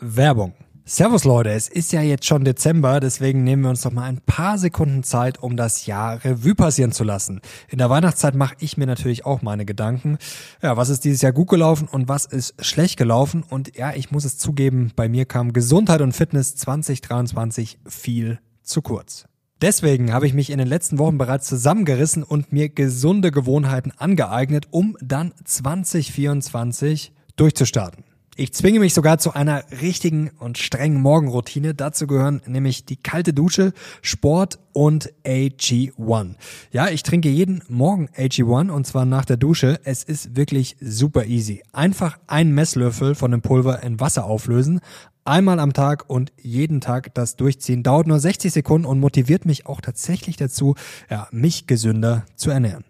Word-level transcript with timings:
Werbung. 0.00 0.54
Servus 0.88 1.24
Leute, 1.24 1.50
es 1.50 1.68
ist 1.68 1.92
ja 1.92 2.00
jetzt 2.00 2.26
schon 2.26 2.44
Dezember, 2.44 3.00
deswegen 3.00 3.42
nehmen 3.42 3.62
wir 3.62 3.70
uns 3.70 3.84
noch 3.84 3.90
mal 3.90 4.04
ein 4.04 4.20
paar 4.24 4.56
Sekunden 4.56 5.02
Zeit, 5.02 5.42
um 5.42 5.56
das 5.56 5.86
Jahr 5.86 6.24
Revue 6.24 6.54
passieren 6.54 6.92
zu 6.92 7.02
lassen. 7.02 7.40
In 7.68 7.78
der 7.78 7.90
Weihnachtszeit 7.90 8.36
mache 8.36 8.54
ich 8.60 8.76
mir 8.76 8.86
natürlich 8.86 9.26
auch 9.26 9.42
meine 9.42 9.64
Gedanken. 9.64 10.18
Ja, 10.62 10.76
was 10.76 10.88
ist 10.88 11.04
dieses 11.04 11.22
Jahr 11.22 11.32
gut 11.32 11.48
gelaufen 11.48 11.88
und 11.90 12.08
was 12.08 12.24
ist 12.24 12.54
schlecht 12.64 12.98
gelaufen? 12.98 13.42
Und 13.42 13.76
ja, 13.76 13.94
ich 13.94 14.12
muss 14.12 14.24
es 14.24 14.38
zugeben, 14.38 14.92
bei 14.94 15.08
mir 15.08 15.24
kam 15.24 15.52
Gesundheit 15.52 16.02
und 16.02 16.12
Fitness 16.12 16.54
2023 16.54 17.80
viel 17.84 18.38
zu 18.62 18.80
kurz. 18.80 19.24
Deswegen 19.60 20.12
habe 20.12 20.28
ich 20.28 20.34
mich 20.34 20.50
in 20.50 20.58
den 20.58 20.68
letzten 20.68 20.98
Wochen 20.98 21.18
bereits 21.18 21.48
zusammengerissen 21.48 22.22
und 22.22 22.52
mir 22.52 22.68
gesunde 22.68 23.32
Gewohnheiten 23.32 23.92
angeeignet, 23.96 24.68
um 24.70 24.96
dann 25.00 25.32
2024 25.44 27.12
durchzustarten. 27.34 28.04
Ich 28.38 28.52
zwinge 28.52 28.80
mich 28.80 28.92
sogar 28.92 29.16
zu 29.16 29.32
einer 29.32 29.64
richtigen 29.80 30.30
und 30.38 30.58
strengen 30.58 31.00
Morgenroutine. 31.00 31.74
Dazu 31.74 32.06
gehören 32.06 32.42
nämlich 32.46 32.84
die 32.84 32.96
kalte 32.96 33.32
Dusche, 33.32 33.72
Sport 34.02 34.58
und 34.74 35.10
AG1. 35.24 36.34
Ja, 36.70 36.88
ich 36.88 37.02
trinke 37.02 37.30
jeden 37.30 37.62
Morgen 37.68 38.10
AG1 38.10 38.70
und 38.70 38.86
zwar 38.86 39.06
nach 39.06 39.24
der 39.24 39.38
Dusche. 39.38 39.80
Es 39.84 40.04
ist 40.04 40.36
wirklich 40.36 40.76
super 40.82 41.24
easy. 41.24 41.62
Einfach 41.72 42.18
einen 42.26 42.52
Messlöffel 42.52 43.14
von 43.14 43.30
dem 43.30 43.40
Pulver 43.40 43.82
in 43.82 44.00
Wasser 44.00 44.26
auflösen, 44.26 44.80
einmal 45.24 45.58
am 45.58 45.72
Tag 45.72 46.04
und 46.10 46.34
jeden 46.36 46.82
Tag 46.82 47.14
das 47.14 47.36
durchziehen. 47.36 47.82
Dauert 47.82 48.06
nur 48.06 48.20
60 48.20 48.52
Sekunden 48.52 48.86
und 48.86 49.00
motiviert 49.00 49.46
mich 49.46 49.64
auch 49.64 49.80
tatsächlich 49.80 50.36
dazu, 50.36 50.74
ja, 51.08 51.26
mich 51.30 51.66
gesünder 51.66 52.26
zu 52.36 52.50
ernähren. 52.50 52.84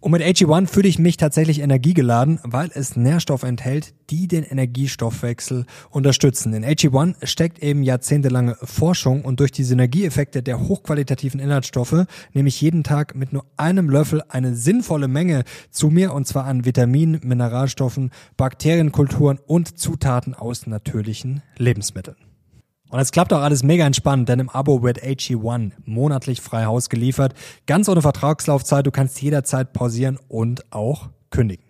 Und 0.00 0.12
mit 0.12 0.22
AG1 0.22 0.68
fühle 0.68 0.88
ich 0.88 1.00
mich 1.00 1.16
tatsächlich 1.16 1.58
energiegeladen, 1.60 2.38
weil 2.44 2.70
es 2.72 2.94
Nährstoffe 2.94 3.42
enthält, 3.42 3.94
die 4.10 4.28
den 4.28 4.44
Energiestoffwechsel 4.44 5.66
unterstützen. 5.90 6.52
In 6.52 6.64
AG1 6.64 7.26
steckt 7.26 7.60
eben 7.60 7.82
jahrzehntelange 7.82 8.56
Forschung 8.62 9.24
und 9.24 9.40
durch 9.40 9.50
die 9.50 9.64
Synergieeffekte 9.64 10.42
der 10.42 10.60
hochqualitativen 10.68 11.40
Inhaltsstoffe 11.40 12.06
nehme 12.32 12.48
ich 12.48 12.60
jeden 12.60 12.84
Tag 12.84 13.16
mit 13.16 13.32
nur 13.32 13.44
einem 13.56 13.90
Löffel 13.90 14.22
eine 14.28 14.54
sinnvolle 14.54 15.08
Menge 15.08 15.42
zu 15.70 15.88
mir 15.88 16.14
und 16.14 16.28
zwar 16.28 16.44
an 16.44 16.64
Vitaminen, 16.64 17.20
Mineralstoffen, 17.24 18.10
Bakterienkulturen 18.36 19.40
und 19.46 19.80
Zutaten 19.80 20.34
aus 20.34 20.68
natürlichen 20.68 21.42
Lebensmitteln. 21.56 22.27
Und 22.90 23.00
es 23.00 23.12
klappt 23.12 23.32
auch 23.32 23.42
alles 23.42 23.62
mega 23.62 23.84
entspannt, 23.84 24.28
denn 24.28 24.40
im 24.40 24.48
Abo 24.48 24.82
wird 24.82 25.02
HE1 25.02 25.72
monatlich 25.84 26.40
frei 26.40 26.64
Haus 26.64 26.88
geliefert. 26.88 27.34
Ganz 27.66 27.88
ohne 27.88 28.02
Vertragslaufzeit, 28.02 28.86
du 28.86 28.90
kannst 28.90 29.20
jederzeit 29.20 29.72
pausieren 29.72 30.18
und 30.28 30.72
auch 30.72 31.10
kündigen. 31.30 31.64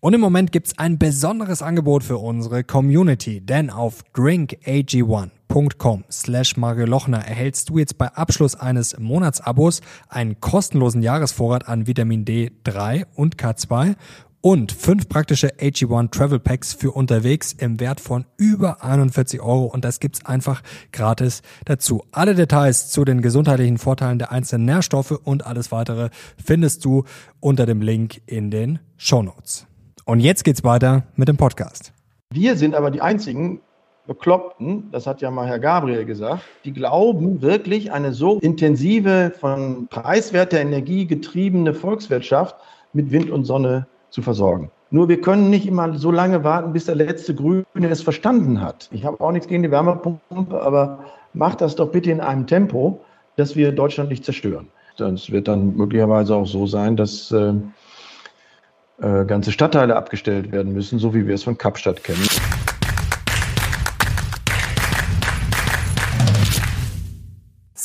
Und 0.00 0.12
im 0.14 0.20
Moment 0.20 0.52
gibt's 0.52 0.78
ein 0.78 0.98
besonderes 0.98 1.62
Angebot 1.62 2.04
für 2.04 2.18
unsere 2.18 2.62
Community, 2.62 3.40
denn 3.40 3.70
auf 3.70 4.02
drinkag1.com 4.14 6.04
slash 6.10 6.56
Mario 6.56 6.86
Lochner 6.86 7.24
erhältst 7.26 7.70
du 7.70 7.78
jetzt 7.78 7.96
bei 7.96 8.08
Abschluss 8.08 8.54
eines 8.54 8.98
Monatsabos 8.98 9.80
einen 10.08 10.40
kostenlosen 10.40 11.02
Jahresvorrat 11.02 11.68
an 11.68 11.86
Vitamin 11.86 12.24
D3 12.24 13.06
und 13.14 13.36
K2 13.36 13.96
und 14.44 14.72
fünf 14.72 15.08
praktische 15.08 15.54
AG1 15.54 16.10
Travel 16.10 16.38
Packs 16.38 16.74
für 16.74 16.90
unterwegs 16.90 17.54
im 17.54 17.80
Wert 17.80 17.98
von 17.98 18.26
über 18.36 18.84
41 18.84 19.40
Euro 19.40 19.64
und 19.64 19.86
das 19.86 20.00
gibt's 20.00 20.26
einfach 20.26 20.60
gratis 20.92 21.40
dazu. 21.64 22.04
Alle 22.12 22.34
Details 22.34 22.90
zu 22.90 23.06
den 23.06 23.22
gesundheitlichen 23.22 23.78
Vorteilen 23.78 24.18
der 24.18 24.32
einzelnen 24.32 24.66
Nährstoffe 24.66 25.12
und 25.12 25.46
alles 25.46 25.72
weitere 25.72 26.10
findest 26.44 26.84
du 26.84 27.04
unter 27.40 27.64
dem 27.64 27.80
Link 27.80 28.20
in 28.26 28.50
den 28.50 28.80
Show 28.98 29.22
Notes. 29.22 29.66
Und 30.04 30.20
jetzt 30.20 30.44
geht's 30.44 30.62
weiter 30.62 31.04
mit 31.16 31.28
dem 31.28 31.38
Podcast. 31.38 31.94
Wir 32.30 32.56
sind 32.56 32.74
aber 32.74 32.90
die 32.90 33.00
einzigen 33.00 33.62
Bekloppten, 34.06 34.90
das 34.92 35.06
hat 35.06 35.22
ja 35.22 35.30
mal 35.30 35.46
Herr 35.46 35.58
Gabriel 35.58 36.04
gesagt, 36.04 36.42
die 36.66 36.74
glauben 36.74 37.40
wirklich 37.40 37.92
eine 37.92 38.12
so 38.12 38.40
intensive, 38.40 39.32
von 39.40 39.88
preiswerter 39.88 40.60
Energie 40.60 41.06
getriebene 41.06 41.72
Volkswirtschaft 41.72 42.56
mit 42.92 43.10
Wind 43.10 43.30
und 43.30 43.46
Sonne 43.46 43.86
zu 44.14 44.22
versorgen. 44.22 44.70
Nur 44.90 45.08
wir 45.08 45.20
können 45.20 45.50
nicht 45.50 45.66
immer 45.66 45.98
so 45.98 46.12
lange 46.12 46.44
warten, 46.44 46.72
bis 46.72 46.84
der 46.84 46.94
letzte 46.94 47.34
Grüne 47.34 47.64
es 47.90 48.00
verstanden 48.00 48.60
hat. 48.60 48.88
Ich 48.92 49.04
habe 49.04 49.20
auch 49.20 49.32
nichts 49.32 49.48
gegen 49.48 49.64
die 49.64 49.72
Wärmepumpe, 49.72 50.62
aber 50.62 51.00
macht 51.32 51.60
das 51.60 51.74
doch 51.74 51.90
bitte 51.90 52.12
in 52.12 52.20
einem 52.20 52.46
Tempo, 52.46 53.00
dass 53.34 53.56
wir 53.56 53.72
Deutschland 53.72 54.10
nicht 54.10 54.24
zerstören. 54.24 54.68
Es 55.00 55.32
wird 55.32 55.48
dann 55.48 55.74
möglicherweise 55.74 56.36
auch 56.36 56.46
so 56.46 56.68
sein, 56.68 56.96
dass 56.96 57.32
äh, 57.32 57.54
äh, 59.02 59.24
ganze 59.24 59.50
Stadtteile 59.50 59.96
abgestellt 59.96 60.52
werden 60.52 60.72
müssen, 60.72 61.00
so 61.00 61.12
wie 61.12 61.26
wir 61.26 61.34
es 61.34 61.42
von 61.42 61.58
Kapstadt 61.58 62.04
kennen. 62.04 62.24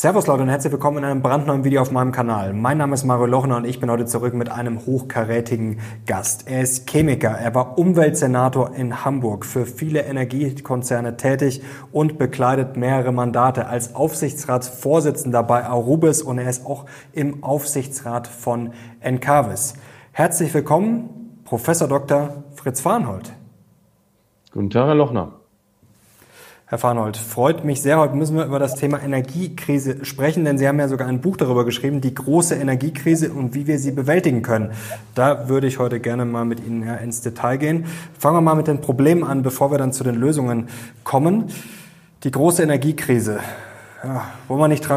Servus 0.01 0.27
Leute 0.27 0.43
und 0.43 0.47
herzlich 0.47 0.71
willkommen 0.71 0.99
in 0.99 1.03
einem 1.03 1.21
brandneuen 1.21 1.65
Video 1.65 1.81
auf 1.81 1.91
meinem 1.91 2.13
Kanal. 2.13 2.53
Mein 2.53 2.77
Name 2.77 2.93
ist 2.93 3.03
Mario 3.03 3.25
Lochner 3.25 3.57
und 3.57 3.65
ich 3.65 3.81
bin 3.81 3.91
heute 3.91 4.05
zurück 4.05 4.33
mit 4.33 4.49
einem 4.49 4.85
hochkarätigen 4.85 5.81
Gast. 6.05 6.47
Er 6.47 6.61
ist 6.61 6.89
Chemiker, 6.89 7.31
er 7.31 7.53
war 7.53 7.77
Umweltsenator 7.77 8.73
in 8.73 9.03
Hamburg, 9.03 9.45
für 9.45 9.65
viele 9.65 10.03
Energiekonzerne 10.03 11.17
tätig 11.17 11.61
und 11.91 12.17
bekleidet 12.17 12.77
mehrere 12.77 13.11
Mandate 13.11 13.67
als 13.67 13.93
Aufsichtsratsvorsitzender 13.93 15.43
bei 15.43 15.65
Arubis 15.65 16.21
und 16.21 16.37
er 16.37 16.49
ist 16.49 16.65
auch 16.65 16.85
im 17.11 17.43
Aufsichtsrat 17.43 18.25
von 18.25 18.71
Encarvis. 19.01 19.73
Herzlich 20.13 20.53
willkommen, 20.53 21.41
Professor 21.43 21.89
Dr. 21.89 22.45
Fritz 22.55 22.79
Farnhold. 22.79 23.33
Guten 24.53 24.69
Tag, 24.69 24.87
Herr 24.87 24.95
Lochner. 24.95 25.38
Herr 26.71 26.77
Farnold, 26.77 27.17
freut 27.17 27.65
mich 27.65 27.81
sehr. 27.81 27.97
Heute 27.97 28.15
müssen 28.15 28.37
wir 28.37 28.45
über 28.45 28.59
das 28.59 28.75
Thema 28.75 29.01
Energiekrise 29.01 30.05
sprechen, 30.05 30.45
denn 30.45 30.59
Sie 30.59 30.67
haben 30.67 30.77
ja 30.77 30.87
sogar 30.87 31.07
ein 31.07 31.19
Buch 31.19 31.35
darüber 31.35 31.65
geschrieben, 31.65 31.99
die 31.99 32.13
große 32.13 32.53
Energiekrise 32.53 33.33
und 33.33 33.55
wie 33.55 33.65
wir 33.65 33.79
sie 33.79 33.89
bewältigen 33.89 34.43
können. 34.43 34.69
Da 35.15 35.49
würde 35.49 35.65
ich 35.65 35.79
heute 35.79 35.99
gerne 35.99 36.25
mal 36.25 36.45
mit 36.45 36.63
Ihnen 36.63 36.83
ins 36.83 37.21
Detail 37.21 37.57
gehen. 37.57 37.85
Fangen 38.19 38.37
wir 38.37 38.41
mal 38.41 38.53
mit 38.53 38.67
den 38.67 38.81
Problemen 38.81 39.23
an, 39.23 39.41
bevor 39.41 39.71
wir 39.71 39.79
dann 39.79 39.93
zu 39.93 40.03
den 40.03 40.13
Lösungen 40.13 40.67
kommen. 41.03 41.45
Die 42.23 42.29
große 42.29 42.61
Energiekrise. 42.61 43.39
Ja, 44.03 44.25
wollen 44.47 44.59
wir 44.59 44.67
nicht 44.67 44.87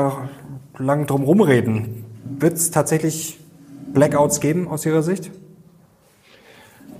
lang 0.77 1.07
drum 1.07 1.23
rumreden. 1.23 2.05
Wird 2.39 2.53
es 2.53 2.71
tatsächlich 2.71 3.41
Blackouts 3.95 4.41
geben 4.41 4.69
aus 4.69 4.85
Ihrer 4.85 5.01
Sicht? 5.01 5.31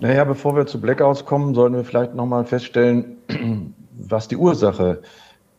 Naja, 0.01 0.25
bevor 0.25 0.57
wir 0.57 0.65
zu 0.65 0.81
Blackouts 0.81 1.27
kommen, 1.27 1.55
sollten 1.55 1.77
wir 1.77 1.85
vielleicht 1.85 2.15
nochmal 2.15 2.47
feststellen, 2.47 3.75
was 3.97 4.29
die 4.29 4.37
Ursache 4.37 5.03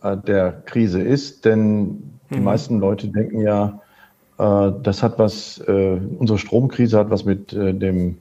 äh, 0.01 0.17
der 0.17 0.51
Krise 0.65 1.01
ist. 1.01 1.45
Denn 1.45 2.19
die 2.29 2.39
mhm. 2.39 2.43
meisten 2.43 2.79
Leute 2.79 3.07
denken 3.07 3.41
ja, 3.41 3.79
äh, 4.37 4.71
das 4.81 5.03
hat 5.03 5.19
was, 5.19 5.59
äh, 5.67 5.99
unsere 6.19 6.39
Stromkrise 6.39 6.97
hat 6.97 7.09
was 7.09 7.25
mit 7.25 7.51
dem 7.51 8.17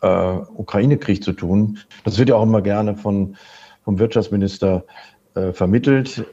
Ukraine-Krieg 0.00 1.22
zu 1.24 1.32
tun. 1.32 1.78
Das 2.04 2.18
wird 2.18 2.28
ja 2.28 2.36
auch 2.36 2.42
immer 2.42 2.62
gerne 2.62 2.96
von, 2.96 3.36
vom 3.84 3.98
Wirtschaftsminister 3.98 4.84
vermittelt. 5.52 6.24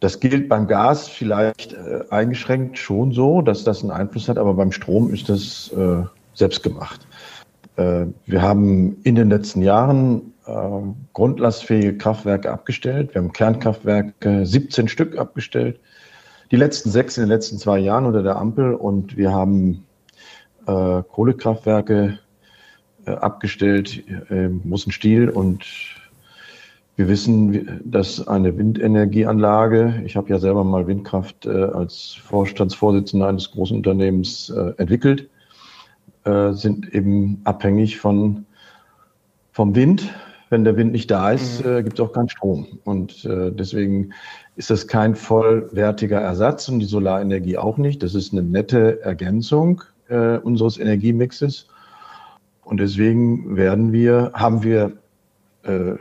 Das 0.00 0.20
gilt 0.20 0.48
beim 0.48 0.66
Gas 0.66 1.08
vielleicht 1.08 1.74
eingeschränkt 2.10 2.78
schon 2.78 3.12
so, 3.12 3.42
dass 3.42 3.64
das 3.64 3.82
einen 3.82 3.90
Einfluss 3.90 4.28
hat, 4.28 4.38
aber 4.38 4.54
beim 4.54 4.72
Strom 4.72 5.12
ist 5.12 5.28
das 5.28 5.70
selbst 6.34 6.62
gemacht. 6.62 7.06
Wir 7.76 8.40
haben 8.40 8.98
in 9.02 9.16
den 9.16 9.30
letzten 9.30 9.60
Jahren 9.60 10.34
äh, 10.46 10.52
grundlastfähige 11.12 11.96
Kraftwerke 11.96 12.50
abgestellt. 12.50 13.14
Wir 13.14 13.22
haben 13.22 13.32
Kernkraftwerke 13.32 14.46
17 14.46 14.88
Stück 14.88 15.18
abgestellt. 15.18 15.80
Die 16.50 16.56
letzten 16.56 16.90
sechs 16.90 17.16
in 17.16 17.24
den 17.24 17.30
letzten 17.30 17.58
zwei 17.58 17.78
Jahren 17.78 18.06
unter 18.06 18.22
der 18.22 18.36
Ampel 18.36 18.74
und 18.74 19.16
wir 19.16 19.32
haben 19.32 19.86
äh, 20.66 21.02
Kohlekraftwerke 21.02 22.18
äh, 23.06 23.10
abgestellt, 23.10 24.04
äh, 24.30 24.48
Mussenstiel 24.48 25.30
und 25.30 25.64
wir 26.96 27.08
wissen, 27.08 27.80
dass 27.84 28.28
eine 28.28 28.56
Windenergieanlage, 28.56 30.02
ich 30.04 30.16
habe 30.16 30.30
ja 30.30 30.38
selber 30.38 30.62
mal 30.62 30.86
Windkraft 30.86 31.44
äh, 31.44 31.50
als 31.50 32.14
Vorstandsvorsitzender 32.22 33.26
eines 33.26 33.50
großen 33.50 33.76
Unternehmens 33.76 34.50
äh, 34.50 34.74
entwickelt, 34.76 35.28
äh, 36.24 36.52
sind 36.52 36.92
eben 36.94 37.40
abhängig 37.44 37.98
von, 37.98 38.46
vom 39.52 39.74
Wind, 39.74 40.12
wenn 40.50 40.64
der 40.64 40.76
Wind 40.76 40.92
nicht 40.92 41.10
da 41.10 41.32
ist, 41.32 41.64
mhm. 41.64 41.70
äh, 41.70 41.82
gibt 41.82 41.98
es 41.98 42.04
auch 42.04 42.12
keinen 42.12 42.28
Strom. 42.28 42.78
Und 42.84 43.24
äh, 43.24 43.50
deswegen 43.50 44.12
ist 44.56 44.70
das 44.70 44.86
kein 44.86 45.14
vollwertiger 45.14 46.20
Ersatz 46.20 46.68
und 46.68 46.78
die 46.78 46.86
Solarenergie 46.86 47.58
auch 47.58 47.76
nicht. 47.76 48.02
Das 48.02 48.14
ist 48.14 48.32
eine 48.32 48.42
nette 48.42 49.02
Ergänzung 49.02 49.82
äh, 50.08 50.38
unseres 50.38 50.78
Energiemixes. 50.78 51.66
Und 52.64 52.78
deswegen 52.78 53.56
werden 53.56 53.92
wir, 53.92 54.30
haben 54.34 54.62
wir 54.62 54.92
äh, 55.64 55.94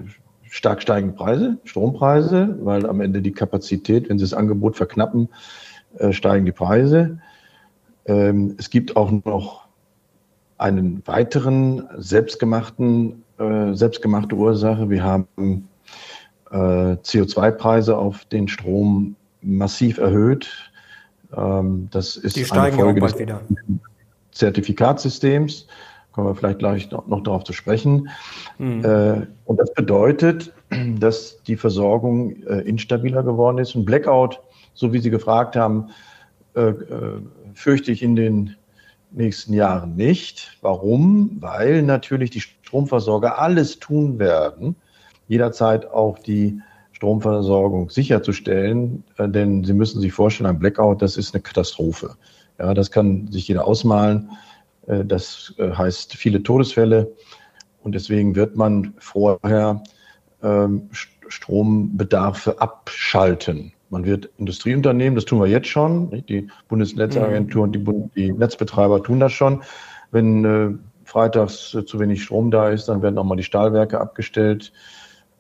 stark 0.50 0.82
steigende 0.82 1.16
Preise, 1.16 1.58
Strompreise, 1.64 2.58
weil 2.62 2.86
am 2.86 3.02
Ende 3.02 3.22
die 3.22 3.32
Kapazität, 3.32 4.08
wenn 4.08 4.20
Sie 4.20 4.24
das 4.24 4.34
Angebot 4.34 4.78
verknappen, 4.78 5.30
steigen 6.12 6.46
die 6.46 6.52
Preise. 6.52 7.20
Ähm, 8.06 8.56
es 8.58 8.70
gibt 8.70 8.96
auch 8.96 9.12
noch 9.12 9.63
einen 10.64 11.06
weiteren 11.06 11.90
selbstgemachten 11.98 13.24
äh, 13.38 13.74
selbstgemachte 13.74 14.36
Ursache. 14.36 14.90
Wir 14.90 15.04
haben 15.04 15.68
äh, 16.52 16.56
CO2-Preise 16.56 17.98
auf 17.98 18.24
den 18.26 18.48
Strom 18.48 19.18
massiv 19.42 19.98
erhöht. 19.98 20.72
Ähm, 21.36 21.90
das 21.92 22.16
ist 22.16 22.38
Die 22.38 22.46
steigen 22.46 22.76
eine 22.76 22.84
Folge 22.84 23.02
auch 23.02 23.08
bald 23.08 23.20
wieder. 23.20 23.42
Zertifikatssystems. 24.32 25.68
Kommen 26.14 26.28
wir 26.28 26.36
vielleicht 26.36 26.60
gleich 26.60 26.90
noch, 26.92 27.08
noch 27.08 27.24
darauf 27.24 27.44
zu 27.44 27.52
sprechen. 27.52 28.08
Mhm. 28.58 28.86
Äh, 28.86 29.28
und 29.44 29.60
das 29.60 29.74
bedeutet, 29.74 30.54
dass 31.00 31.44
die 31.44 31.58
Versorgung 31.58 32.38
äh, 32.44 32.62
instabiler 32.62 33.24
geworden 33.24 33.58
ist. 33.58 33.76
Und 33.76 33.84
Blackout, 33.84 34.40
so 34.76 34.94
wie 34.94 35.00
Sie 35.00 35.10
gefragt 35.10 35.58
haben, 35.58 35.90
äh, 36.54 36.72
fürchte 37.54 37.92
ich 37.92 38.02
in 38.02 38.16
den 38.16 38.56
nächsten 39.14 39.54
Jahren 39.54 39.96
nicht. 39.96 40.58
Warum? 40.62 41.38
Weil 41.40 41.82
natürlich 41.82 42.30
die 42.32 42.42
Stromversorger 42.42 43.40
alles 43.40 43.80
tun 43.80 44.20
werden, 44.20 44.76
jederzeit 45.28 45.86
auch 45.92 46.20
die 46.20 46.60
Stromversorgung 46.92 47.90
sicherzustellen, 47.90 49.04
äh, 49.18 49.28
denn 49.28 49.64
Sie 49.64 49.74
müssen 49.74 50.02
sich 50.02 50.14
vorstellen, 50.14 50.50
ein 50.50 50.60
Blackout, 50.60 51.02
das 51.02 51.18
ist 51.18 51.34
eine 51.34 51.42
Katastrophe. 51.42 52.16
Ja, 52.60 52.74
das 52.74 52.92
kann 52.92 53.28
sich 53.32 53.48
jeder 53.48 53.68
ausmalen. 53.68 54.30
Äh, 54.88 55.04
das 55.06 55.54
äh, 55.58 55.72
heißt 55.72 56.16
viele 56.16 56.44
Todesfälle 56.44 57.12
und 57.82 57.94
deswegen 57.94 58.36
wird 58.36 58.56
man 58.56 58.94
vorher 59.00 59.84
ähm, 60.42 60.90
Strombedarfe 61.28 62.62
abschalten. 62.62 63.73
Man 63.94 64.06
wird 64.06 64.32
Industrieunternehmen, 64.40 65.14
das 65.14 65.26
tun 65.26 65.40
wir 65.40 65.48
jetzt 65.48 65.68
schon, 65.68 66.24
die 66.28 66.48
Bundesnetzagentur 66.68 67.62
und 67.62 67.76
die, 67.76 68.10
die, 68.16 68.34
Netzbetreiber 68.34 69.04
tun 69.04 69.20
das 69.20 69.34
schon. 69.34 69.62
Wenn 70.10 70.44
äh, 70.46 70.72
freitags 71.06 71.78
zu 71.86 72.00
wenig 72.00 72.24
Strom 72.24 72.50
da 72.50 72.70
ist, 72.70 72.90
dann 72.90 73.04
werden 73.04 73.20
auch 73.20 73.24
mal 73.24 73.36
die 73.36 73.44
Stahlwerke 73.44 74.02
abgestellt. 74.02 74.74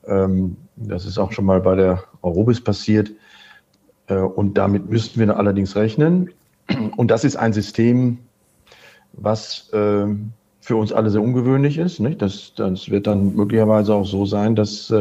Ähm, 0.05 0.55
das 0.75 1.07
ist 1.07 1.17
auch 1.17 1.31
schon 1.31 1.45
mal 1.45 1.61
bei 1.61 1.75
der 1.75 2.03
Eurobis 2.21 2.61
passiert. 2.61 3.11
Äh, 4.05 4.17
und 4.17 4.55
damit 4.55 4.87
müssten 4.87 5.19
wir 5.19 5.35
allerdings 5.35 5.75
rechnen. 5.75 6.29
Und 6.95 7.09
das 7.09 7.23
ist 7.23 7.35
ein 7.35 7.53
System, 7.53 8.19
was 9.13 9.73
äh, 9.73 10.05
für 10.61 10.75
uns 10.75 10.93
alle 10.93 11.09
sehr 11.09 11.23
ungewöhnlich 11.23 11.79
ist. 11.79 11.99
Nicht? 11.99 12.21
Das, 12.21 12.53
das 12.55 12.91
wird 12.91 13.07
dann 13.07 13.35
möglicherweise 13.35 13.95
auch 13.95 14.05
so 14.05 14.27
sein, 14.27 14.55
dass 14.55 14.93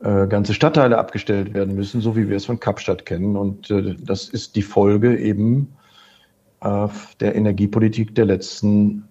äh, 0.00 0.26
ganze 0.26 0.54
Stadtteile 0.54 0.98
abgestellt 0.98 1.54
werden 1.54 1.74
müssen, 1.74 2.00
so 2.00 2.16
wie 2.16 2.28
wir 2.28 2.36
es 2.36 2.46
von 2.46 2.60
Kapstadt 2.60 3.06
kennen. 3.06 3.36
Und 3.36 3.70
äh, 3.70 3.94
das 3.98 4.28
ist 4.28 4.56
die 4.56 4.62
Folge 4.62 5.16
eben 5.18 5.74
äh, 6.60 6.88
der 7.20 7.34
Energiepolitik 7.34 8.14
der 8.14 8.26
letzten 8.26 9.04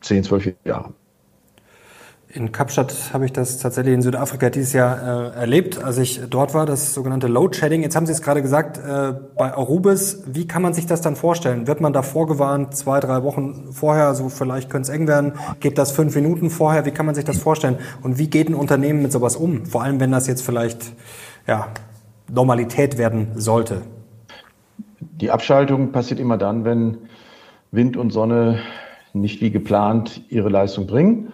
10, 0.00 0.24
12 0.24 0.54
Jahre. 0.64 0.92
In 2.28 2.50
Kapstadt 2.50 2.92
habe 3.12 3.24
ich 3.24 3.32
das 3.32 3.58
tatsächlich 3.58 3.94
in 3.94 4.02
Südafrika 4.02 4.50
dieses 4.50 4.72
Jahr 4.72 5.32
äh, 5.32 5.36
erlebt, 5.36 5.82
als 5.82 5.96
ich 5.98 6.20
dort 6.28 6.54
war, 6.54 6.66
das 6.66 6.92
sogenannte 6.92 7.28
Load 7.28 7.56
Shedding. 7.56 7.82
Jetzt 7.82 7.94
haben 7.94 8.04
Sie 8.04 8.12
es 8.12 8.20
gerade 8.20 8.42
gesagt, 8.42 8.78
äh, 8.78 9.14
bei 9.36 9.54
Arubis, 9.54 10.24
wie 10.26 10.46
kann 10.46 10.60
man 10.60 10.74
sich 10.74 10.86
das 10.86 11.00
dann 11.00 11.14
vorstellen? 11.14 11.68
Wird 11.68 11.80
man 11.80 11.92
da 11.92 12.02
vorgewarnt, 12.02 12.76
zwei, 12.76 12.98
drei 12.98 13.22
Wochen 13.22 13.72
vorher, 13.72 14.14
so 14.14 14.28
vielleicht 14.28 14.70
könnte 14.70 14.90
es 14.90 14.94
eng 14.94 15.06
werden, 15.06 15.34
geht 15.60 15.78
das 15.78 15.92
fünf 15.92 16.16
Minuten 16.16 16.50
vorher, 16.50 16.84
wie 16.84 16.90
kann 16.90 17.06
man 17.06 17.14
sich 17.14 17.24
das 17.24 17.38
vorstellen? 17.38 17.78
Und 18.02 18.18
wie 18.18 18.28
geht 18.28 18.48
ein 18.48 18.54
Unternehmen 18.54 19.02
mit 19.02 19.12
sowas 19.12 19.36
um? 19.36 19.64
Vor 19.64 19.84
allem, 19.84 20.00
wenn 20.00 20.10
das 20.10 20.26
jetzt 20.26 20.42
vielleicht 20.42 20.92
ja, 21.46 21.68
Normalität 22.28 22.98
werden 22.98 23.28
sollte. 23.36 23.82
Die 25.00 25.30
Abschaltung 25.30 25.92
passiert 25.92 26.18
immer 26.18 26.38
dann, 26.38 26.64
wenn 26.64 26.98
Wind 27.70 27.96
und 27.96 28.10
Sonne 28.10 28.58
nicht 29.12 29.40
wie 29.40 29.50
geplant 29.50 30.22
ihre 30.28 30.48
Leistung 30.48 30.86
bringen. 30.86 31.32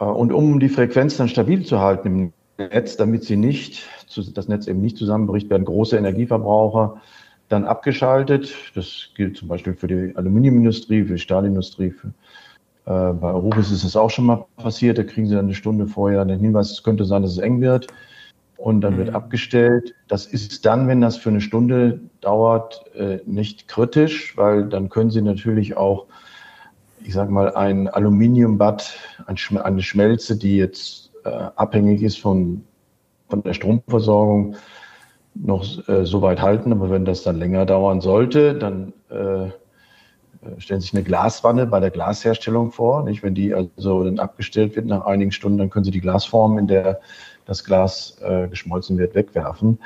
Äh, 0.00 0.04
und 0.04 0.32
um 0.32 0.60
die 0.60 0.68
Frequenz 0.68 1.16
dann 1.16 1.28
stabil 1.28 1.64
zu 1.64 1.80
halten 1.80 2.06
im 2.08 2.32
Netz, 2.58 2.96
damit 2.96 3.24
sie 3.24 3.36
nicht, 3.36 3.84
das 4.34 4.48
Netz 4.48 4.66
eben 4.66 4.80
nicht 4.80 4.96
zusammenbricht, 4.96 5.48
werden 5.48 5.64
große 5.64 5.96
Energieverbraucher 5.96 7.00
dann 7.48 7.64
abgeschaltet. 7.64 8.54
Das 8.74 9.10
gilt 9.16 9.36
zum 9.36 9.48
Beispiel 9.48 9.74
für 9.74 9.86
die 9.86 10.14
Aluminiumindustrie, 10.16 11.04
für 11.04 11.14
die 11.14 11.20
Stahlindustrie. 11.20 11.92
Für, 11.92 12.08
äh, 12.86 13.12
bei 13.12 13.28
Arubis 13.28 13.70
ist 13.70 13.84
es 13.84 13.96
auch 13.96 14.10
schon 14.10 14.26
mal 14.26 14.44
passiert. 14.56 14.98
Da 14.98 15.04
kriegen 15.04 15.26
sie 15.26 15.34
dann 15.34 15.46
eine 15.46 15.54
Stunde 15.54 15.86
vorher 15.86 16.24
den 16.24 16.40
Hinweis, 16.40 16.72
es 16.72 16.82
könnte 16.82 17.04
sein, 17.04 17.22
dass 17.22 17.32
es 17.32 17.38
eng 17.38 17.60
wird. 17.60 17.86
Und 18.56 18.80
dann 18.80 18.94
mhm. 18.94 18.98
wird 18.98 19.14
abgestellt. 19.14 19.94
Das 20.08 20.26
ist 20.26 20.66
dann, 20.66 20.88
wenn 20.88 21.00
das 21.00 21.16
für 21.16 21.28
eine 21.28 21.40
Stunde 21.40 22.00
dauert, 22.20 22.84
äh, 22.96 23.20
nicht 23.24 23.68
kritisch, 23.68 24.36
weil 24.36 24.68
dann 24.68 24.88
können 24.88 25.10
sie 25.10 25.22
natürlich 25.22 25.76
auch 25.76 26.06
ich 27.08 27.14
sage 27.14 27.32
mal, 27.32 27.54
ein 27.54 27.88
Aluminiumbad, 27.88 28.98
eine 29.24 29.80
Schmelze, 29.82 30.36
die 30.36 30.58
jetzt 30.58 31.10
äh, 31.24 31.30
abhängig 31.56 32.02
ist 32.02 32.20
von, 32.20 32.66
von 33.30 33.42
der 33.42 33.54
Stromversorgung, 33.54 34.56
noch 35.34 35.64
äh, 35.88 36.04
so 36.04 36.20
weit 36.20 36.42
halten. 36.42 36.70
Aber 36.70 36.90
wenn 36.90 37.06
das 37.06 37.22
dann 37.22 37.38
länger 37.38 37.64
dauern 37.64 38.02
sollte, 38.02 38.52
dann 38.54 38.92
äh, 39.08 39.48
stellen 40.58 40.82
sich 40.82 40.92
eine 40.92 41.02
Glaswanne 41.02 41.64
bei 41.64 41.80
der 41.80 41.88
Glasherstellung 41.88 42.72
vor. 42.72 43.04
Nicht? 43.04 43.22
Wenn 43.22 43.34
die 43.34 43.54
also 43.54 44.04
dann 44.04 44.18
abgestellt 44.18 44.76
wird 44.76 44.84
nach 44.84 45.06
einigen 45.06 45.32
Stunden, 45.32 45.56
dann 45.56 45.70
können 45.70 45.86
Sie 45.86 45.90
die 45.90 46.02
Glasform, 46.02 46.58
in 46.58 46.66
der 46.66 47.00
das 47.46 47.64
Glas 47.64 48.18
äh, 48.20 48.48
geschmolzen 48.48 48.98
wird, 48.98 49.14
wegwerfen. 49.14 49.78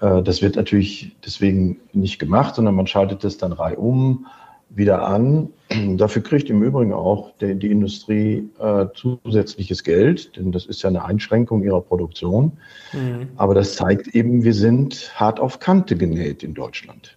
Äh, 0.00 0.22
das 0.22 0.40
wird 0.40 0.54
natürlich 0.54 1.16
deswegen 1.26 1.80
nicht 1.92 2.20
gemacht, 2.20 2.54
sondern 2.54 2.76
man 2.76 2.86
schaltet 2.86 3.24
das 3.24 3.38
dann 3.38 3.50
reihum 3.50 4.26
wieder 4.70 5.06
an. 5.06 5.50
Dafür 5.96 6.22
kriegt 6.22 6.50
im 6.50 6.62
Übrigen 6.62 6.92
auch 6.92 7.32
die, 7.40 7.54
die 7.54 7.70
Industrie 7.70 8.48
äh, 8.58 8.86
zusätzliches 8.94 9.84
Geld, 9.84 10.36
denn 10.36 10.52
das 10.52 10.66
ist 10.66 10.82
ja 10.82 10.88
eine 10.88 11.04
Einschränkung 11.04 11.62
ihrer 11.62 11.80
Produktion. 11.80 12.52
Mhm. 12.92 13.28
Aber 13.36 13.54
das 13.54 13.76
zeigt 13.76 14.08
eben, 14.08 14.42
wir 14.42 14.54
sind 14.54 15.12
hart 15.14 15.38
auf 15.38 15.60
Kante 15.60 15.96
genäht 15.96 16.42
in 16.42 16.54
Deutschland. 16.54 17.16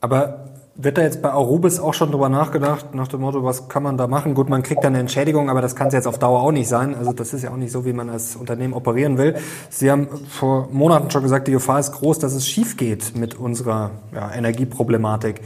Aber 0.00 0.56
wird 0.78 0.98
da 0.98 1.02
jetzt 1.02 1.22
bei 1.22 1.30
Arubis 1.30 1.80
auch 1.80 1.94
schon 1.94 2.10
drüber 2.10 2.28
nachgedacht, 2.28 2.94
nach 2.94 3.08
dem 3.08 3.22
Motto, 3.22 3.42
was 3.42 3.68
kann 3.68 3.82
man 3.82 3.96
da 3.96 4.06
machen? 4.06 4.34
Gut, 4.34 4.50
man 4.50 4.62
kriegt 4.62 4.84
dann 4.84 4.92
eine 4.92 5.00
Entschädigung, 5.00 5.48
aber 5.48 5.62
das 5.62 5.74
kann 5.74 5.88
es 5.88 5.94
jetzt 5.94 6.06
auf 6.06 6.18
Dauer 6.18 6.42
auch 6.42 6.52
nicht 6.52 6.68
sein. 6.68 6.94
Also 6.94 7.12
das 7.12 7.32
ist 7.32 7.42
ja 7.44 7.50
auch 7.50 7.56
nicht 7.56 7.72
so, 7.72 7.86
wie 7.86 7.94
man 7.94 8.10
als 8.10 8.36
Unternehmen 8.36 8.74
operieren 8.74 9.16
will. 9.16 9.36
Sie 9.70 9.90
haben 9.90 10.06
vor 10.28 10.68
Monaten 10.70 11.10
schon 11.10 11.22
gesagt, 11.22 11.48
die 11.48 11.52
Gefahr 11.52 11.80
ist 11.80 11.92
groß, 11.92 12.18
dass 12.18 12.34
es 12.34 12.46
schief 12.46 12.76
geht 12.76 13.16
mit 13.16 13.34
unserer 13.34 13.92
ja, 14.14 14.30
Energieproblematik. 14.34 15.40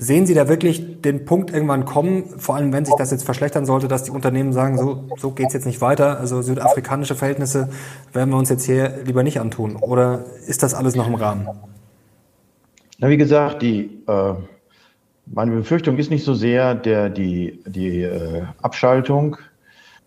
Sehen 0.00 0.26
Sie 0.26 0.34
da 0.34 0.48
wirklich 0.48 1.02
den 1.02 1.24
Punkt 1.24 1.52
irgendwann 1.52 1.84
kommen, 1.84 2.38
vor 2.38 2.54
allem 2.54 2.72
wenn 2.72 2.84
sich 2.84 2.94
das 2.94 3.10
jetzt 3.10 3.24
verschlechtern 3.24 3.66
sollte, 3.66 3.88
dass 3.88 4.04
die 4.04 4.12
Unternehmen 4.12 4.52
sagen, 4.52 4.78
so, 4.78 5.08
so 5.16 5.32
geht's 5.32 5.54
jetzt 5.54 5.66
nicht 5.66 5.80
weiter, 5.80 6.20
also 6.20 6.40
südafrikanische 6.40 7.16
Verhältnisse 7.16 7.68
werden 8.12 8.30
wir 8.30 8.36
uns 8.36 8.48
jetzt 8.48 8.64
hier 8.64 9.00
lieber 9.04 9.24
nicht 9.24 9.40
antun? 9.40 9.74
Oder 9.74 10.24
ist 10.46 10.62
das 10.62 10.72
alles 10.72 10.94
noch 10.94 11.08
im 11.08 11.16
Rahmen? 11.16 11.48
Na, 12.98 13.08
wie 13.08 13.16
gesagt, 13.16 13.60
die, 13.62 13.90
äh, 14.06 14.34
meine 15.26 15.50
Befürchtung 15.50 15.98
ist 15.98 16.12
nicht 16.12 16.24
so 16.24 16.32
sehr 16.32 16.76
der, 16.76 17.10
die, 17.10 17.60
die 17.66 18.02
äh, 18.02 18.44
Abschaltung, 18.62 19.36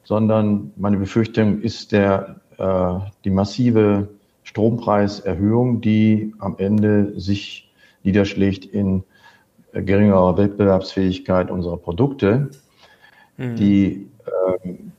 sondern 0.06 0.72
meine 0.78 0.96
Befürchtung 0.96 1.60
ist 1.60 1.92
der, 1.92 2.38
äh, 2.58 2.94
die 3.26 3.30
massive 3.30 4.08
Strompreiserhöhung, 4.44 5.82
die 5.82 6.34
am 6.40 6.56
Ende 6.60 7.20
sich 7.20 7.70
niederschlägt 8.04 8.64
in 8.64 9.04
geringerer 9.74 10.38
Wettbewerbsfähigkeit 10.38 11.52
unserer 11.52 11.78
Produkte. 11.78 12.50
Mhm. 13.38 13.56
Die 13.56 14.08
ähm, 14.66 14.92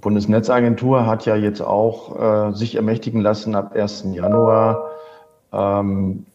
Bundesnetzagentur 0.00 1.06
hat 1.06 1.26
ja 1.26 1.36
jetzt 1.36 1.60
auch 1.60 2.50
äh, 2.50 2.52
sich 2.54 2.76
ermächtigen 2.76 3.20
lassen 3.20 3.54
ab 3.54 3.74
1. 3.74 4.06
Januar, 4.12 4.90
ähm, 5.52 6.26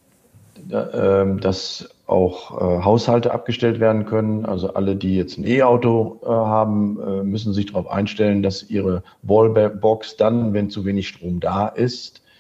äh, 0.70 1.26
dass 1.40 1.90
auch 2.06 2.60
äh, 2.60 2.84
Haushalte 2.84 3.32
abgestellt 3.32 3.80
werden 3.80 4.06
können. 4.06 4.46
Also 4.46 4.74
alle, 4.74 4.96
die 4.96 5.16
jetzt 5.16 5.38
ein 5.38 5.48
E-Auto 5.48 6.20
äh, 6.24 6.28
haben, 6.28 7.00
äh, 7.02 7.24
müssen 7.24 7.54
sich 7.54 7.68
darauf 7.68 7.90
einstellen, 7.90 8.44
dass 8.44 8.70
ihre 8.70 9.04
Wallbox 9.22 10.18
dann, 10.18 10.54
wenn 10.54 10.70
zu 10.70 10.84
wenig 10.84 11.08
Strom 11.08 11.40
da 11.40 11.68
ist, 11.68 12.18
äh, 12.18 12.31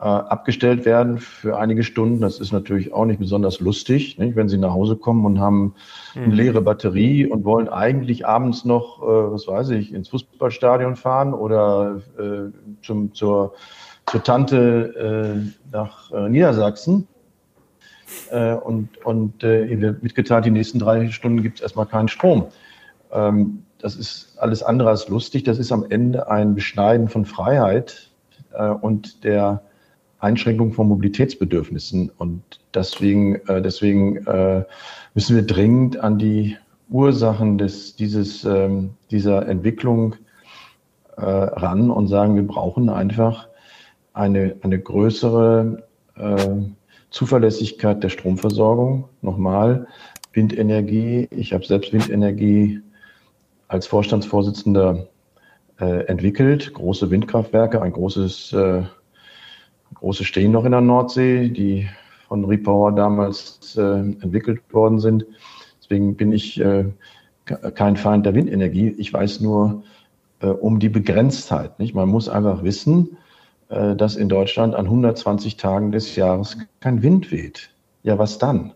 abgestellt 0.00 0.86
werden 0.86 1.18
für 1.18 1.58
einige 1.58 1.82
Stunden. 1.82 2.20
Das 2.20 2.40
ist 2.40 2.52
natürlich 2.52 2.94
auch 2.94 3.04
nicht 3.04 3.20
besonders 3.20 3.60
lustig, 3.60 4.18
nicht? 4.18 4.34
wenn 4.34 4.48
Sie 4.48 4.56
nach 4.56 4.72
Hause 4.72 4.96
kommen 4.96 5.26
und 5.26 5.40
haben 5.40 5.74
eine 6.14 6.28
mhm. 6.28 6.32
leere 6.32 6.62
Batterie 6.62 7.26
und 7.26 7.44
wollen 7.44 7.68
eigentlich 7.68 8.26
abends 8.26 8.64
noch, 8.64 9.02
äh, 9.02 9.04
was 9.04 9.46
weiß 9.46 9.70
ich, 9.70 9.92
ins 9.92 10.08
Fußballstadion 10.08 10.96
fahren 10.96 11.34
oder 11.34 12.00
äh, 12.18 12.50
zum, 12.82 13.12
zur, 13.12 13.52
zur 14.06 14.22
Tante 14.22 15.34
äh, 15.36 15.70
nach 15.70 16.10
äh, 16.12 16.30
Niedersachsen. 16.30 17.06
Äh, 18.30 18.54
und 18.54 19.04
und 19.04 19.44
äh, 19.44 19.66
ihr 19.66 19.80
wird 19.80 20.02
mitgeteilt, 20.02 20.46
die 20.46 20.50
nächsten 20.50 20.78
drei 20.78 21.08
Stunden 21.08 21.42
gibt 21.42 21.58
es 21.58 21.62
erstmal 21.62 21.86
keinen 21.86 22.08
Strom. 22.08 22.46
Ähm, 23.12 23.64
das 23.78 23.96
ist 23.96 24.36
alles 24.38 24.62
andere 24.62 24.88
als 24.88 25.08
lustig. 25.08 25.44
Das 25.44 25.58
ist 25.58 25.72
am 25.72 25.84
Ende 25.88 26.30
ein 26.30 26.54
Beschneiden 26.54 27.08
von 27.08 27.24
Freiheit 27.24 28.10
äh, 28.52 28.68
und 28.68 29.24
der 29.24 29.62
Einschränkung 30.20 30.72
von 30.72 30.88
Mobilitätsbedürfnissen. 30.88 32.10
Und 32.18 32.42
deswegen, 32.74 33.36
äh, 33.48 33.62
deswegen 33.62 34.18
äh, 34.26 34.64
müssen 35.14 35.36
wir 35.36 35.42
dringend 35.42 35.98
an 35.98 36.18
die 36.18 36.56
Ursachen 36.90 37.58
des, 37.58 37.96
dieses, 37.96 38.44
ähm, 38.44 38.90
dieser 39.10 39.48
Entwicklung 39.48 40.16
äh, 41.16 41.22
ran 41.24 41.90
und 41.90 42.08
sagen, 42.08 42.36
wir 42.36 42.46
brauchen 42.46 42.88
einfach 42.88 43.48
eine, 44.12 44.56
eine 44.62 44.78
größere 44.78 45.84
äh, 46.16 46.36
Zuverlässigkeit 47.10 48.02
der 48.02 48.08
Stromversorgung. 48.08 49.08
Nochmal, 49.22 49.86
Windenergie. 50.32 51.28
Ich 51.30 51.52
habe 51.52 51.64
selbst 51.64 51.92
Windenergie 51.92 52.80
als 53.68 53.86
Vorstandsvorsitzender 53.86 55.06
äh, 55.80 56.06
entwickelt. 56.06 56.72
Große 56.74 57.10
Windkraftwerke, 57.10 57.80
ein 57.82 57.92
großes, 57.92 58.52
äh, 58.52 58.82
große 59.94 60.24
stehen 60.24 60.52
noch 60.52 60.64
in 60.64 60.72
der 60.72 60.80
Nordsee, 60.80 61.48
die 61.48 61.88
von 62.28 62.44
Repower 62.44 62.92
damals 62.92 63.76
äh, 63.76 63.82
entwickelt 63.82 64.62
worden 64.72 65.00
sind. 65.00 65.26
Deswegen 65.82 66.16
bin 66.16 66.32
ich 66.32 66.60
äh, 66.60 66.84
kein 67.74 67.96
Feind 67.96 68.26
der 68.26 68.34
Windenergie. 68.34 68.94
Ich 68.98 69.12
weiß 69.12 69.40
nur 69.40 69.82
äh, 70.40 70.46
um 70.46 70.78
die 70.78 70.88
Begrenztheit. 70.88 71.78
Nicht? 71.78 71.94
Man 71.94 72.08
muss 72.08 72.28
einfach 72.28 72.62
wissen, 72.62 73.16
äh, 73.68 73.94
dass 73.96 74.16
in 74.16 74.28
Deutschland 74.28 74.74
an 74.74 74.86
120 74.86 75.56
Tagen 75.56 75.92
des 75.92 76.16
Jahres 76.16 76.56
kein 76.80 77.02
Wind 77.02 77.30
weht. 77.32 77.70
Ja, 78.02 78.18
was 78.18 78.38
dann? 78.38 78.72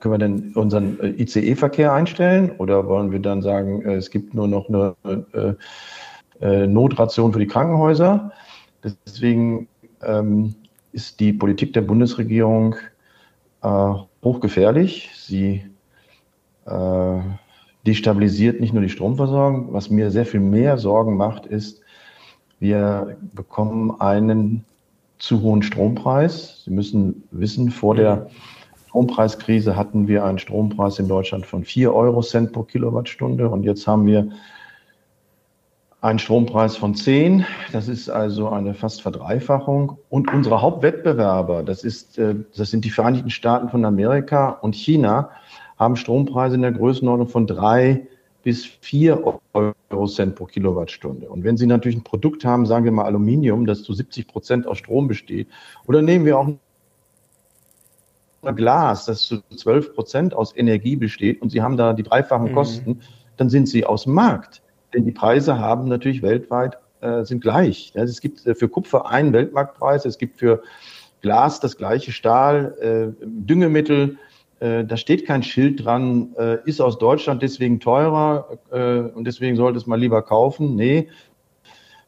Können 0.00 0.14
wir 0.14 0.18
denn 0.18 0.52
unseren 0.54 0.98
äh, 1.00 1.22
ICE-Verkehr 1.22 1.92
einstellen 1.92 2.52
oder 2.58 2.86
wollen 2.86 3.12
wir 3.12 3.20
dann 3.20 3.42
sagen, 3.42 3.82
äh, 3.82 3.94
es 3.94 4.10
gibt 4.10 4.34
nur 4.34 4.48
noch 4.48 4.68
eine 4.68 5.56
Notration 6.40 7.32
für 7.32 7.38
die 7.38 7.46
Krankenhäuser? 7.46 8.32
Deswegen 8.82 9.68
ähm, 10.06 10.54
ist 10.92 11.20
die 11.20 11.32
Politik 11.32 11.72
der 11.72 11.82
Bundesregierung 11.82 12.76
hochgefährlich. 14.22 15.10
Sie 15.14 15.64
destabilisiert 17.86 18.60
nicht 18.60 18.74
nur 18.74 18.82
die 18.82 18.90
Stromversorgung. 18.90 19.72
Was 19.72 19.88
mir 19.88 20.10
sehr 20.10 20.26
viel 20.26 20.40
mehr 20.40 20.76
Sorgen 20.76 21.16
macht, 21.16 21.46
ist, 21.46 21.80
wir 22.60 23.16
bekommen 23.34 24.00
einen 24.00 24.64
zu 25.18 25.40
hohen 25.42 25.62
Strompreis. 25.62 26.64
Sie 26.64 26.70
müssen 26.70 27.24
wissen, 27.30 27.70
vor 27.70 27.94
der 27.94 28.28
Strompreiskrise 28.88 29.76
hatten 29.76 30.06
wir 30.06 30.24
einen 30.24 30.38
Strompreis 30.38 30.98
in 30.98 31.08
Deutschland 31.08 31.46
von 31.46 31.64
4 31.64 31.92
Euro 31.92 32.22
Cent 32.22 32.52
pro 32.52 32.62
Kilowattstunde 32.62 33.48
und 33.48 33.64
jetzt 33.64 33.86
haben 33.86 34.06
wir 34.06 34.28
einen 36.04 36.18
Strompreis 36.18 36.76
von 36.76 36.94
10. 36.94 37.46
Das 37.72 37.88
ist 37.88 38.10
also 38.10 38.50
eine 38.50 38.74
fast 38.74 39.00
Verdreifachung. 39.00 39.96
Und 40.10 40.30
unsere 40.32 40.60
Hauptwettbewerber, 40.60 41.62
das, 41.62 41.82
ist, 41.82 42.18
äh, 42.18 42.34
das 42.54 42.70
sind 42.70 42.84
die 42.84 42.90
Vereinigten 42.90 43.30
Staaten 43.30 43.70
von 43.70 43.86
Amerika 43.86 44.50
und 44.50 44.74
China, 44.74 45.30
haben 45.78 45.96
Strompreise 45.96 46.56
in 46.56 46.62
der 46.62 46.72
Größenordnung 46.72 47.28
von 47.28 47.46
3 47.46 48.06
bis 48.42 48.66
4 48.66 49.24
Euro 49.54 50.06
Cent 50.06 50.34
pro 50.34 50.44
Kilowattstunde. 50.44 51.26
Und 51.26 51.42
wenn 51.42 51.56
Sie 51.56 51.66
natürlich 51.66 51.96
ein 51.96 52.04
Produkt 52.04 52.44
haben, 52.44 52.66
sagen 52.66 52.84
wir 52.84 52.92
mal 52.92 53.06
Aluminium, 53.06 53.64
das 53.64 53.82
zu 53.82 53.94
70 53.94 54.28
Prozent 54.28 54.66
aus 54.66 54.76
Strom 54.76 55.08
besteht, 55.08 55.48
oder 55.86 56.02
nehmen 56.02 56.26
wir 56.26 56.38
auch 56.38 56.48
ein 58.42 58.56
Glas, 58.56 59.06
das 59.06 59.22
zu 59.22 59.38
12 59.56 59.94
Prozent 59.94 60.34
aus 60.34 60.54
Energie 60.54 60.96
besteht 60.96 61.40
und 61.40 61.48
Sie 61.48 61.62
haben 61.62 61.78
da 61.78 61.94
die 61.94 62.02
dreifachen 62.02 62.50
mhm. 62.50 62.54
Kosten, 62.54 63.00
dann 63.38 63.48
sind 63.48 63.70
Sie 63.70 63.86
aus 63.86 64.04
dem 64.04 64.12
Markt. 64.12 64.60
Denn 64.94 65.04
die 65.04 65.12
Preise 65.12 65.58
haben 65.58 65.88
natürlich 65.88 66.22
weltweit 66.22 66.78
äh, 67.04 67.24
sind 67.24 67.42
gleich. 67.42 67.92
Es 67.94 68.22
gibt 68.22 68.46
äh, 68.46 68.54
für 68.54 68.68
Kupfer 68.68 69.10
einen 69.10 69.34
Weltmarktpreis, 69.34 70.06
es 70.06 70.16
gibt 70.16 70.38
für 70.38 70.62
Glas 71.20 71.60
das 71.60 71.76
gleiche 71.76 72.12
Stahl, 72.12 72.74
äh, 72.80 73.24
Düngemittel, 73.26 74.18
da 74.60 74.96
steht 74.96 75.26
kein 75.26 75.42
Schild 75.42 75.84
dran, 75.84 76.34
ist 76.64 76.80
aus 76.80 76.96
Deutschland 76.96 77.42
deswegen 77.42 77.80
teurer 77.80 78.56
und 79.14 79.26
deswegen 79.26 79.56
sollte 79.56 79.76
es 79.76 79.86
mal 79.86 79.98
lieber 79.98 80.22
kaufen. 80.22 80.74
Nee, 80.74 81.08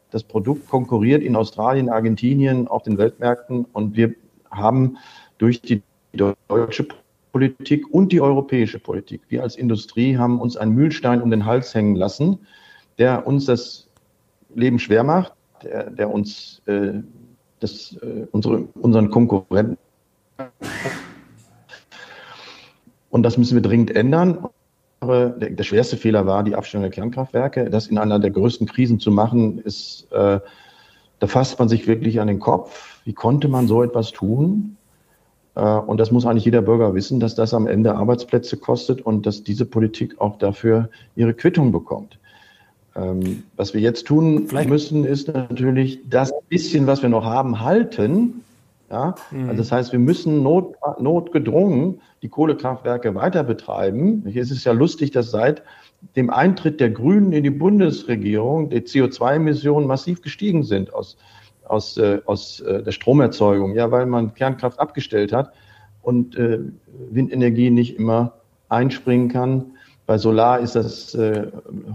das 0.09 0.23
Produkt 0.23 0.67
konkurriert 0.67 1.21
in 1.21 1.35
Australien, 1.35 1.89
Argentinien, 1.89 2.67
auf 2.67 2.81
den 2.81 2.97
Weltmärkten 2.97 3.65
und 3.73 3.95
wir 3.95 4.15
haben 4.49 4.97
durch 5.37 5.61
die 5.61 5.83
deutsche 6.13 6.87
Politik 7.31 7.93
und 7.93 8.11
die 8.11 8.21
europäische 8.21 8.79
Politik, 8.79 9.21
wir 9.27 9.43
als 9.43 9.55
Industrie 9.55 10.17
haben 10.17 10.39
uns 10.39 10.57
einen 10.57 10.73
Mühlstein 10.73 11.21
um 11.21 11.29
den 11.29 11.45
Hals 11.45 11.75
hängen 11.75 11.95
lassen, 11.95 12.39
der 12.97 13.25
uns 13.27 13.45
das 13.45 13.87
Leben 14.55 14.79
schwer 14.79 15.03
macht, 15.03 15.33
der, 15.63 15.89
der 15.89 16.09
uns 16.09 16.61
äh, 16.65 16.93
das, 17.59 17.97
äh, 18.01 18.27
unsere, 18.31 18.67
unseren 18.81 19.09
Konkurrenten 19.09 19.77
und 23.09 23.23
das 23.23 23.37
müssen 23.37 23.55
wir 23.55 23.61
dringend 23.61 23.95
ändern. 23.95 24.47
Aber 24.99 25.29
der, 25.29 25.51
der 25.51 25.63
schwerste 25.63 25.97
Fehler 25.97 26.25
war 26.25 26.43
die 26.43 26.55
Abstellung 26.55 26.83
der 26.83 26.91
Kernkraftwerke. 26.91 27.69
Das 27.69 27.87
in 27.87 27.97
einer 27.97 28.19
der 28.19 28.31
größten 28.31 28.67
Krisen 28.67 28.99
zu 28.99 29.11
machen, 29.11 29.59
ist, 29.59 30.07
äh, 30.11 30.39
da 31.19 31.27
fasst 31.27 31.59
man 31.59 31.69
sich 31.69 31.87
wirklich 31.87 32.19
an 32.19 32.27
den 32.27 32.39
Kopf. 32.39 33.01
Wie 33.05 33.13
konnte 33.13 33.47
man 33.47 33.67
so 33.67 33.83
etwas 33.83 34.11
tun? 34.11 34.77
Äh, 35.55 35.61
und 35.61 35.99
das 35.99 36.11
muss 36.11 36.25
eigentlich 36.25 36.45
jeder 36.45 36.61
Bürger 36.61 36.93
wissen, 36.93 37.19
dass 37.19 37.35
das 37.35 37.53
am 37.53 37.67
Ende 37.67 37.95
Arbeitsplätze 37.95 38.57
kostet 38.57 39.01
und 39.01 39.25
dass 39.25 39.43
diese 39.43 39.65
Politik 39.65 40.19
auch 40.19 40.37
dafür 40.37 40.89
ihre 41.15 41.33
Quittung 41.33 41.71
bekommt. 41.71 42.19
Ähm, 42.97 43.43
was 43.55 43.73
wir 43.73 43.81
jetzt 43.81 44.07
tun 44.07 44.47
Vielleicht. 44.47 44.69
müssen, 44.69 45.05
ist 45.05 45.27
natürlich 45.27 45.99
das 46.09 46.33
bisschen, 46.49 46.87
was 46.87 47.01
wir 47.01 47.09
noch 47.09 47.25
haben, 47.25 47.61
halten 47.61 48.43
ja? 48.89 49.15
Mhm. 49.31 49.49
Also 49.49 49.57
das 49.57 49.71
heißt, 49.71 49.91
wir 49.91 49.99
müssen 49.99 50.43
not, 50.43 50.75
notgedrungen 50.99 52.01
die 52.21 52.29
Kohlekraftwerke 52.29 53.13
weiter 53.15 53.43
betreiben. 53.43 54.23
Hier 54.27 54.41
ist 54.41 54.51
es 54.51 54.63
ja 54.63 54.71
lustig, 54.71 55.11
dass 55.11 55.31
seit 55.31 55.63
dem 56.15 56.29
Eintritt 56.29 56.79
der 56.79 56.91
Grünen 56.91 57.33
in 57.33 57.43
die 57.43 57.49
Bundesregierung 57.49 58.69
die 58.69 58.81
CO2-Emissionen 58.81 59.87
massiv 59.87 60.21
gestiegen 60.21 60.63
sind 60.63 60.93
aus, 60.93 61.17
aus, 61.65 61.97
äh, 61.97 62.21
aus 62.25 62.61
äh, 62.61 62.83
der 62.83 62.91
Stromerzeugung, 62.91 63.75
ja, 63.75 63.91
weil 63.91 64.05
man 64.05 64.33
Kernkraft 64.33 64.79
abgestellt 64.79 65.33
hat 65.33 65.53
und 66.01 66.37
äh, 66.37 66.59
Windenergie 67.09 67.71
nicht 67.71 67.97
immer 67.97 68.33
einspringen 68.69 69.29
kann. 69.29 69.65
Bei 70.05 70.17
Solar 70.17 70.59
ist 70.59 70.75
das 70.75 71.13
äh, 71.15 71.47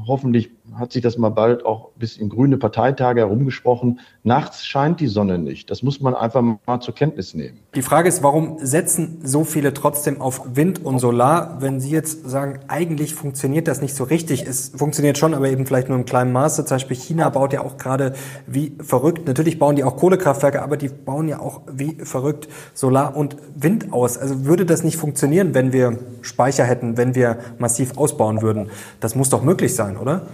hoffentlich 0.06 0.50
hat 0.78 0.92
sich 0.92 1.02
das 1.02 1.18
mal 1.18 1.30
bald 1.30 1.64
auch 1.64 1.90
bis 1.96 2.16
in 2.16 2.28
grüne 2.28 2.56
Parteitage 2.56 3.20
herumgesprochen. 3.20 4.00
Nachts 4.22 4.64
scheint 4.64 5.00
die 5.00 5.06
Sonne 5.06 5.38
nicht. 5.38 5.70
Das 5.70 5.82
muss 5.82 6.00
man 6.00 6.14
einfach 6.14 6.42
mal 6.66 6.80
zur 6.80 6.94
Kenntnis 6.94 7.34
nehmen. 7.34 7.58
Die 7.74 7.82
Frage 7.82 8.08
ist, 8.08 8.22
warum 8.22 8.58
setzen 8.60 9.20
so 9.22 9.44
viele 9.44 9.74
trotzdem 9.74 10.20
auf 10.20 10.42
Wind 10.54 10.84
und 10.84 10.98
Solar, 10.98 11.60
wenn 11.60 11.80
Sie 11.80 11.90
jetzt 11.90 12.28
sagen, 12.28 12.60
eigentlich 12.68 13.14
funktioniert 13.14 13.68
das 13.68 13.80
nicht 13.80 13.94
so 13.94 14.04
richtig. 14.04 14.46
Es 14.46 14.72
funktioniert 14.74 15.18
schon, 15.18 15.34
aber 15.34 15.48
eben 15.48 15.66
vielleicht 15.66 15.88
nur 15.88 15.98
im 15.98 16.04
kleinen 16.04 16.32
Maße. 16.32 16.64
Zum 16.64 16.76
Beispiel 16.76 16.96
China 16.96 17.28
baut 17.30 17.52
ja 17.52 17.62
auch 17.62 17.76
gerade 17.76 18.14
wie 18.46 18.76
verrückt. 18.80 19.26
Natürlich 19.26 19.58
bauen 19.58 19.76
die 19.76 19.84
auch 19.84 19.96
Kohlekraftwerke, 19.96 20.62
aber 20.62 20.76
die 20.76 20.88
bauen 20.88 21.28
ja 21.28 21.40
auch 21.40 21.62
wie 21.70 21.94
verrückt 21.96 22.48
Solar 22.74 23.16
und 23.16 23.36
Wind 23.54 23.92
aus. 23.92 24.18
Also 24.18 24.44
würde 24.44 24.66
das 24.66 24.84
nicht 24.84 24.96
funktionieren, 24.96 25.54
wenn 25.54 25.72
wir 25.72 25.98
Speicher 26.22 26.64
hätten, 26.64 26.96
wenn 26.96 27.14
wir 27.14 27.38
massiv 27.58 27.96
ausbauen 27.96 28.42
würden? 28.42 28.70
Das 29.00 29.14
muss 29.14 29.28
doch 29.28 29.42
möglich 29.42 29.74
sein, 29.74 29.96
oder? 29.96 30.26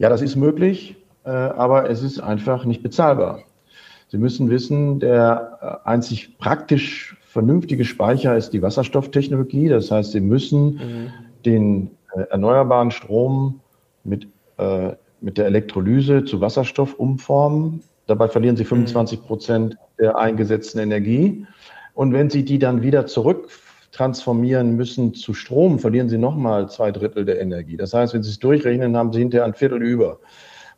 Ja, 0.00 0.08
das 0.08 0.22
ist 0.22 0.34
möglich, 0.34 0.96
äh, 1.24 1.28
aber 1.28 1.90
es 1.90 2.02
ist 2.02 2.20
einfach 2.20 2.64
nicht 2.64 2.82
bezahlbar. 2.82 3.40
Sie 4.08 4.16
müssen 4.16 4.48
wissen, 4.48 4.98
der 4.98 5.82
äh, 5.84 5.88
einzig 5.88 6.38
praktisch 6.38 7.18
vernünftige 7.26 7.84
Speicher 7.84 8.34
ist 8.34 8.54
die 8.54 8.62
Wasserstofftechnologie. 8.62 9.68
Das 9.68 9.90
heißt, 9.90 10.12
Sie 10.12 10.20
müssen 10.20 10.64
mhm. 10.64 11.12
den 11.44 11.90
äh, 12.16 12.22
erneuerbaren 12.30 12.90
Strom 12.90 13.60
mit, 14.02 14.26
mit 15.20 15.36
der 15.36 15.44
Elektrolyse 15.44 16.24
zu 16.24 16.40
Wasserstoff 16.40 16.94
umformen. 16.94 17.82
Dabei 18.06 18.28
verlieren 18.28 18.56
Sie 18.56 18.64
25 18.64 19.20
mhm. 19.20 19.24
Prozent 19.24 19.76
der 19.98 20.16
eingesetzten 20.16 20.80
Energie. 20.80 21.46
Und 21.92 22.14
wenn 22.14 22.30
Sie 22.30 22.42
die 22.42 22.58
dann 22.58 22.82
wieder 22.82 23.06
zurück 23.06 23.50
transformieren 23.92 24.76
müssen 24.76 25.14
zu 25.14 25.34
Strom, 25.34 25.78
verlieren 25.78 26.08
sie 26.08 26.18
nochmal 26.18 26.68
zwei 26.70 26.92
Drittel 26.92 27.24
der 27.24 27.40
Energie. 27.40 27.76
Das 27.76 27.92
heißt, 27.92 28.14
wenn 28.14 28.22
Sie 28.22 28.30
es 28.30 28.38
durchrechnen, 28.38 28.96
haben 28.96 29.12
Sie 29.12 29.18
hinterher 29.18 29.44
ein 29.44 29.54
Viertel 29.54 29.82
über. 29.82 30.18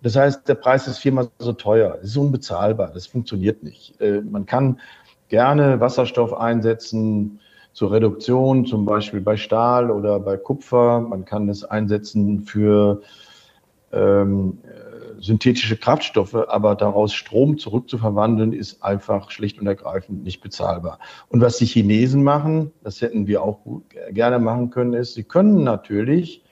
Das 0.02 0.16
heißt, 0.16 0.48
der 0.48 0.54
Preis 0.54 0.88
ist 0.88 0.98
viermal 0.98 1.28
so 1.38 1.52
teuer. 1.52 1.98
Es 2.02 2.10
ist 2.10 2.16
unbezahlbar. 2.16 2.90
Das 2.92 3.06
funktioniert 3.06 3.62
nicht. 3.62 4.00
Äh, 4.00 4.22
man 4.22 4.46
kann 4.46 4.80
gerne 5.28 5.80
Wasserstoff 5.80 6.34
einsetzen 6.34 7.38
zur 7.72 7.92
Reduktion, 7.92 8.66
zum 8.66 8.84
Beispiel 8.84 9.20
bei 9.20 9.36
Stahl 9.36 9.90
oder 9.90 10.18
bei 10.18 10.36
Kupfer. 10.36 11.00
Man 11.00 11.24
kann 11.24 11.48
es 11.48 11.64
einsetzen 11.64 12.42
für 12.42 13.02
ähm, 13.92 14.58
synthetische 15.22 15.76
Kraftstoffe, 15.76 16.34
aber 16.34 16.74
daraus 16.74 17.14
Strom 17.14 17.56
zurückzuverwandeln, 17.56 18.52
ist 18.52 18.82
einfach 18.82 19.30
schlicht 19.30 19.60
und 19.60 19.66
ergreifend 19.68 20.24
nicht 20.24 20.40
bezahlbar. 20.42 20.98
Und 21.28 21.40
was 21.40 21.58
die 21.58 21.66
Chinesen 21.66 22.24
machen, 22.24 22.72
das 22.82 23.00
hätten 23.00 23.26
wir 23.26 23.42
auch 23.42 23.62
gut, 23.62 23.84
gerne 24.10 24.40
machen 24.40 24.70
können, 24.70 24.94
ist, 24.94 25.14
sie 25.14 25.22
können 25.22 25.62
natürlich 25.62 26.42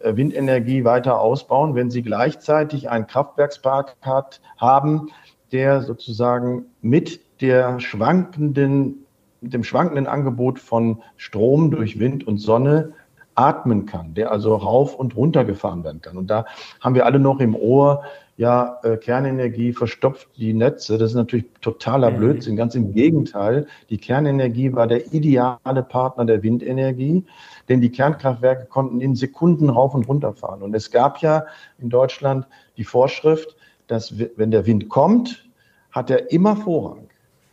äh, 0.00 0.16
Windenergie 0.16 0.84
weiter 0.84 1.20
ausbauen, 1.20 1.76
wenn 1.76 1.90
sie 1.90 2.02
gleichzeitig 2.02 2.90
einen 2.90 3.06
Kraftwerkspark 3.06 3.96
hat, 4.00 4.40
haben, 4.56 5.10
der 5.52 5.82
sozusagen 5.82 6.66
mit 6.82 7.20
der 7.40 7.78
schwankenden 7.78 9.04
mit 9.40 9.54
dem 9.54 9.62
schwankenden 9.62 10.08
Angebot 10.08 10.58
von 10.58 11.00
Strom 11.16 11.70
durch 11.70 12.00
Wind 12.00 12.26
und 12.26 12.38
Sonne 12.38 12.92
atmen 13.38 13.86
kann, 13.86 14.14
der 14.14 14.32
also 14.32 14.56
rauf 14.56 14.96
und 14.96 15.16
runter 15.16 15.44
gefahren 15.44 15.84
werden 15.84 16.00
kann. 16.02 16.16
Und 16.16 16.28
da 16.28 16.44
haben 16.80 16.96
wir 16.96 17.06
alle 17.06 17.20
noch 17.20 17.38
im 17.38 17.54
Ohr, 17.54 18.02
ja, 18.36 18.78
äh, 18.82 18.96
Kernenergie 18.96 19.72
verstopft 19.72 20.28
die 20.36 20.52
Netze. 20.52 20.98
Das 20.98 21.10
ist 21.10 21.16
natürlich 21.16 21.46
totaler 21.60 22.10
mhm. 22.10 22.16
Blödsinn. 22.16 22.56
Ganz 22.56 22.74
im 22.74 22.92
Gegenteil. 22.92 23.66
Die 23.90 23.98
Kernenergie 23.98 24.72
war 24.72 24.86
der 24.86 25.12
ideale 25.12 25.82
Partner 25.82 26.24
der 26.24 26.42
Windenergie, 26.42 27.24
denn 27.68 27.80
die 27.80 27.90
Kernkraftwerke 27.90 28.66
konnten 28.66 29.00
in 29.00 29.14
Sekunden 29.14 29.70
rauf 29.70 29.94
und 29.94 30.08
runter 30.08 30.34
fahren. 30.34 30.62
Und 30.62 30.74
es 30.74 30.90
gab 30.90 31.18
ja 31.18 31.46
in 31.78 31.90
Deutschland 31.90 32.46
die 32.76 32.84
Vorschrift, 32.84 33.56
dass 33.86 34.14
wenn 34.36 34.50
der 34.50 34.66
Wind 34.66 34.88
kommt, 34.88 35.48
hat 35.90 36.10
er 36.10 36.30
immer 36.30 36.56
Vorrang 36.56 37.07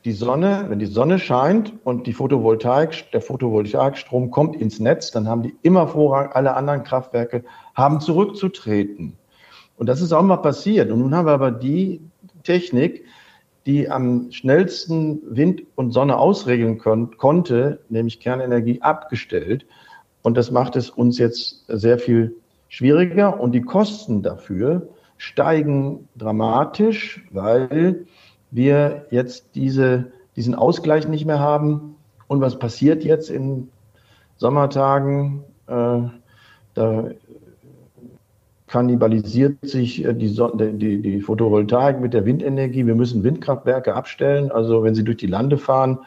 die 0.05 0.13
Sonne, 0.13 0.65
wenn 0.69 0.77
die 0.77 0.85
Sonne 0.85 1.17
scheint 1.17 1.73
und 1.83 2.05
die 2.05 2.13
Photovoltaik, 2.13 3.11
der 3.11 3.21
Photovoltaikstrom 3.21 4.29
kommt 4.29 4.55
ins 4.55 4.79
Netz, 4.79 5.09
dann 5.09 5.27
haben 5.27 5.41
die 5.41 5.55
immer 5.63 5.87
Vorrang, 5.87 6.31
alle 6.31 6.55
anderen 6.55 6.83
Kraftwerke 6.83 7.43
haben 7.73 7.99
zurückzutreten. 7.99 9.17
Und 9.77 9.89
das 9.89 10.01
ist 10.01 10.11
auch 10.13 10.21
mal 10.21 10.37
passiert. 10.37 10.91
Und 10.91 10.99
nun 10.99 11.15
haben 11.15 11.25
wir 11.25 11.33
aber 11.33 11.49
die 11.49 12.01
Technik, 12.43 13.03
die 13.65 13.89
am 13.89 14.31
schnellsten 14.31 15.21
Wind 15.35 15.63
und 15.73 15.91
Sonne 15.91 16.17
ausregeln 16.17 16.77
kon 16.77 17.17
konnte, 17.17 17.79
nämlich 17.89 18.19
Kernenergie, 18.19 18.83
abgestellt. 18.83 19.65
Und 20.21 20.37
das 20.37 20.51
macht 20.51 20.75
es 20.75 20.91
uns 20.91 21.17
jetzt 21.17 21.65
sehr 21.67 21.97
viel 21.97 22.35
schwieriger. 22.67 23.39
Und 23.39 23.53
die 23.53 23.63
Kosten 23.63 24.21
dafür 24.21 24.87
steigen 25.17 26.07
dramatisch, 26.15 27.25
weil 27.31 28.05
wir 28.55 29.05
jetzt 29.11 29.47
diese, 29.55 30.11
diesen 30.35 30.55
Ausgleich 30.55 31.07
nicht 31.07 31.25
mehr 31.25 31.39
haben. 31.39 31.95
Und 32.27 32.41
was 32.41 32.57
passiert 32.57 33.03
jetzt 33.03 33.29
in 33.29 33.69
Sommertagen? 34.37 35.43
Äh, 35.67 36.01
da 36.73 37.09
kannibalisiert 38.67 39.57
sich 39.61 40.03
äh, 40.03 40.13
die, 40.13 40.33
die, 40.77 41.01
die 41.01 41.21
Photovoltaik 41.21 41.99
mit 41.99 42.13
der 42.13 42.25
Windenergie. 42.25 42.87
Wir 42.87 42.95
müssen 42.95 43.23
Windkraftwerke 43.23 43.93
abstellen. 43.93 44.51
Also 44.51 44.83
wenn 44.83 44.95
Sie 44.95 45.03
durch 45.03 45.17
die 45.17 45.27
Lande 45.27 45.57
fahren 45.57 45.99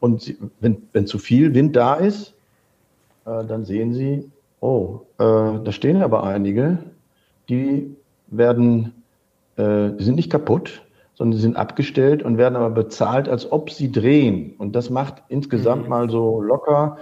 und 0.00 0.22
Sie, 0.22 0.38
wenn, 0.60 0.82
wenn 0.92 1.06
zu 1.06 1.18
viel 1.18 1.54
Wind 1.54 1.76
da 1.76 1.94
ist, 1.94 2.34
äh, 3.26 3.44
dann 3.44 3.64
sehen 3.64 3.94
Sie, 3.94 4.30
oh, 4.60 5.00
da 5.18 5.72
stehen 5.72 6.02
aber 6.02 6.24
einige, 6.24 6.78
die 7.50 7.94
werden, 8.28 8.94
die 9.58 10.02
sind 10.02 10.14
nicht 10.14 10.30
kaputt, 10.30 10.84
sondern 11.14 11.36
sie 11.36 11.42
sind 11.42 11.56
abgestellt 11.56 12.22
und 12.22 12.38
werden 12.38 12.56
aber 12.56 12.70
bezahlt, 12.70 13.28
als 13.28 13.50
ob 13.50 13.70
sie 13.70 13.92
drehen. 13.92 14.54
Und 14.58 14.74
das 14.74 14.90
macht 14.90 15.22
insgesamt 15.28 15.84
mhm. 15.84 15.88
mal 15.88 16.10
so 16.10 16.40
locker 16.40 16.98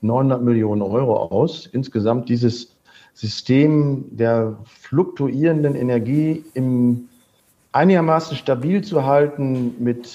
900 0.00 0.42
Millionen 0.42 0.82
Euro 0.82 1.16
aus. 1.16 1.66
Insgesamt 1.66 2.28
dieses 2.28 2.76
System 3.14 4.04
der 4.10 4.56
fluktuierenden 4.64 5.74
Energie 5.74 6.44
im 6.54 7.08
einigermaßen 7.72 8.36
stabil 8.36 8.82
zu 8.82 9.04
halten 9.04 9.74
mit 9.78 10.10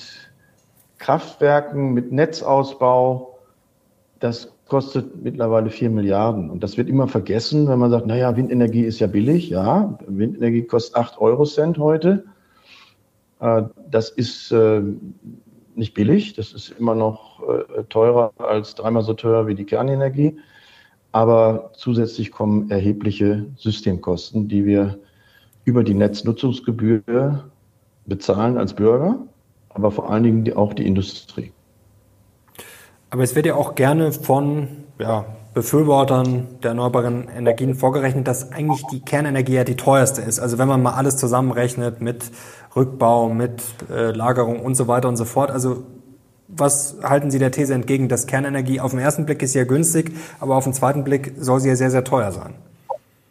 Kraftwerken, 0.99 1.93
mit 1.93 2.11
Netzausbau, 2.11 3.37
das 4.19 4.51
kostet 4.67 5.23
mittlerweile 5.23 5.69
vier 5.69 5.89
Milliarden. 5.89 6.49
Und 6.49 6.63
das 6.63 6.77
wird 6.77 6.89
immer 6.89 7.07
vergessen, 7.07 7.67
wenn 7.67 7.79
man 7.79 7.91
sagt, 7.91 8.05
naja, 8.07 8.35
Windenergie 8.35 8.83
ist 8.83 8.99
ja 8.99 9.07
billig. 9.07 9.49
Ja, 9.49 9.97
Windenergie 10.05 10.63
kostet 10.63 10.95
acht 10.95 11.19
Euro 11.19 11.45
Cent 11.45 11.77
heute. 11.77 12.25
Äh, 13.39 13.63
das 13.89 14.09
ist 14.09 14.51
äh, 14.51 14.81
nicht 15.75 15.93
billig, 15.93 16.33
das 16.33 16.53
ist 16.53 16.69
immer 16.71 16.95
noch 16.95 17.41
äh, 17.47 17.83
teurer 17.89 18.31
als 18.37 18.75
dreimal 18.75 19.03
so 19.03 19.13
teuer 19.13 19.47
wie 19.47 19.55
die 19.55 19.65
Kernenergie. 19.65 20.37
Aber 21.11 21.71
zusätzlich 21.73 22.31
kommen 22.31 22.69
erhebliche 22.69 23.45
Systemkosten, 23.57 24.47
die 24.47 24.65
wir 24.65 24.99
über 25.63 25.83
die 25.83 25.93
Netznutzungsgebühr 25.93 27.49
bezahlen 28.05 28.57
als 28.57 28.73
Bürger, 28.73 29.19
aber 29.69 29.91
vor 29.91 30.09
allen 30.09 30.23
Dingen 30.23 30.53
auch 30.55 30.73
die 30.73 30.85
Industrie. 30.85 31.51
Aber 33.09 33.23
es 33.23 33.35
wird 33.35 33.45
ja 33.45 33.55
auch 33.55 33.75
gerne 33.75 34.11
von 34.11 34.67
ja, 34.99 35.25
Befürwortern 35.57 36.45
der 36.61 36.69
erneuerbaren 36.69 37.29
Energien 37.35 37.73
vorgerechnet, 37.73 38.27
dass 38.27 38.51
eigentlich 38.51 38.83
die 38.91 38.99
Kernenergie 38.99 39.55
ja 39.55 39.63
die 39.63 39.75
teuerste 39.75 40.21
ist. 40.21 40.39
Also 40.39 40.59
wenn 40.59 40.67
man 40.67 40.83
mal 40.83 40.93
alles 40.93 41.17
zusammenrechnet 41.17 41.99
mit 41.99 42.29
Rückbau, 42.75 43.29
mit 43.29 43.63
äh, 43.89 44.11
Lagerung 44.11 44.59
und 44.59 44.75
so 44.75 44.87
weiter 44.87 45.07
und 45.07 45.17
so 45.17 45.25
fort. 45.25 45.49
Also 45.49 45.81
was 46.47 46.97
halten 47.01 47.31
Sie 47.31 47.39
der 47.39 47.49
These 47.49 47.73
entgegen, 47.73 48.07
dass 48.07 48.27
Kernenergie 48.27 48.79
auf 48.79 48.91
den 48.91 48.99
ersten 48.99 49.25
Blick 49.25 49.41
ist 49.41 49.55
ja 49.55 49.63
günstig, 49.63 50.11
aber 50.39 50.57
auf 50.57 50.65
den 50.65 50.73
zweiten 50.73 51.03
Blick 51.03 51.33
soll 51.39 51.59
sie 51.59 51.69
ja 51.69 51.75
sehr, 51.75 51.89
sehr 51.89 52.03
teuer 52.03 52.31
sein? 52.31 52.53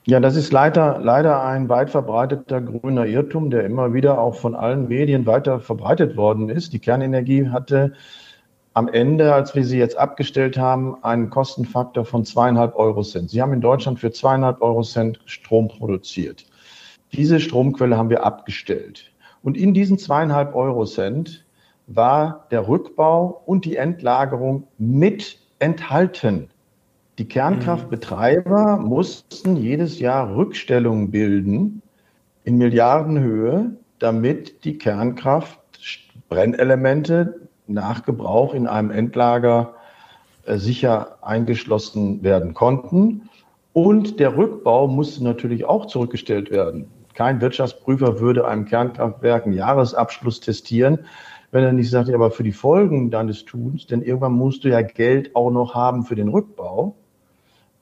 Ja, 0.05 0.19
das 0.19 0.35
ist 0.35 0.53
leider, 0.53 0.99
leider 1.01 1.45
ein 1.45 1.69
weit 1.69 1.91
verbreiteter 1.91 2.61
grüner 2.61 3.07
Irrtum, 3.07 3.51
der 3.51 3.65
immer 3.65 3.95
wieder 3.95 4.21
auch 4.21 4.35
von 4.35 4.57
allen 4.57 4.89
Medien 4.89 5.27
weiter 5.27 5.61
verbreitet 5.61 6.17
worden 6.17 6.49
ist. 6.49 6.73
Die 6.73 6.81
Kernenergie 6.81 7.51
hatte 7.51 7.93
am 8.77 8.89
Ende, 8.89 9.33
als 9.33 9.55
wir 9.55 9.65
sie 9.65 9.79
jetzt 9.79 9.97
abgestellt 9.97 10.59
haben, 10.59 11.03
einen 11.03 11.31
Kostenfaktor 11.31 12.05
von 12.05 12.27
zweieinhalb 12.27 12.77
Euro 12.77 13.03
Cent. 13.03 13.31
Sie 13.31 13.41
haben 13.41 13.55
in 13.55 13.63
Deutschland 13.63 13.99
für 13.99 14.13
zweieinhalb 14.13 14.61
Euro 14.61 14.83
Cent 14.83 15.19
Strom 15.25 15.69
produziert. 15.69 16.45
Diese 17.15 17.41
Stromquelle 17.41 17.97
haben 17.97 18.11
wir 18.11 18.23
abgestellt. 18.23 19.15
Und 19.43 19.57
in 19.57 19.73
diesen 19.73 19.97
zweieinhalb 19.97 20.55
Euro 20.55 20.85
Cent 20.85 21.47
war 21.87 22.49
der 22.51 22.69
Rückbau 22.69 23.41
und 23.47 23.65
die 23.65 23.77
Endlagerung 23.77 24.69
mit 24.77 25.39
enthalten. 25.59 26.51
Die 27.17 27.27
Kernkraftbetreiber 27.27 28.77
mussten 28.77 29.57
jedes 29.57 30.01
Jahr 30.01 30.37
Rückstellungen 30.37 31.11
bilden 31.11 31.81
in 32.45 32.59
Milliardenhöhe, 32.59 33.71
damit 34.01 34.67
die 34.67 34.77
Kernkraft 34.77 35.61
Brennelemente 36.29 37.46
nach 37.67 38.05
Gebrauch 38.05 38.55
in 38.55 38.67
einem 38.67 38.91
Endlager 38.91 39.75
äh, 40.45 40.59
sicher 40.59 41.19
eingeschlossen 41.23 42.23
werden 42.23 42.55
konnten. 42.55 43.29
Und 43.73 44.21
der 44.21 44.37
Rückbau 44.37 44.87
musste 44.87 45.23
natürlich 45.23 45.65
auch 45.65 45.87
zurückgestellt 45.87 46.51
werden. 46.51 46.89
Kein 47.15 47.41
Wirtschaftsprüfer 47.41 48.21
würde 48.21 48.47
einem 48.47 48.65
Kernkraftwerk 48.65 49.45
einen 49.45 49.55
Jahresabschluss 49.55 50.41
testieren, 50.41 51.01
wenn 51.51 51.65
er 51.65 51.73
nicht 51.73 51.91
sagt, 51.91 52.11
aber 52.11 52.31
für 52.31 52.43
die 52.43 52.53
Folgen 52.53 53.11
deines 53.11 53.45
Tuns, 53.45 53.87
denn 53.87 54.03
irgendwann 54.03 54.33
musst 54.33 54.65
du 54.65 54.69
ja 54.69 54.83
Geld 54.83 55.35
auch 55.35 55.51
noch 55.51 55.75
haben 55.75 56.05
für 56.05 56.15
den 56.15 56.29
Rückbau. 56.29 56.95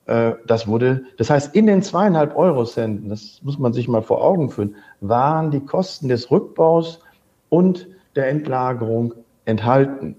Äh, 0.05 0.33
das 0.45 0.67
wurde, 0.67 1.03
das 1.17 1.29
heißt, 1.29 1.55
in 1.55 1.67
den 1.67 1.81
zweieinhalb 1.81 2.35
Euro 2.35 2.65
Centen, 2.65 3.09
das 3.09 3.41
muss 3.43 3.59
man 3.59 3.73
sich 3.73 3.87
mal 3.87 4.01
vor 4.01 4.23
Augen 4.23 4.49
führen, 4.49 4.75
waren 5.01 5.51
die 5.51 5.61
Kosten 5.61 6.07
des 6.07 6.31
Rückbaus 6.31 6.99
und 7.49 7.87
der 8.15 8.29
Endlagerung 8.29 9.13
enthalten. 9.45 10.17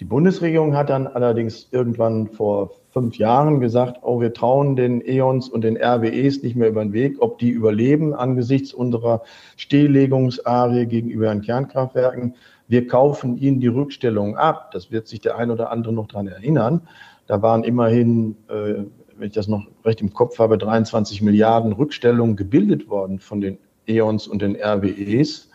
Die 0.00 0.04
Bundesregierung 0.04 0.76
hat 0.76 0.90
dann 0.90 1.06
allerdings 1.06 1.68
irgendwann 1.70 2.26
vor 2.26 2.72
fünf 2.90 3.18
Jahren 3.18 3.60
gesagt, 3.60 4.00
oh, 4.02 4.20
wir 4.20 4.32
trauen 4.34 4.74
den 4.74 5.00
E.ONs 5.06 5.48
und 5.48 5.62
den 5.62 5.76
RWEs 5.76 6.42
nicht 6.42 6.56
mehr 6.56 6.68
über 6.68 6.82
den 6.82 6.92
Weg, 6.92 7.16
ob 7.20 7.38
die 7.38 7.50
überleben 7.50 8.12
angesichts 8.12 8.74
unserer 8.74 9.22
Stilllegungsarie 9.56 10.86
gegenüber 10.86 11.28
den 11.28 11.40
Kernkraftwerken. 11.40 12.34
Wir 12.66 12.88
kaufen 12.88 13.36
ihnen 13.36 13.60
die 13.60 13.68
Rückstellung 13.68 14.36
ab. 14.36 14.72
Das 14.72 14.90
wird 14.90 15.06
sich 15.06 15.20
der 15.20 15.38
ein 15.38 15.50
oder 15.50 15.70
andere 15.70 15.92
noch 15.92 16.08
daran 16.08 16.26
erinnern. 16.26 16.82
Da 17.28 17.40
waren 17.40 17.62
immerhin, 17.62 18.36
äh, 18.48 18.84
wenn 19.16 19.28
ich 19.28 19.34
das 19.34 19.46
noch 19.46 19.66
recht 19.84 20.00
im 20.00 20.12
Kopf 20.12 20.38
habe, 20.40 20.58
23 20.58 21.22
Milliarden 21.22 21.72
Rückstellungen 21.72 22.34
gebildet 22.34 22.88
worden 22.88 23.20
von 23.20 23.40
den 23.40 23.58
E.ONs 23.86 24.26
und 24.26 24.42
den 24.42 24.56
RWEs. 24.56 25.51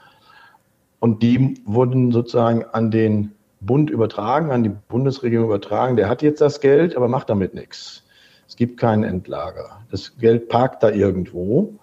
Und 0.99 1.21
die 1.21 1.61
wurden 1.65 2.11
sozusagen 2.11 2.63
an 2.71 2.91
den 2.91 3.31
Bund 3.59 3.89
übertragen, 3.89 4.51
an 4.51 4.63
die 4.63 4.71
Bundesregierung 4.87 5.45
übertragen. 5.45 5.95
Der 5.95 6.09
hat 6.09 6.21
jetzt 6.21 6.41
das 6.41 6.61
Geld, 6.61 6.95
aber 6.95 7.07
macht 7.07 7.29
damit 7.29 7.53
nichts. 7.53 8.03
Es 8.47 8.55
gibt 8.55 8.79
keinen 8.79 9.03
Endlager. 9.03 9.81
Das 9.91 10.17
Geld 10.17 10.49
parkt 10.49 10.83
da 10.83 10.89
irgendwo. 10.89 11.73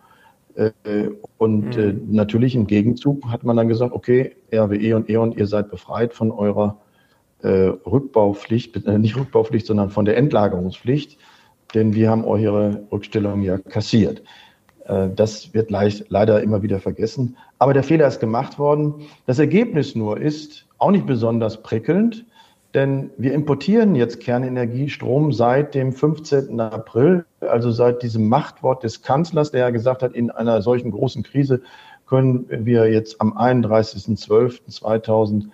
Äh, 0.55 0.71
und 1.39 1.77
mhm. 1.77 2.07
natürlich 2.11 2.55
im 2.55 2.67
Gegenzug 2.67 3.27
hat 3.27 3.45
man 3.45 3.57
dann 3.57 3.69
gesagt, 3.69 3.93
okay, 3.93 4.37
RWE 4.53 4.97
und 4.97 5.11
E.ON, 5.11 5.33
ihr 5.33 5.47
seid 5.47 5.71
befreit 5.71 6.15
von 6.15 6.31
eurer 6.31 6.79
äh, 7.43 7.49
Rückbaupflicht, 7.87 8.87
nicht 8.87 9.17
Rückbaupflicht, 9.17 9.67
sondern 9.67 9.91
von 9.91 10.05
der 10.05 10.17
Endlagerungspflicht, 10.17 11.19
denn 11.75 11.95
wir 11.95 12.09
haben 12.09 12.25
eure 12.25 12.87
Rückstellung 12.91 13.43
ja 13.43 13.59
kassiert. 13.59 14.23
Äh, 14.87 15.09
das 15.15 15.55
wird 15.55 15.71
leider 15.71 16.43
immer 16.43 16.63
wieder 16.63 16.81
vergessen. 16.81 17.37
Aber 17.59 17.75
der 17.75 17.83
Fehler 17.83 18.07
ist 18.07 18.21
gemacht 18.21 18.59
worden. 18.59 18.95
Das 19.27 19.39
Ergebnis 19.39 19.95
nur 19.95 20.21
ist 20.21 20.67
auch 20.79 20.91
nicht 20.91 21.07
besonders 21.07 21.63
prickelnd, 21.63 22.25
denn 22.75 23.11
wir 23.17 23.33
importieren 23.35 23.95
jetzt 23.95 24.21
Kernenergiestrom 24.21 25.33
seit 25.33 25.75
dem 25.75 25.93
15. 25.93 26.61
April, 26.61 27.25
also 27.41 27.71
seit 27.71 28.03
diesem 28.03 28.29
Machtwort 28.29 28.83
des 28.83 29.03
Kanzlers, 29.03 29.53
der 29.53 29.61
ja 29.61 29.71
gesagt 29.71 30.03
hat, 30.03 30.13
in 30.13 30.31
einer 30.31 30.61
solchen 30.61 30.91
großen 30.91 31.23
Krise 31.23 31.63
können 32.07 32.47
wir 32.49 32.91
jetzt 32.91 33.21
am 33.21 33.39
31.12.2022 33.39 35.45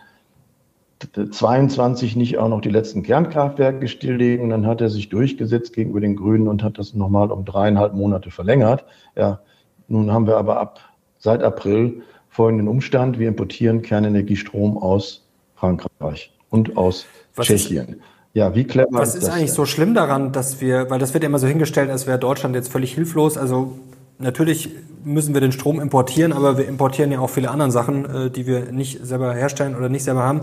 22 1.30 2.16
nicht 2.16 2.38
auch 2.38 2.48
noch 2.48 2.60
die 2.60 2.70
letzten 2.70 3.02
Kernkraftwerke 3.02 3.88
stilllegen. 3.88 4.50
Dann 4.50 4.66
hat 4.66 4.80
er 4.80 4.90
sich 4.90 5.08
durchgesetzt 5.08 5.72
gegenüber 5.72 6.00
den 6.00 6.16
Grünen 6.16 6.48
und 6.48 6.62
hat 6.62 6.78
das 6.78 6.94
nochmal 6.94 7.30
um 7.30 7.44
dreieinhalb 7.44 7.94
Monate 7.94 8.30
verlängert. 8.30 8.84
Ja, 9.16 9.40
nun 9.88 10.12
haben 10.12 10.26
wir 10.26 10.36
aber 10.36 10.60
ab 10.60 10.80
seit 11.18 11.42
April 11.42 12.02
folgenden 12.28 12.68
Umstand. 12.68 13.18
Wir 13.18 13.28
importieren 13.28 13.82
Kernenergiestrom 13.82 14.78
aus 14.78 15.26
Frankreich 15.54 16.32
und 16.50 16.76
aus 16.76 17.06
was 17.34 17.46
Tschechien. 17.46 17.88
Ist, 17.88 17.98
ja, 18.32 18.54
wie 18.54 18.64
clever 18.64 18.88
Was 18.92 19.14
ist, 19.14 19.24
ist 19.24 19.28
eigentlich 19.28 19.46
denn? 19.46 19.56
so 19.56 19.66
schlimm 19.66 19.94
daran, 19.94 20.32
dass 20.32 20.60
wir, 20.60 20.88
weil 20.90 20.98
das 20.98 21.14
wird 21.14 21.24
ja 21.24 21.28
immer 21.28 21.38
so 21.38 21.46
hingestellt, 21.46 21.90
als 21.90 22.06
wäre 22.06 22.18
Deutschland 22.18 22.54
jetzt 22.54 22.70
völlig 22.70 22.94
hilflos. 22.94 23.36
Also 23.36 23.78
natürlich 24.18 24.70
müssen 25.02 25.34
wir 25.34 25.40
den 25.40 25.52
Strom 25.52 25.80
importieren, 25.80 26.32
aber 26.32 26.58
wir 26.58 26.68
importieren 26.68 27.10
ja 27.10 27.18
auch 27.18 27.30
viele 27.30 27.50
andere 27.50 27.70
Sachen, 27.70 28.04
äh, 28.04 28.30
die 28.30 28.46
wir 28.46 28.70
nicht 28.70 29.04
selber 29.04 29.34
herstellen 29.34 29.74
oder 29.74 29.88
nicht 29.88 30.04
selber 30.04 30.22
haben. 30.22 30.42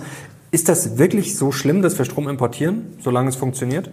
Ist 0.51 0.69
das 0.69 0.97
wirklich 0.97 1.37
so 1.37 1.51
schlimm, 1.51 1.81
dass 1.81 1.97
wir 1.97 2.05
Strom 2.05 2.29
importieren, 2.29 2.95
solange 2.99 3.29
es 3.29 3.35
funktioniert? 3.35 3.89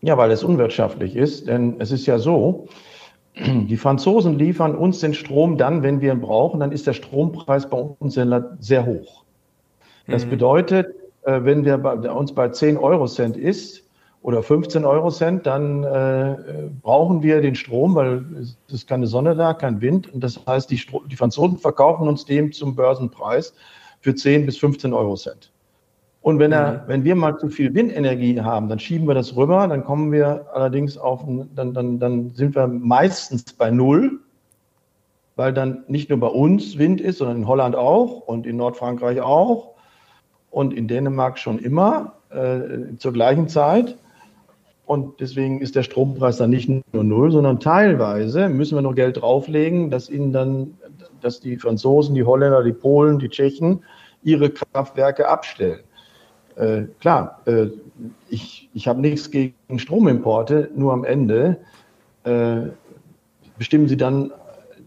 Ja, 0.00 0.18
weil 0.18 0.32
es 0.32 0.42
unwirtschaftlich 0.42 1.14
ist. 1.14 1.46
Denn 1.46 1.76
es 1.78 1.92
ist 1.92 2.06
ja 2.06 2.18
so, 2.18 2.66
die 3.36 3.76
Franzosen 3.76 4.38
liefern 4.38 4.74
uns 4.74 5.00
den 5.00 5.14
Strom 5.14 5.56
dann, 5.56 5.82
wenn 5.82 6.00
wir 6.00 6.12
ihn 6.12 6.20
brauchen, 6.20 6.60
dann 6.60 6.72
ist 6.72 6.86
der 6.86 6.92
Strompreis 6.92 7.70
bei 7.70 7.78
uns 7.78 8.18
sehr 8.60 8.86
hoch. 8.86 9.24
Das 10.08 10.26
mhm. 10.26 10.30
bedeutet, 10.30 10.94
äh, 11.22 11.44
wenn 11.44 11.62
der 11.62 11.78
bei 11.78 12.10
uns 12.10 12.32
bei 12.34 12.48
10 12.48 12.76
Euro 12.76 13.06
Cent 13.06 13.36
ist 13.36 13.84
oder 14.22 14.42
15 14.42 14.84
Euro 14.84 15.10
Cent, 15.10 15.46
dann 15.46 15.84
äh, 15.84 16.36
brauchen 16.82 17.22
wir 17.22 17.40
den 17.40 17.54
Strom, 17.54 17.94
weil 17.94 18.24
es 18.40 18.56
ist 18.68 18.88
keine 18.88 19.06
Sonne 19.06 19.36
da, 19.36 19.54
kein 19.54 19.80
Wind. 19.80 20.12
Und 20.12 20.22
das 20.22 20.44
heißt, 20.44 20.68
die, 20.70 20.78
Stro 20.78 21.02
die 21.04 21.16
Franzosen 21.16 21.58
verkaufen 21.58 22.08
uns 22.08 22.24
dem 22.24 22.52
zum 22.52 22.74
Börsenpreis 22.74 23.54
für 24.02 24.14
10 24.14 24.44
bis 24.44 24.58
15 24.58 24.92
Euro 24.92 25.16
Cent. 25.16 25.50
Und 26.20 26.38
wenn, 26.38 26.52
er, 26.52 26.72
mhm. 26.72 26.78
wenn 26.86 27.04
wir 27.04 27.16
mal 27.16 27.36
zu 27.38 27.48
viel 27.48 27.74
Windenergie 27.74 28.40
haben, 28.40 28.68
dann 28.68 28.78
schieben 28.78 29.08
wir 29.08 29.14
das 29.14 29.34
rüber, 29.36 29.66
dann 29.66 29.84
kommen 29.84 30.12
wir 30.12 30.46
allerdings 30.52 30.96
auf, 30.96 31.24
dann, 31.54 31.74
dann, 31.74 31.98
dann 31.98 32.30
sind 32.30 32.54
wir 32.54 32.68
meistens 32.68 33.44
bei 33.52 33.70
Null, 33.70 34.20
weil 35.34 35.52
dann 35.52 35.84
nicht 35.88 36.10
nur 36.10 36.20
bei 36.20 36.28
uns 36.28 36.78
Wind 36.78 37.00
ist, 37.00 37.18
sondern 37.18 37.38
in 37.38 37.48
Holland 37.48 37.74
auch 37.74 38.20
und 38.20 38.46
in 38.46 38.56
Nordfrankreich 38.56 39.20
auch 39.20 39.74
und 40.50 40.74
in 40.74 40.86
Dänemark 40.86 41.38
schon 41.38 41.58
immer 41.58 42.14
äh, 42.30 42.96
zur 42.98 43.12
gleichen 43.12 43.48
Zeit. 43.48 43.96
Und 44.84 45.20
deswegen 45.20 45.60
ist 45.60 45.74
der 45.74 45.84
Strompreis 45.84 46.36
dann 46.36 46.50
nicht 46.50 46.68
nur 46.68 47.04
null, 47.04 47.32
sondern 47.32 47.60
teilweise 47.60 48.48
müssen 48.48 48.76
wir 48.76 48.82
noch 48.82 48.94
Geld 48.94 49.22
drauflegen, 49.22 49.90
dass 49.90 50.10
ihnen 50.10 50.32
dann, 50.32 50.74
dass 51.20 51.40
die 51.40 51.56
Franzosen, 51.56 52.14
die 52.14 52.24
Holländer, 52.24 52.62
die 52.62 52.72
Polen, 52.72 53.18
die 53.18 53.28
Tschechen 53.28 53.84
ihre 54.22 54.50
Kraftwerke 54.50 55.28
abstellen. 55.28 55.80
Äh, 56.56 56.82
klar, 57.00 57.40
äh, 57.46 57.68
ich, 58.28 58.68
ich 58.74 58.88
habe 58.88 59.00
nichts 59.00 59.30
gegen 59.30 59.78
Stromimporte, 59.78 60.70
nur 60.74 60.92
am 60.92 61.04
Ende 61.04 61.58
äh, 62.24 62.68
bestimmen 63.58 63.88
sie 63.88 63.96
dann 63.96 64.32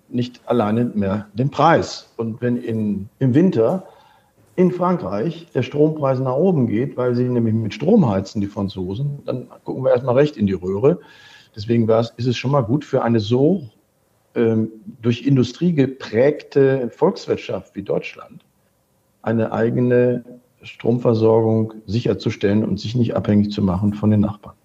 nicht 0.09 0.41
alleine 0.45 0.85
mehr 0.85 1.27
den 1.33 1.49
Preis. 1.49 2.13
Und 2.17 2.41
wenn 2.41 2.57
in, 2.57 3.09
im 3.19 3.33
Winter 3.33 3.87
in 4.55 4.71
Frankreich 4.71 5.47
der 5.53 5.63
Strompreis 5.63 6.19
nach 6.19 6.35
oben 6.35 6.67
geht, 6.67 6.95
weil 6.95 7.15
sie 7.15 7.23
nämlich 7.23 7.53
mit 7.53 7.73
Strom 7.73 8.07
heizen, 8.07 8.41
die 8.41 8.47
Franzosen, 8.47 9.19
dann 9.25 9.47
gucken 9.63 9.83
wir 9.83 9.91
erstmal 9.91 10.15
recht 10.15 10.37
in 10.37 10.47
die 10.47 10.53
Röhre. 10.53 10.99
Deswegen 11.55 11.89
ist 11.89 12.27
es 12.27 12.37
schon 12.37 12.51
mal 12.51 12.61
gut 12.61 12.85
für 12.85 13.01
eine 13.01 13.19
so 13.19 13.69
durch 15.01 15.25
Industrie 15.25 15.73
geprägte 15.73 16.89
Volkswirtschaft 16.89 17.75
wie 17.75 17.83
Deutschland, 17.83 18.43
eine 19.21 19.51
eigene 19.51 20.25
Stromversorgung 20.61 21.73
sicherzustellen 21.85 22.63
und 22.63 22.79
sich 22.79 22.95
nicht 22.95 23.15
abhängig 23.15 23.51
zu 23.51 23.61
machen 23.61 23.93
von 23.93 24.09
den 24.11 24.19
Nachbarn. 24.19 24.55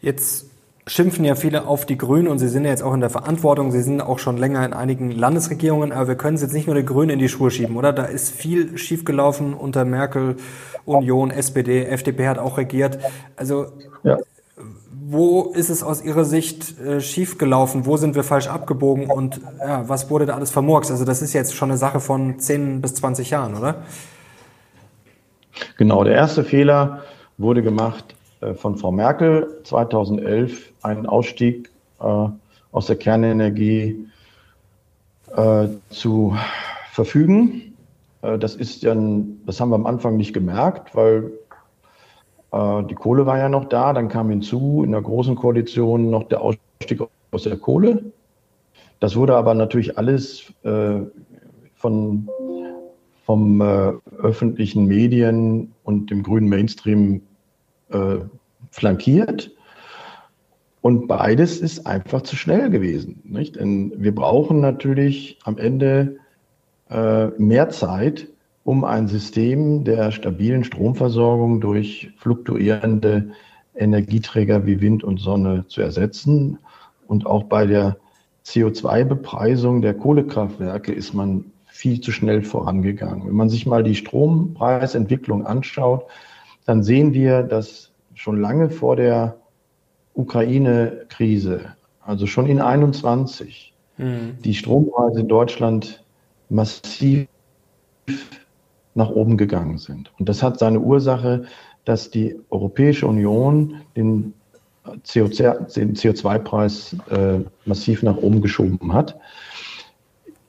Jetzt 0.00 0.50
schimpfen 0.86 1.24
ja 1.24 1.34
viele 1.34 1.66
auf 1.66 1.84
die 1.84 1.98
Grünen 1.98 2.28
und 2.28 2.38
sie 2.38 2.48
sind 2.48 2.64
ja 2.64 2.70
jetzt 2.70 2.82
auch 2.82 2.94
in 2.94 3.00
der 3.00 3.10
Verantwortung. 3.10 3.72
Sie 3.72 3.82
sind 3.82 4.00
auch 4.00 4.18
schon 4.18 4.36
länger 4.36 4.64
in 4.64 4.72
einigen 4.72 5.10
Landesregierungen, 5.10 5.92
aber 5.92 6.08
wir 6.08 6.14
können 6.14 6.36
es 6.36 6.42
jetzt 6.42 6.54
nicht 6.54 6.66
nur 6.66 6.74
den 6.74 6.86
Grünen 6.86 7.10
in 7.10 7.18
die 7.18 7.28
Schuhe 7.28 7.50
schieben, 7.50 7.76
oder? 7.76 7.92
Da 7.92 8.04
ist 8.04 8.34
viel 8.34 8.78
schiefgelaufen 8.78 9.54
unter 9.54 9.84
Merkel, 9.84 10.36
Union, 10.84 11.30
SPD, 11.30 11.84
FDP 11.84 12.28
hat 12.28 12.38
auch 12.38 12.56
regiert. 12.56 12.98
Also 13.36 13.66
ja. 14.02 14.18
Wo 15.10 15.52
ist 15.54 15.70
es 15.70 15.82
aus 15.82 16.02
Ihrer 16.02 16.24
Sicht 16.24 16.78
äh, 16.80 17.00
schiefgelaufen? 17.00 17.86
Wo 17.86 17.96
sind 17.96 18.14
wir 18.14 18.24
falsch 18.24 18.48
abgebogen 18.48 19.10
und 19.10 19.40
ja, 19.58 19.88
was 19.88 20.10
wurde 20.10 20.26
da 20.26 20.34
alles 20.34 20.50
vermurkst? 20.50 20.90
Also 20.90 21.04
das 21.04 21.22
ist 21.22 21.32
jetzt 21.32 21.54
schon 21.54 21.70
eine 21.70 21.78
Sache 21.78 22.00
von 22.00 22.38
10 22.38 22.82
bis 22.82 22.94
20 22.96 23.30
Jahren, 23.30 23.56
oder? 23.56 23.82
Genau, 25.78 26.04
der 26.04 26.14
erste 26.14 26.44
Fehler 26.44 27.02
wurde 27.38 27.62
gemacht 27.62 28.14
äh, 28.40 28.52
von 28.52 28.76
Frau 28.76 28.92
Merkel 28.92 29.48
2011 29.64 30.72
einen 30.82 31.06
Ausstieg 31.06 31.70
äh, 32.00 32.26
aus 32.72 32.86
der 32.86 32.96
Kernenergie 32.96 34.06
äh, 35.34 35.68
zu 35.88 36.36
verfügen. 36.92 37.74
Äh, 38.20 38.38
das 38.38 38.54
ist 38.54 38.82
ja, 38.82 38.94
das 39.46 39.58
haben 39.58 39.70
wir 39.70 39.76
am 39.76 39.86
Anfang 39.86 40.18
nicht 40.18 40.34
gemerkt, 40.34 40.94
weil 40.94 41.30
die 42.52 42.94
Kohle 42.94 43.26
war 43.26 43.38
ja 43.38 43.48
noch 43.48 43.66
da. 43.66 43.92
Dann 43.92 44.08
kam 44.08 44.30
hinzu 44.30 44.82
in 44.84 44.92
der 44.92 45.02
großen 45.02 45.36
Koalition 45.36 46.10
noch 46.10 46.24
der 46.24 46.40
Ausstieg 46.40 47.02
aus 47.30 47.42
der 47.42 47.56
Kohle. 47.56 48.12
Das 49.00 49.16
wurde 49.16 49.36
aber 49.36 49.54
natürlich 49.54 49.98
alles 49.98 50.52
äh, 50.62 51.00
von 51.74 52.28
vom 53.28 53.60
äh, 53.60 53.92
öffentlichen 54.22 54.86
Medien 54.86 55.74
und 55.84 56.10
dem 56.10 56.22
grünen 56.22 56.48
Mainstream 56.48 57.20
äh, 57.90 58.16
flankiert. 58.70 59.50
Und 60.80 61.08
beides 61.08 61.60
ist 61.60 61.86
einfach 61.86 62.22
zu 62.22 62.36
schnell 62.36 62.70
gewesen. 62.70 63.20
Nicht? 63.24 63.56
Denn 63.56 63.92
wir 63.98 64.14
brauchen 64.14 64.60
natürlich 64.60 65.38
am 65.44 65.58
Ende 65.58 66.16
äh, 66.88 67.26
mehr 67.36 67.68
Zeit, 67.68 68.28
um 68.68 68.84
ein 68.84 69.08
System 69.08 69.82
der 69.84 70.10
stabilen 70.10 70.62
Stromversorgung 70.62 71.62
durch 71.62 72.12
fluktuierende 72.18 73.30
Energieträger 73.74 74.66
wie 74.66 74.82
Wind 74.82 75.02
und 75.02 75.20
Sonne 75.20 75.64
zu 75.68 75.80
ersetzen. 75.80 76.58
Und 77.06 77.24
auch 77.24 77.44
bei 77.44 77.64
der 77.64 77.96
CO2-Bepreisung 78.44 79.80
der 79.80 79.94
Kohlekraftwerke 79.94 80.92
ist 80.92 81.14
man 81.14 81.46
viel 81.68 82.02
zu 82.02 82.12
schnell 82.12 82.42
vorangegangen. 82.42 83.26
Wenn 83.26 83.36
man 83.36 83.48
sich 83.48 83.64
mal 83.64 83.82
die 83.82 83.94
Strompreisentwicklung 83.94 85.46
anschaut, 85.46 86.04
dann 86.66 86.82
sehen 86.82 87.14
wir, 87.14 87.44
dass 87.44 87.90
schon 88.12 88.38
lange 88.38 88.68
vor 88.68 88.96
der 88.96 89.38
Ukraine-Krise, 90.12 91.74
also 92.02 92.26
schon 92.26 92.44
in 92.44 92.60
21, 92.60 93.72
mhm. 93.96 94.36
die 94.44 94.52
Strompreise 94.52 95.20
in 95.20 95.28
Deutschland 95.28 96.04
massiv 96.50 97.28
nach 98.98 99.08
oben 99.08 99.38
gegangen 99.38 99.78
sind. 99.78 100.12
Und 100.18 100.28
das 100.28 100.42
hat 100.42 100.58
seine 100.58 100.80
Ursache, 100.80 101.44
dass 101.86 102.10
die 102.10 102.36
Europäische 102.50 103.06
Union 103.06 103.76
den 103.96 104.34
CO2-Preis 105.06 106.96
äh, 107.10 107.40
massiv 107.64 108.02
nach 108.02 108.18
oben 108.18 108.42
geschoben 108.42 108.92
hat. 108.92 109.18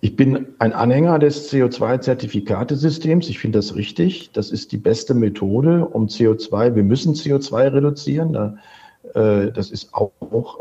Ich 0.02 0.16
bin 0.16 0.48
ein 0.60 0.74
Anhänger 0.74 1.20
des 1.20 1.52
CO2-Zertifikatesystems. 1.52 3.30
Ich 3.30 3.40
finde 3.40 3.60
das 3.60 3.76
richtig. 3.76 4.32
Das 4.32 4.50
ist 4.50 4.72
die 4.72 4.78
beste 4.78 5.14
Methode, 5.14 5.86
um 5.86 6.08
CO2, 6.08 6.76
wir 6.76 6.84
müssen 6.84 7.14
CO2 7.14 7.74
reduzieren. 7.74 8.36
Äh, 8.36 8.52
das 9.14 9.72
ist 9.72 9.94
auch 9.94 10.12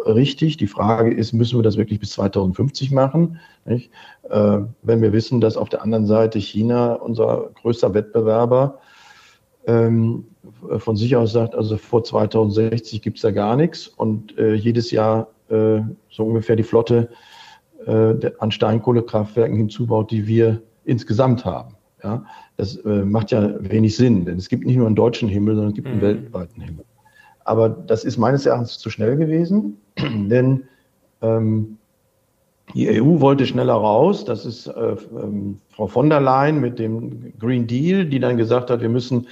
richtig. 0.06 0.56
Die 0.56 0.66
Frage 0.66 1.12
ist, 1.12 1.32
müssen 1.32 1.58
wir 1.58 1.62
das 1.62 1.76
wirklich 1.76 2.00
bis 2.00 2.12
2050 2.12 2.90
machen? 2.92 3.38
Äh, 3.66 3.80
wenn 4.82 5.02
wir 5.02 5.12
wissen, 5.12 5.40
dass 5.40 5.56
auf 5.56 5.68
der 5.68 5.82
anderen 5.82 6.06
Seite 6.06 6.38
China, 6.38 6.94
unser 6.94 7.50
größter 7.60 7.92
Wettbewerber, 7.94 8.78
ähm, 9.66 10.24
von 10.78 10.96
sich 10.96 11.14
aus 11.16 11.32
sagt, 11.32 11.54
also 11.54 11.76
vor 11.76 12.04
2060 12.04 13.02
gibt 13.02 13.18
es 13.18 13.22
da 13.22 13.30
gar 13.30 13.56
nichts 13.56 13.86
und 13.86 14.36
äh, 14.38 14.54
jedes 14.54 14.90
Jahr 14.90 15.28
so 15.50 16.24
ungefähr 16.24 16.56
die 16.56 16.62
Flotte 16.62 17.08
äh, 17.86 18.30
an 18.38 18.50
Steinkohlekraftwerken 18.50 19.56
hinzubaut, 19.56 20.10
die 20.10 20.26
wir 20.26 20.60
insgesamt 20.84 21.44
haben. 21.44 21.74
Ja, 22.02 22.24
das 22.56 22.76
äh, 22.76 23.04
macht 23.04 23.32
ja 23.32 23.54
wenig 23.60 23.96
Sinn, 23.96 24.24
denn 24.24 24.36
es 24.36 24.48
gibt 24.48 24.64
nicht 24.64 24.76
nur 24.76 24.86
einen 24.86 24.94
deutschen 24.94 25.28
Himmel, 25.28 25.54
sondern 25.54 25.70
es 25.70 25.74
gibt 25.74 25.88
einen 25.88 25.96
mhm. 25.96 26.02
weltweiten 26.02 26.60
Himmel. 26.60 26.84
Aber 27.48 27.70
das 27.70 28.04
ist 28.04 28.18
meines 28.18 28.44
Erachtens 28.44 28.78
zu 28.78 28.90
schnell 28.90 29.16
gewesen, 29.16 29.78
denn 29.98 30.64
ähm, 31.22 31.78
die 32.74 33.00
EU 33.00 33.20
wollte 33.22 33.46
schneller 33.46 33.72
raus. 33.72 34.26
Das 34.26 34.44
ist 34.44 34.66
äh, 34.66 34.96
ähm, 35.18 35.58
Frau 35.70 35.86
von 35.86 36.10
der 36.10 36.20
Leyen 36.20 36.60
mit 36.60 36.78
dem 36.78 37.32
Green 37.38 37.66
Deal, 37.66 38.04
die 38.04 38.20
dann 38.20 38.36
gesagt 38.36 38.68
hat, 38.68 38.82
wir 38.82 38.90
müssen 38.90 39.28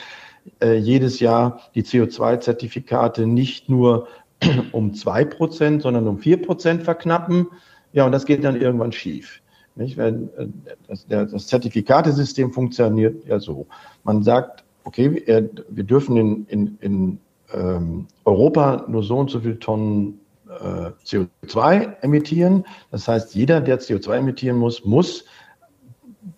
äh, 0.62 0.76
jedes 0.76 1.20
Jahr 1.20 1.60
die 1.74 1.82
CO2-Zertifikate 1.82 3.26
nicht 3.26 3.68
nur 3.68 4.08
um 4.72 4.94
zwei 4.94 5.26
Prozent, 5.26 5.82
sondern 5.82 6.08
um 6.08 6.18
vier 6.18 6.40
Prozent 6.40 6.84
verknappen. 6.84 7.48
Ja, 7.92 8.06
und 8.06 8.12
das 8.12 8.24
geht 8.24 8.42
dann 8.44 8.58
irgendwann 8.58 8.92
schief. 8.92 9.42
Nicht? 9.74 9.98
Wenn, 9.98 10.30
äh, 10.38 10.46
das, 10.88 11.06
das 11.06 11.48
Zertifikatesystem 11.48 12.50
funktioniert 12.50 13.26
ja 13.26 13.38
so. 13.40 13.66
Man 14.04 14.22
sagt, 14.22 14.64
okay, 14.84 15.22
wir 15.68 15.84
dürfen 15.84 16.16
in, 16.16 16.46
in, 16.46 16.78
in 16.80 17.18
ähm, 17.52 18.06
Europa 18.24 18.84
nur 18.88 19.02
so 19.02 19.18
und 19.18 19.30
so 19.30 19.40
viele 19.40 19.58
Tonnen 19.58 20.20
äh, 20.48 20.90
CO2 21.04 22.02
emittieren. 22.02 22.64
Das 22.90 23.08
heißt, 23.08 23.34
jeder, 23.34 23.60
der 23.60 23.80
CO2 23.80 24.16
emittieren 24.16 24.56
muss, 24.56 24.84
muss 24.84 25.24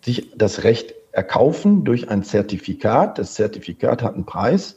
sich 0.04 0.32
das 0.36 0.64
Recht 0.64 0.94
erkaufen 1.12 1.84
durch 1.84 2.10
ein 2.10 2.22
Zertifikat. 2.22 3.18
Das 3.18 3.34
Zertifikat 3.34 4.02
hat 4.02 4.14
einen 4.14 4.26
Preis. 4.26 4.76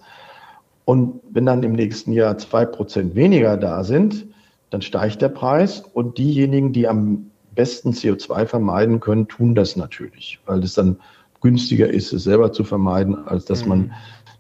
Und 0.86 1.22
wenn 1.30 1.46
dann 1.46 1.64
im 1.64 1.74
nächsten 1.74 2.12
Jahr 2.14 2.38
zwei 2.38 2.66
Prozent 2.66 3.16
weniger 3.16 3.58
da 3.58 3.84
sind, 3.84 4.26
dann 4.70 4.82
steigt 4.82 5.22
der 5.22 5.30
Preis. 5.30 5.84
Und 5.94 6.18
diejenigen, 6.18 6.74
die 6.74 6.88
am 6.88 7.32
besten 7.54 7.92
CO2 7.92 8.46
vermeiden 8.46 9.00
können, 9.00 9.28
tun 9.28 9.56
das 9.56 9.76
natürlich, 9.76 10.40
weil 10.46 10.64
es 10.64 10.74
dann 10.74 10.98
günstiger 11.42 11.90
ist, 11.90 12.14
es 12.14 12.24
selber 12.24 12.52
zu 12.54 12.64
vermeiden, 12.64 13.28
als 13.28 13.46
dass 13.46 13.66
man 13.66 13.80
mhm. 13.80 13.92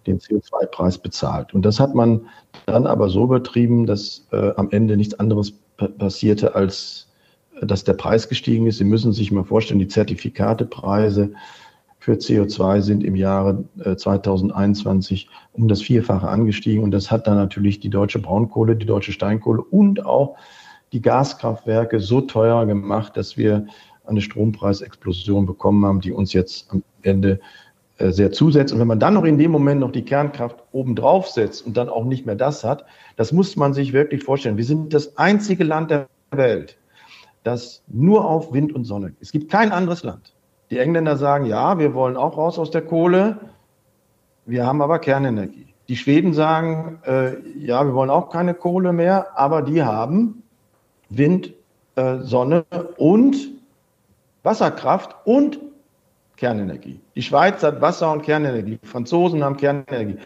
Den 0.08 0.20
CO2-Preis 0.20 0.98
bezahlt. 0.98 1.54
Und 1.54 1.64
das 1.64 1.80
hat 1.80 1.96
man 1.96 2.22
dann 2.66 2.88
aber 2.88 3.10
so 3.10 3.28
betrieben, 3.28 3.86
dass 3.86 4.28
äh, 4.32 4.52
am 4.56 4.70
Ende 4.72 4.98
nichts 4.98 5.14
anderes 5.20 5.54
passierte, 5.98 6.56
als 6.56 7.08
äh, 7.60 7.66
dass 7.66 7.84
der 7.84 7.94
Preis 7.94 8.30
gestiegen 8.30 8.68
ist. 8.68 8.78
Sie 8.78 8.84
müssen 8.84 9.14
sich 9.14 9.32
mal 9.32 9.44
vorstellen, 9.44 9.80
die 9.80 9.88
Zertifikatepreise 9.88 11.32
für 12.00 12.14
CO2 12.14 12.82
sind 12.82 13.04
im 13.04 13.16
Jahre 13.16 13.64
2021 13.96 15.26
äh, 15.26 15.30
um 15.54 15.68
das 15.68 15.84
Vierfache 15.84 16.28
angestiegen. 16.28 16.84
Und 16.84 16.92
das 16.92 17.12
hat 17.12 17.28
dann 17.28 17.38
natürlich 17.38 17.80
die 17.80 17.92
deutsche 17.92 18.20
Braunkohle, 18.20 18.76
die 18.76 18.88
deutsche 18.88 19.12
Steinkohle 19.12 19.62
und 19.62 20.04
auch 20.04 20.36
die 20.94 21.02
Gaskraftwerke 21.02 22.00
so 22.00 22.22
teuer 22.22 22.66
gemacht, 22.66 23.16
dass 23.18 23.38
wir 23.38 23.68
eine 24.06 24.22
Strompreisexplosion 24.22 25.46
bekommen 25.46 25.86
haben, 25.86 26.02
die 26.02 26.12
uns 26.12 26.34
jetzt 26.34 26.72
am 26.72 26.84
Ende 27.04 27.40
sehr 28.10 28.32
zusetzt. 28.32 28.74
Und 28.74 28.80
wenn 28.80 28.88
man 28.88 29.00
dann 29.00 29.14
noch 29.14 29.24
in 29.24 29.38
dem 29.38 29.52
Moment 29.52 29.82
noch 29.82 29.92
die 29.92 30.04
Kernkraft 30.04 30.58
obendrauf 30.72 31.28
setzt 31.28 31.66
und 31.66 31.78
dann 31.78 31.90
auch 31.90 32.06
nicht 32.06 32.26
mehr 32.26 32.36
das 32.36 32.64
hat, 32.64 32.86
das 33.16 33.32
muss 33.32 33.56
man 33.56 33.74
sich 33.74 33.94
wirklich 33.94 34.24
vorstellen. 34.24 34.58
Wir 34.58 34.66
sind 34.66 34.94
das 34.94 35.18
einzige 35.18 35.64
Land 35.64 35.92
der 35.92 36.08
Welt, 36.32 36.78
das 37.44 37.84
nur 37.88 38.26
auf 38.26 38.54
Wind 38.54 38.74
und 38.74 38.86
Sonne. 38.86 39.14
Es 39.20 39.32
gibt 39.32 39.52
kein 39.52 39.72
anderes 39.72 40.04
Land. 40.04 40.34
Die 40.70 40.80
Engländer 40.80 41.18
sagen, 41.18 41.46
ja, 41.46 41.78
wir 41.80 41.94
wollen 41.94 42.16
auch 42.18 42.38
raus 42.38 42.58
aus 42.58 42.72
der 42.72 42.82
Kohle, 42.82 43.38
wir 44.46 44.66
haben 44.66 44.82
aber 44.82 45.00
Kernenergie. 45.00 45.68
Die 45.88 45.98
Schweden 45.98 46.34
sagen, 46.34 47.00
äh, 47.06 47.34
ja, 47.60 47.86
wir 47.86 47.94
wollen 47.94 48.10
auch 48.10 48.30
keine 48.30 48.54
Kohle 48.54 48.94
mehr, 48.94 49.38
aber 49.38 49.62
die 49.62 49.84
haben 49.84 50.44
Wind, 51.10 51.54
äh, 51.96 52.20
Sonne 52.20 52.66
und 52.98 53.36
Wasserkraft 54.44 55.16
und 55.26 55.60
Kernenergie. 56.42 57.00
Die 57.16 57.22
Schweiz 57.22 57.62
hat 57.62 57.82
Wasser- 57.82 58.12
und 58.12 58.24
Kernenergie. 58.24 58.80
Die 58.82 58.88
Franzosen 58.88 59.44
haben 59.44 59.58
Kernenergie. 59.58 60.18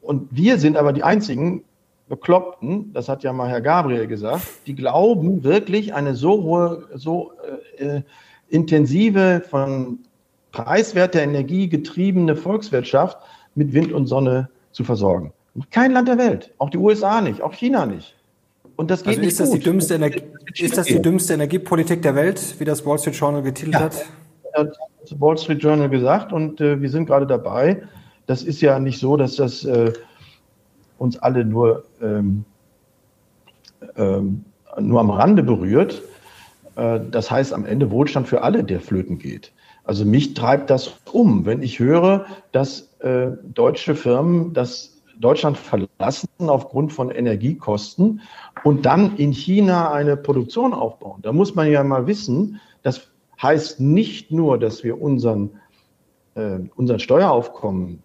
Und 0.00 0.26
wir 0.32 0.58
sind 0.58 0.76
aber 0.76 0.92
die 0.92 1.04
einzigen 1.04 1.62
Bekloppten, 2.08 2.92
das 2.92 3.08
hat 3.08 3.22
ja 3.22 3.32
mal 3.32 3.48
Herr 3.48 3.60
Gabriel 3.60 4.08
gesagt, 4.08 4.42
die 4.66 4.74
glauben 4.74 5.44
wirklich 5.44 5.94
eine 5.94 6.16
so 6.16 6.42
hohe, 6.42 6.88
so 6.94 7.34
äh, 7.78 8.02
intensive, 8.48 9.44
von 9.48 10.00
preiswerter 10.50 11.22
Energie 11.22 11.68
getriebene 11.68 12.34
Volkswirtschaft 12.34 13.16
mit 13.54 13.72
Wind 13.72 13.92
und 13.92 14.08
Sonne 14.08 14.48
zu 14.72 14.82
versorgen. 14.82 15.32
Kein 15.70 15.92
Land 15.92 16.08
der 16.08 16.18
Welt, 16.18 16.52
auch 16.58 16.68
die 16.68 16.78
USA 16.78 17.20
nicht, 17.20 17.42
auch 17.42 17.52
China 17.52 17.86
nicht. 17.86 18.16
Und 18.74 18.90
das 18.90 19.04
geht 19.04 19.10
also 19.10 19.20
nicht 19.20 19.28
ist 19.28 19.38
das 19.40 19.50
gut. 19.50 19.58
Die 19.60 19.62
dümmste 19.62 19.94
Energie, 19.94 20.22
ist 20.58 20.76
das 20.76 20.86
die 20.88 21.00
dümmste 21.00 21.34
Energiepolitik 21.34 22.02
der 22.02 22.16
Welt, 22.16 22.56
wie 22.58 22.64
das 22.64 22.84
Wall 22.84 22.98
Street 22.98 23.14
Journal 23.14 23.42
getitelt 23.42 23.74
ja. 23.74 23.80
hat? 23.82 24.04
Wall 25.18 25.36
Street 25.38 25.62
Journal 25.62 25.88
gesagt 25.88 26.32
und 26.32 26.60
äh, 26.60 26.80
wir 26.80 26.90
sind 26.90 27.06
gerade 27.06 27.26
dabei. 27.26 27.82
Das 28.26 28.42
ist 28.42 28.60
ja 28.60 28.78
nicht 28.78 28.98
so, 28.98 29.16
dass 29.16 29.36
das 29.36 29.64
äh, 29.64 29.92
uns 30.98 31.18
alle 31.18 31.44
nur, 31.44 31.84
ähm, 32.00 32.44
ähm, 33.96 34.44
nur 34.78 35.00
am 35.00 35.10
Rande 35.10 35.42
berührt. 35.42 36.02
Äh, 36.76 37.00
das 37.10 37.30
heißt 37.30 37.52
am 37.52 37.66
Ende 37.66 37.90
Wohlstand 37.90 38.28
für 38.28 38.42
alle, 38.42 38.64
der 38.64 38.80
flöten 38.80 39.18
geht. 39.18 39.52
Also 39.84 40.04
mich 40.04 40.34
treibt 40.34 40.70
das 40.70 41.00
um, 41.12 41.44
wenn 41.44 41.62
ich 41.62 41.80
höre, 41.80 42.26
dass 42.52 42.94
äh, 43.00 43.32
deutsche 43.52 43.94
Firmen 43.94 44.52
das 44.54 44.92
Deutschland 45.18 45.56
verlassen 45.56 46.28
aufgrund 46.38 46.92
von 46.92 47.10
Energiekosten 47.10 48.22
und 48.64 48.86
dann 48.86 49.16
in 49.16 49.32
China 49.32 49.92
eine 49.92 50.16
Produktion 50.16 50.72
aufbauen. 50.72 51.20
Da 51.22 51.32
muss 51.32 51.54
man 51.54 51.70
ja 51.70 51.82
mal 51.84 52.06
wissen, 52.06 52.60
das 52.82 53.11
heißt 53.42 53.80
nicht 53.80 54.30
nur, 54.30 54.58
dass 54.58 54.84
wir 54.84 55.00
unseren, 55.00 55.50
äh, 56.34 56.58
unseren 56.76 56.98
Steueraufkommen, 56.98 58.02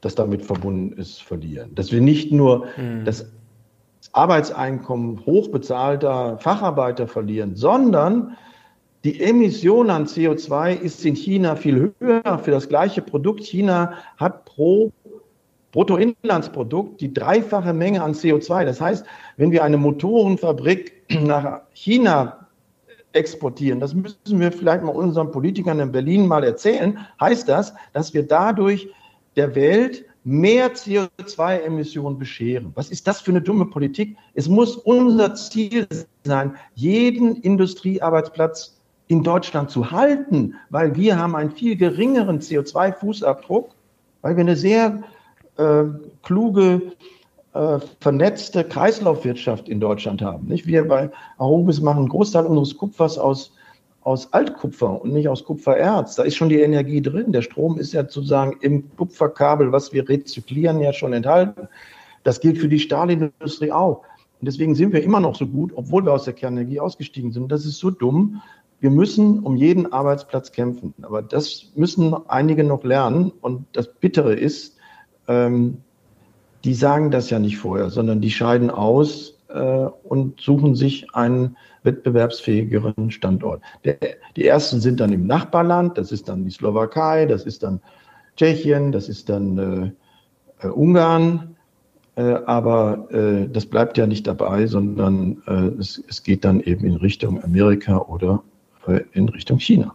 das 0.00 0.14
damit 0.14 0.44
verbunden 0.44 0.92
ist, 0.98 1.22
verlieren. 1.22 1.74
Dass 1.74 1.90
wir 1.90 2.00
nicht 2.00 2.30
nur 2.30 2.66
mhm. 2.76 3.04
das 3.04 3.26
Arbeitseinkommen 4.12 5.24
hochbezahlter 5.26 6.38
Facharbeiter 6.38 7.08
verlieren, 7.08 7.56
sondern 7.56 8.36
die 9.04 9.20
Emission 9.20 9.90
an 9.90 10.06
CO2 10.06 10.74
ist 10.74 11.04
in 11.04 11.14
China 11.14 11.56
viel 11.56 11.94
höher 11.98 12.38
für 12.38 12.50
das 12.50 12.68
gleiche 12.68 13.02
Produkt. 13.02 13.44
China 13.44 13.94
hat 14.16 14.44
pro 14.44 14.92
Bruttoinlandsprodukt 15.72 17.00
die 17.00 17.12
dreifache 17.12 17.72
Menge 17.72 18.02
an 18.02 18.14
CO2. 18.14 18.64
Das 18.64 18.80
heißt, 18.80 19.04
wenn 19.36 19.50
wir 19.50 19.62
eine 19.62 19.76
Motorenfabrik 19.76 20.92
nach 21.22 21.62
China 21.72 22.45
exportieren, 23.16 23.80
das 23.80 23.94
müssen 23.94 24.38
wir 24.40 24.52
vielleicht 24.52 24.84
mal 24.84 24.94
unseren 24.94 25.32
Politikern 25.32 25.80
in 25.80 25.90
Berlin 25.90 26.26
mal 26.26 26.44
erzählen, 26.44 26.98
heißt 27.20 27.48
das, 27.48 27.74
dass 27.92 28.14
wir 28.14 28.26
dadurch 28.26 28.88
der 29.34 29.54
Welt 29.54 30.04
mehr 30.24 30.74
CO2-Emissionen 30.74 32.18
bescheren. 32.18 32.72
Was 32.74 32.90
ist 32.90 33.06
das 33.06 33.20
für 33.20 33.30
eine 33.30 33.40
dumme 33.40 33.66
Politik? 33.66 34.16
Es 34.34 34.48
muss 34.48 34.76
unser 34.76 35.34
Ziel 35.34 35.86
sein, 36.24 36.56
jeden 36.74 37.36
Industriearbeitsplatz 37.36 38.76
in 39.08 39.22
Deutschland 39.22 39.70
zu 39.70 39.92
halten, 39.92 40.54
weil 40.70 40.96
wir 40.96 41.18
haben 41.18 41.36
einen 41.36 41.52
viel 41.52 41.76
geringeren 41.76 42.40
CO2-Fußabdruck, 42.40 43.70
weil 44.22 44.36
wir 44.36 44.40
eine 44.40 44.56
sehr 44.56 45.02
äh, 45.58 45.84
kluge, 46.22 46.92
äh, 47.56 47.80
vernetzte 48.00 48.64
Kreislaufwirtschaft 48.64 49.68
in 49.68 49.80
Deutschland 49.80 50.22
haben. 50.22 50.46
Nicht? 50.46 50.66
Wir 50.66 50.86
bei 50.86 51.10
Arobis 51.38 51.80
machen 51.80 52.00
einen 52.00 52.08
Großteil 52.08 52.46
unseres 52.46 52.76
Kupfers 52.76 53.18
aus, 53.18 53.52
aus 54.02 54.32
Altkupfer 54.32 55.02
und 55.02 55.12
nicht 55.12 55.28
aus 55.28 55.44
Kupfererz. 55.44 56.16
Da 56.16 56.24
ist 56.24 56.36
schon 56.36 56.48
die 56.48 56.60
Energie 56.60 57.00
drin. 57.00 57.32
Der 57.32 57.42
Strom 57.42 57.78
ist 57.78 57.92
ja 57.92 58.02
sozusagen 58.02 58.56
im 58.60 58.84
Kupferkabel, 58.96 59.72
was 59.72 59.92
wir 59.92 60.08
rezyklieren, 60.08 60.80
ja 60.80 60.92
schon 60.92 61.12
enthalten. 61.12 61.68
Das 62.24 62.40
gilt 62.40 62.58
für 62.58 62.68
die 62.68 62.78
Stahlindustrie 62.78 63.72
auch. 63.72 64.02
Und 64.40 64.46
deswegen 64.46 64.74
sind 64.74 64.92
wir 64.92 65.02
immer 65.02 65.20
noch 65.20 65.34
so 65.34 65.46
gut, 65.46 65.72
obwohl 65.74 66.04
wir 66.04 66.12
aus 66.12 66.24
der 66.24 66.34
Kernenergie 66.34 66.80
ausgestiegen 66.80 67.32
sind. 67.32 67.50
Das 67.50 67.64
ist 67.64 67.78
so 67.78 67.90
dumm. 67.90 68.42
Wir 68.80 68.90
müssen 68.90 69.38
um 69.40 69.56
jeden 69.56 69.92
Arbeitsplatz 69.92 70.52
kämpfen. 70.52 70.92
Aber 71.00 71.22
das 71.22 71.72
müssen 71.74 72.14
einige 72.28 72.64
noch 72.64 72.84
lernen. 72.84 73.32
Und 73.40 73.64
das 73.72 73.88
Bittere 73.94 74.34
ist, 74.34 74.76
ähm, 75.26 75.78
die 76.66 76.74
sagen 76.74 77.12
das 77.12 77.30
ja 77.30 77.38
nicht 77.38 77.58
vorher, 77.58 77.90
sondern 77.90 78.20
die 78.20 78.32
scheiden 78.32 78.70
aus 78.70 79.38
äh, 79.48 79.60
und 80.02 80.40
suchen 80.40 80.74
sich 80.74 81.14
einen 81.14 81.56
wettbewerbsfähigeren 81.84 83.12
Standort. 83.12 83.62
Der, 83.84 83.96
die 84.34 84.44
ersten 84.44 84.80
sind 84.80 84.98
dann 84.98 85.12
im 85.12 85.28
Nachbarland, 85.28 85.96
das 85.96 86.10
ist 86.10 86.28
dann 86.28 86.44
die 86.44 86.50
Slowakei, 86.50 87.26
das 87.26 87.44
ist 87.44 87.62
dann 87.62 87.80
Tschechien, 88.36 88.90
das 88.90 89.08
ist 89.08 89.28
dann 89.28 89.94
äh, 90.60 90.66
äh, 90.66 90.70
Ungarn. 90.70 91.54
Äh, 92.16 92.22
aber 92.46 93.06
äh, 93.12 93.48
das 93.48 93.66
bleibt 93.66 93.96
ja 93.96 94.08
nicht 94.08 94.26
dabei, 94.26 94.66
sondern 94.66 95.42
äh, 95.46 95.80
es, 95.80 96.02
es 96.08 96.24
geht 96.24 96.44
dann 96.44 96.60
eben 96.60 96.84
in 96.84 96.96
Richtung 96.96 97.42
Amerika 97.44 97.98
oder 97.98 98.42
in 99.12 99.28
Richtung 99.28 99.58
China. 99.58 99.94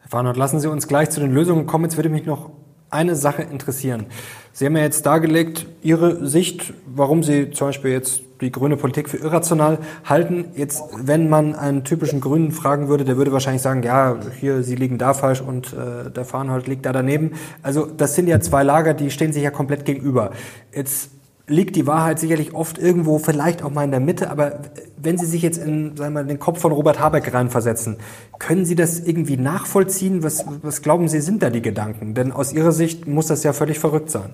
Herr 0.00 0.08
Farnert, 0.08 0.38
lassen 0.38 0.60
Sie 0.60 0.70
uns 0.70 0.88
gleich 0.88 1.10
zu 1.10 1.20
den 1.20 1.30
Lösungen 1.30 1.66
kommen. 1.66 1.84
Jetzt 1.84 1.96
würde 1.96 2.08
mich 2.08 2.24
noch 2.24 2.50
eine 2.94 3.16
Sache 3.16 3.42
interessieren. 3.42 4.06
Sie 4.52 4.64
haben 4.64 4.76
ja 4.76 4.82
jetzt 4.82 5.04
dargelegt, 5.04 5.66
Ihre 5.82 6.26
Sicht, 6.26 6.72
warum 6.86 7.22
Sie 7.22 7.50
zum 7.50 7.68
Beispiel 7.68 7.90
jetzt 7.90 8.22
die 8.40 8.52
grüne 8.52 8.76
Politik 8.76 9.08
für 9.08 9.16
irrational 9.16 9.78
halten. 10.04 10.46
Jetzt, 10.54 10.82
wenn 10.96 11.28
man 11.28 11.54
einen 11.54 11.82
typischen 11.82 12.20
Grünen 12.20 12.52
fragen 12.52 12.88
würde, 12.88 13.04
der 13.04 13.16
würde 13.16 13.32
wahrscheinlich 13.32 13.62
sagen, 13.62 13.82
ja, 13.82 14.16
hier, 14.38 14.62
Sie 14.62 14.76
liegen 14.76 14.96
da 14.96 15.12
falsch 15.12 15.40
und 15.40 15.72
äh, 15.72 16.10
der 16.10 16.24
Fahrenhold 16.24 16.68
liegt 16.68 16.86
da 16.86 16.92
daneben. 16.92 17.32
Also 17.62 17.86
das 17.86 18.14
sind 18.14 18.28
ja 18.28 18.40
zwei 18.40 18.62
Lager, 18.62 18.94
die 18.94 19.10
stehen 19.10 19.32
sich 19.32 19.42
ja 19.42 19.50
komplett 19.50 19.84
gegenüber. 19.84 20.30
Jetzt 20.72 21.10
liegt 21.46 21.76
die 21.76 21.86
Wahrheit 21.86 22.18
sicherlich 22.18 22.54
oft 22.54 22.78
irgendwo, 22.78 23.18
vielleicht 23.18 23.62
auch 23.62 23.70
mal 23.70 23.84
in 23.84 23.90
der 23.90 24.00
Mitte, 24.00 24.30
aber 24.30 24.60
wenn 24.96 25.18
Sie 25.18 25.26
sich 25.26 25.42
jetzt 25.42 25.58
in 25.58 25.96
sagen 25.96 26.14
wir 26.14 26.22
mal, 26.22 26.26
den 26.26 26.38
Kopf 26.38 26.60
von 26.60 26.72
Robert 26.72 27.00
Habeck 27.00 27.32
reinversetzen, 27.34 27.98
können 28.38 28.64
Sie 28.64 28.74
das 28.74 29.00
irgendwie 29.00 29.36
nachvollziehen? 29.36 30.22
Was, 30.22 30.44
was 30.62 30.80
glauben 30.80 31.08
Sie, 31.08 31.20
sind 31.20 31.42
da 31.42 31.50
die 31.50 31.62
Gedanken? 31.62 32.14
Denn 32.14 32.32
aus 32.32 32.52
Ihrer 32.52 32.72
Sicht 32.72 33.06
muss 33.06 33.26
das 33.26 33.42
ja 33.42 33.52
völlig 33.52 33.78
verrückt 33.78 34.10
sein. 34.10 34.30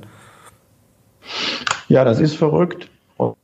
Ja, 1.89 2.05
das 2.05 2.21
ist 2.21 2.37
verrückt 2.37 2.89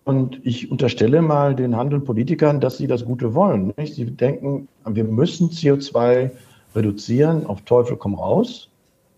Und 0.04 0.40
ich 0.44 0.70
unterstelle 0.70 1.20
mal 1.20 1.56
den 1.56 1.76
handelnden 1.76 2.06
Politikern, 2.06 2.60
dass 2.60 2.78
sie 2.78 2.86
das 2.86 3.04
Gute 3.04 3.34
wollen. 3.34 3.74
Nicht? 3.76 3.94
Sie 3.96 4.06
denken, 4.06 4.68
wir 4.86 5.04
müssen 5.04 5.50
CO2 5.50 6.30
reduzieren, 6.74 7.46
auf 7.46 7.62
Teufel 7.62 7.96
komm 7.96 8.14
raus. 8.14 8.68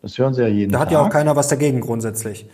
Das 0.01 0.17
hören 0.17 0.33
sie 0.33 0.43
ja 0.43 0.49
jeden 0.49 0.73
Tag. 0.73 0.81
Da 0.81 0.87
hat 0.87 0.93
ja 0.93 1.03
auch 1.03 1.11
keiner 1.11 1.37
was 1.37 1.49
dagegen 1.49 1.81
grundsätzlich. 1.81 2.47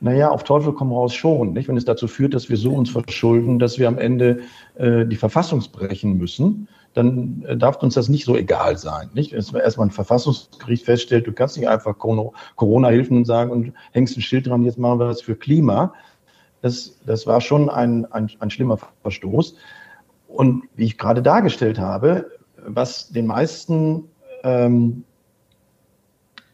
Naja, 0.00 0.30
auf 0.30 0.44
Teufel 0.44 0.72
komm 0.72 0.92
raus 0.92 1.14
schon. 1.14 1.52
Nicht? 1.52 1.68
Wenn 1.68 1.76
es 1.76 1.84
dazu 1.84 2.06
führt, 2.06 2.34
dass 2.34 2.50
wir 2.50 2.56
so 2.56 2.72
uns 2.72 2.90
verschulden, 2.90 3.58
dass 3.58 3.78
wir 3.78 3.88
am 3.88 3.98
Ende 3.98 4.40
äh, 4.74 5.06
die 5.06 5.16
Verfassung 5.16 5.62
brechen 5.72 6.18
müssen, 6.18 6.68
dann 6.92 7.44
äh, 7.46 7.56
darf 7.56 7.82
uns 7.82 7.94
das 7.94 8.08
nicht 8.08 8.24
so 8.24 8.36
egal 8.36 8.76
sein. 8.76 9.10
Nicht? 9.14 9.32
Wenn 9.32 9.60
erstmal 9.60 9.86
ein 9.86 9.92
Verfassungsgericht 9.92 10.84
feststellt, 10.84 11.26
du 11.26 11.32
kannst 11.32 11.56
nicht 11.56 11.68
einfach 11.68 11.96
Corona-Hilfen 11.98 13.24
sagen 13.24 13.50
und 13.50 13.72
hängst 13.92 14.16
ein 14.16 14.22
Schild 14.22 14.46
dran, 14.46 14.64
jetzt 14.64 14.78
machen 14.78 14.98
wir 14.98 15.06
das 15.06 15.22
für 15.22 15.34
Klima. 15.34 15.94
Das, 16.60 16.98
das 17.06 17.26
war 17.26 17.40
schon 17.40 17.70
ein, 17.70 18.04
ein, 18.12 18.30
ein 18.38 18.50
schlimmer 18.50 18.78
Verstoß. 19.02 19.56
Und 20.28 20.64
wie 20.74 20.84
ich 20.84 20.98
gerade 20.98 21.22
dargestellt 21.22 21.78
habe, 21.78 22.30
was 22.66 23.08
den 23.08 23.26
meisten 23.26 24.04
ähm, 24.42 25.04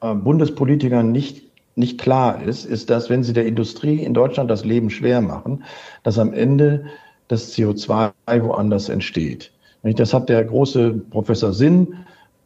äh, 0.01 0.15
Bundespolitikern 0.15 1.11
nicht 1.11 1.52
nicht 1.75 1.99
klar 1.99 2.43
ist, 2.43 2.65
ist, 2.65 2.91
dass 2.91 3.09
wenn 3.09 3.23
sie 3.23 3.33
der 3.33 3.47
Industrie 3.47 4.03
in 4.03 4.15
Deutschland 4.15 4.51
das 4.51 4.65
Leben 4.65 4.91
schwer 4.91 5.21
machen, 5.21 5.65
dass 6.03 6.19
am 6.19 6.33
Ende 6.33 6.85
das 7.29 7.55
CO2 7.55 8.13
woanders 8.27 8.89
entsteht. 8.89 9.53
Das 9.83 10.13
hat 10.15 10.29
der 10.29 10.45
große 10.45 10.93
Professor 11.11 11.53
Sinn 11.53 11.95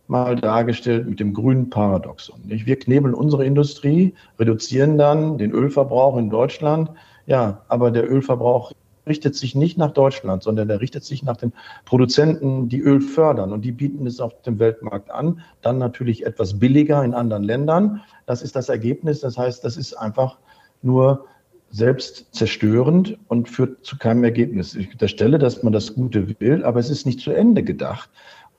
mal 0.09 0.37
dargestellt 0.37 1.09
mit 1.09 1.19
dem 1.19 1.35
grünen 1.35 1.69
Paradoxon. 1.69 2.41
Wir 2.45 2.79
knebeln 2.79 3.15
unsere 3.15 3.45
Industrie, 3.45 4.15
reduzieren 4.39 4.97
dann 4.97 5.37
den 5.39 5.51
Ölverbrauch 5.51 6.17
in 6.17 6.31
Deutschland. 6.31 6.91
Ja, 7.27 7.63
aber 7.69 7.91
der 7.91 8.09
Ölverbrauch 8.09 8.73
richtet 9.07 9.37
sich 9.37 9.55
nicht 9.55 9.79
nach 9.79 9.93
Deutschland, 9.93 10.43
sondern 10.43 10.69
der 10.69 10.81
richtet 10.81 11.05
sich 11.05 11.23
nach 11.23 11.37
den 11.37 11.53
Produzenten, 11.85 12.69
die 12.69 12.81
Öl 12.81 13.01
fördern. 13.01 13.53
Und 13.53 13.63
die 13.63 13.73
bieten 13.73 14.07
es 14.07 14.21
auf 14.21 14.43
dem 14.43 14.59
Weltmarkt 14.59 15.11
an. 15.11 15.41
Dann 15.63 15.79
natürlich 15.79 16.27
etwas 16.27 16.59
billiger 16.59 17.05
in 17.05 17.15
anderen 17.15 17.45
Ländern. 17.45 18.03
Das 18.27 18.43
ist 18.43 18.57
das 18.57 18.69
Ergebnis. 18.69 19.21
Das 19.21 19.39
heißt, 19.39 19.65
das 19.65 19.77
ist 19.77 19.95
einfach 19.95 20.39
nur 20.83 21.27
selbst 21.71 22.35
zerstörend 22.35 23.19
und 23.29 23.49
führt 23.49 23.85
zu 23.85 23.99
keinem 23.99 24.25
Ergebnis. 24.25 24.75
Ich 24.75 24.93
unterstelle, 24.93 25.39
dass 25.39 25.63
man 25.63 25.73
das 25.73 25.95
Gute 25.95 26.41
will, 26.41 26.65
aber 26.65 26.81
es 26.81 26.91
ist 26.91 27.07
nicht 27.07 27.21
zu 27.21 27.33
Ende 27.33 27.63
gedacht. 27.63 28.11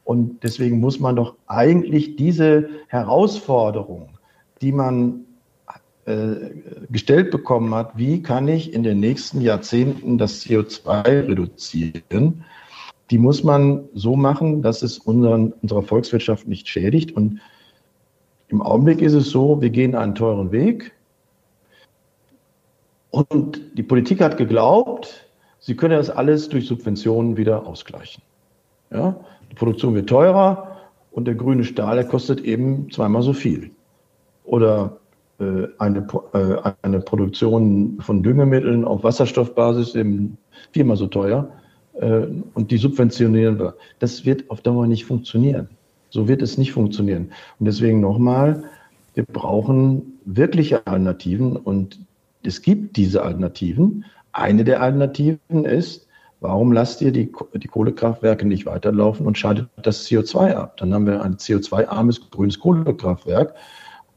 Und 0.03 0.43
deswegen 0.43 0.79
muss 0.79 0.99
man 0.99 1.15
doch 1.15 1.35
eigentlich 1.47 2.15
diese 2.15 2.69
Herausforderung, 2.87 4.09
die 4.61 4.71
man 4.71 5.25
gestellt 6.89 7.31
bekommen 7.31 7.75
hat, 7.75 7.97
wie 7.97 8.21
kann 8.21 8.47
ich 8.47 8.73
in 8.73 8.83
den 8.83 8.99
nächsten 8.99 9.41
Jahrzehnten 9.41 10.17
das 10.17 10.41
CO2 10.41 11.27
reduzieren, 11.27 12.45
die 13.11 13.17
muss 13.17 13.43
man 13.43 13.89
so 13.93 14.15
machen, 14.15 14.61
dass 14.61 14.83
es 14.83 14.97
unseren, 14.97 15.53
unserer 15.61 15.81
Volkswirtschaft 15.81 16.47
nicht 16.47 16.67
schädigt. 16.67 17.11
Und 17.11 17.39
im 18.47 18.61
Augenblick 18.61 19.01
ist 19.01 19.13
es 19.13 19.29
so, 19.29 19.61
wir 19.61 19.69
gehen 19.69 19.95
einen 19.95 20.15
teuren 20.15 20.51
Weg. 20.51 20.93
Und 23.11 23.61
die 23.77 23.83
Politik 23.83 24.21
hat 24.21 24.37
geglaubt, 24.37 25.27
sie 25.59 25.75
könne 25.75 25.95
das 25.95 26.09
alles 26.09 26.49
durch 26.49 26.67
Subventionen 26.67 27.37
wieder 27.37 27.65
ausgleichen. 27.65 28.23
Ja? 28.91 29.19
Die 29.51 29.55
Produktion 29.55 29.95
wird 29.95 30.09
teurer 30.09 30.77
und 31.11 31.25
der 31.25 31.35
grüne 31.35 31.63
Stahl, 31.63 31.95
der 31.95 32.05
kostet 32.05 32.41
eben 32.41 32.91
zweimal 32.91 33.23
so 33.23 33.33
viel. 33.33 33.71
Oder 34.43 34.97
äh, 34.97 35.06
eine, 35.77 36.07
äh, 36.33 36.71
eine 36.81 36.99
Produktion 36.99 37.99
von 38.01 38.23
Düngemitteln 38.23 38.85
auf 38.85 39.03
Wasserstoffbasis 39.03 39.95
eben 39.95 40.37
viermal 40.71 40.97
so 40.97 41.07
teuer 41.07 41.49
äh, 41.93 42.27
und 42.53 42.71
die 42.71 42.77
subventionieren 42.77 43.59
wir. 43.59 43.75
Das 43.99 44.25
wird 44.25 44.49
auf 44.49 44.61
Dauer 44.61 44.87
nicht 44.87 45.05
funktionieren. 45.05 45.69
So 46.09 46.27
wird 46.27 46.41
es 46.41 46.57
nicht 46.57 46.71
funktionieren. 46.71 47.31
Und 47.59 47.65
deswegen 47.65 47.99
nochmal, 47.99 48.63
wir 49.13 49.25
brauchen 49.25 50.19
wirkliche 50.25 50.87
Alternativen 50.87 51.55
und 51.55 51.99
es 52.43 52.61
gibt 52.61 52.97
diese 52.97 53.23
Alternativen. 53.23 54.05
Eine 54.31 54.63
der 54.63 54.81
Alternativen 54.81 55.65
ist, 55.65 56.07
warum 56.39 56.71
lasst 56.71 57.01
ihr 57.01 57.11
die, 57.11 57.31
die 57.53 57.67
Kohlekraftwerke 57.67 58.47
nicht 58.47 58.65
weiterlaufen 58.65 59.27
und 59.27 59.37
schaltet 59.37 59.69
das 59.81 60.07
CO2 60.07 60.53
ab? 60.53 60.77
Dann 60.77 60.93
haben 60.93 61.05
wir 61.05 61.21
ein 61.21 61.35
CO2-armes 61.35 62.29
grünes 62.31 62.59
Kohlekraftwerk 62.59 63.53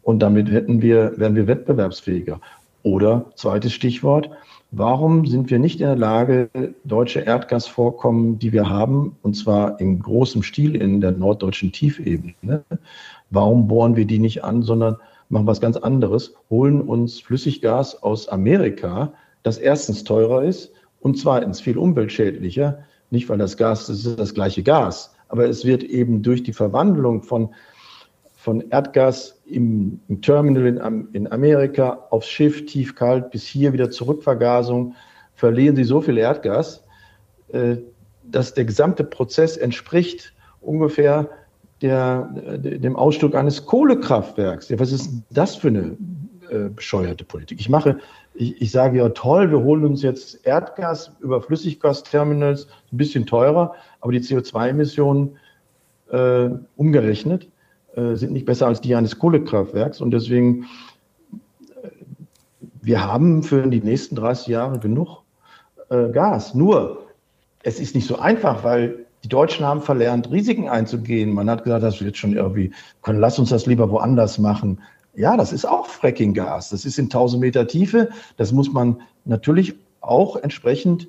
und 0.02 0.20
damit 0.20 0.50
hätten 0.50 0.82
wir, 0.82 1.12
wären 1.16 1.34
wir 1.34 1.46
wettbewerbsfähiger. 1.46 2.40
Oder 2.82 3.26
zweites 3.34 3.72
Stichwort, 3.74 4.30
warum 4.70 5.26
sind 5.26 5.50
wir 5.50 5.58
nicht 5.58 5.80
in 5.80 5.86
der 5.86 5.96
Lage, 5.96 6.48
deutsche 6.84 7.20
Erdgasvorkommen, 7.20 8.38
die 8.38 8.52
wir 8.52 8.70
haben, 8.70 9.16
und 9.22 9.34
zwar 9.36 9.78
in 9.80 10.00
großem 10.00 10.42
Stil 10.42 10.76
in 10.76 11.00
der 11.00 11.12
norddeutschen 11.12 11.72
Tiefebene, 11.72 12.64
warum 13.30 13.68
bohren 13.68 13.96
wir 13.96 14.06
die 14.06 14.18
nicht 14.18 14.44
an, 14.44 14.62
sondern 14.62 14.96
machen 15.28 15.46
was 15.46 15.60
ganz 15.60 15.76
anderes, 15.76 16.34
holen 16.48 16.80
uns 16.80 17.20
Flüssiggas 17.20 18.02
aus 18.02 18.28
Amerika, 18.28 19.12
das 19.42 19.58
erstens 19.58 20.04
teurer 20.04 20.44
ist 20.44 20.72
und 21.00 21.18
zweitens 21.18 21.60
viel 21.60 21.78
umweltschädlicher, 21.78 22.80
nicht 23.10 23.28
weil 23.28 23.38
das 23.38 23.56
Gas, 23.56 23.86
das 23.86 24.04
ist 24.04 24.18
das 24.18 24.34
gleiche 24.34 24.62
Gas, 24.62 25.14
aber 25.28 25.48
es 25.48 25.64
wird 25.64 25.82
eben 25.82 26.22
durch 26.22 26.42
die 26.42 26.52
Verwandlung 26.52 27.22
von 27.22 27.50
von 28.40 28.70
Erdgas 28.70 29.38
im, 29.44 30.00
im 30.08 30.22
Terminal 30.22 30.66
in, 30.66 31.08
in, 31.12 31.30
Amerika 31.30 32.06
aufs 32.08 32.26
Schiff 32.26 32.64
tiefkalt 32.64 33.30
bis 33.30 33.44
hier 33.44 33.74
wieder 33.74 33.90
Zurückvergasung, 33.90 34.94
verlieren 35.34 35.76
sie 35.76 35.84
so 35.84 36.00
viel 36.00 36.16
Erdgas, 36.16 36.82
äh, 37.52 37.76
dass 38.24 38.54
der 38.54 38.64
gesamte 38.64 39.04
Prozess 39.04 39.58
entspricht 39.58 40.32
ungefähr 40.62 41.28
der, 41.82 42.30
dem 42.32 42.96
Ausstieg 42.96 43.34
eines 43.34 43.66
Kohlekraftwerks. 43.66 44.70
Ja, 44.70 44.78
was 44.78 44.92
ist 44.92 45.10
das 45.28 45.56
für 45.56 45.68
eine 45.68 45.98
äh, 46.48 46.70
bescheuerte 46.74 47.24
Politik? 47.24 47.60
Ich 47.60 47.68
mache, 47.68 47.98
ich, 48.32 48.60
ich 48.62 48.70
sage 48.70 48.98
ja 48.98 49.10
toll, 49.10 49.50
wir 49.50 49.60
holen 49.60 49.84
uns 49.84 50.00
jetzt 50.00 50.46
Erdgas 50.46 51.12
über 51.20 51.42
Flüssiggasterminals, 51.42 52.68
ein 52.90 52.96
bisschen 52.96 53.26
teurer, 53.26 53.74
aber 54.00 54.12
die 54.12 54.20
CO2-Emissionen 54.20 55.36
äh, 56.10 56.48
umgerechnet 56.76 57.46
äh, 58.00 58.16
sind 58.16 58.32
nicht 58.32 58.46
besser 58.46 58.66
als 58.66 58.80
die 58.80 58.94
eines 58.94 59.18
Kohlekraftwerks. 59.18 60.00
Und 60.00 60.10
deswegen, 60.12 60.66
äh, 61.82 61.88
wir 62.82 63.04
haben 63.04 63.42
für 63.42 63.66
die 63.66 63.80
nächsten 63.80 64.16
30 64.16 64.46
Jahre 64.46 64.78
genug 64.78 65.22
äh, 65.90 66.08
Gas. 66.08 66.54
Nur, 66.54 67.06
es 67.62 67.80
ist 67.80 67.94
nicht 67.94 68.06
so 68.06 68.18
einfach, 68.18 68.64
weil 68.64 69.06
die 69.22 69.28
Deutschen 69.28 69.66
haben 69.66 69.82
verlernt, 69.82 70.30
Risiken 70.30 70.68
einzugehen. 70.68 71.34
Man 71.34 71.50
hat 71.50 71.64
gesagt, 71.64 71.82
das 71.82 72.00
wird 72.02 72.16
schon 72.16 72.32
irgendwie, 72.32 72.72
können, 73.02 73.20
lass 73.20 73.38
uns 73.38 73.50
das 73.50 73.66
lieber 73.66 73.90
woanders 73.90 74.38
machen. 74.38 74.80
Ja, 75.14 75.36
das 75.36 75.52
ist 75.52 75.66
auch 75.66 75.86
Fracking-Gas. 75.86 76.70
Das 76.70 76.84
ist 76.84 76.98
in 76.98 77.06
1000 77.06 77.40
Meter 77.40 77.66
Tiefe. 77.66 78.08
Das 78.36 78.52
muss 78.52 78.72
man 78.72 79.00
natürlich 79.24 79.74
auch 80.00 80.36
entsprechend 80.36 81.08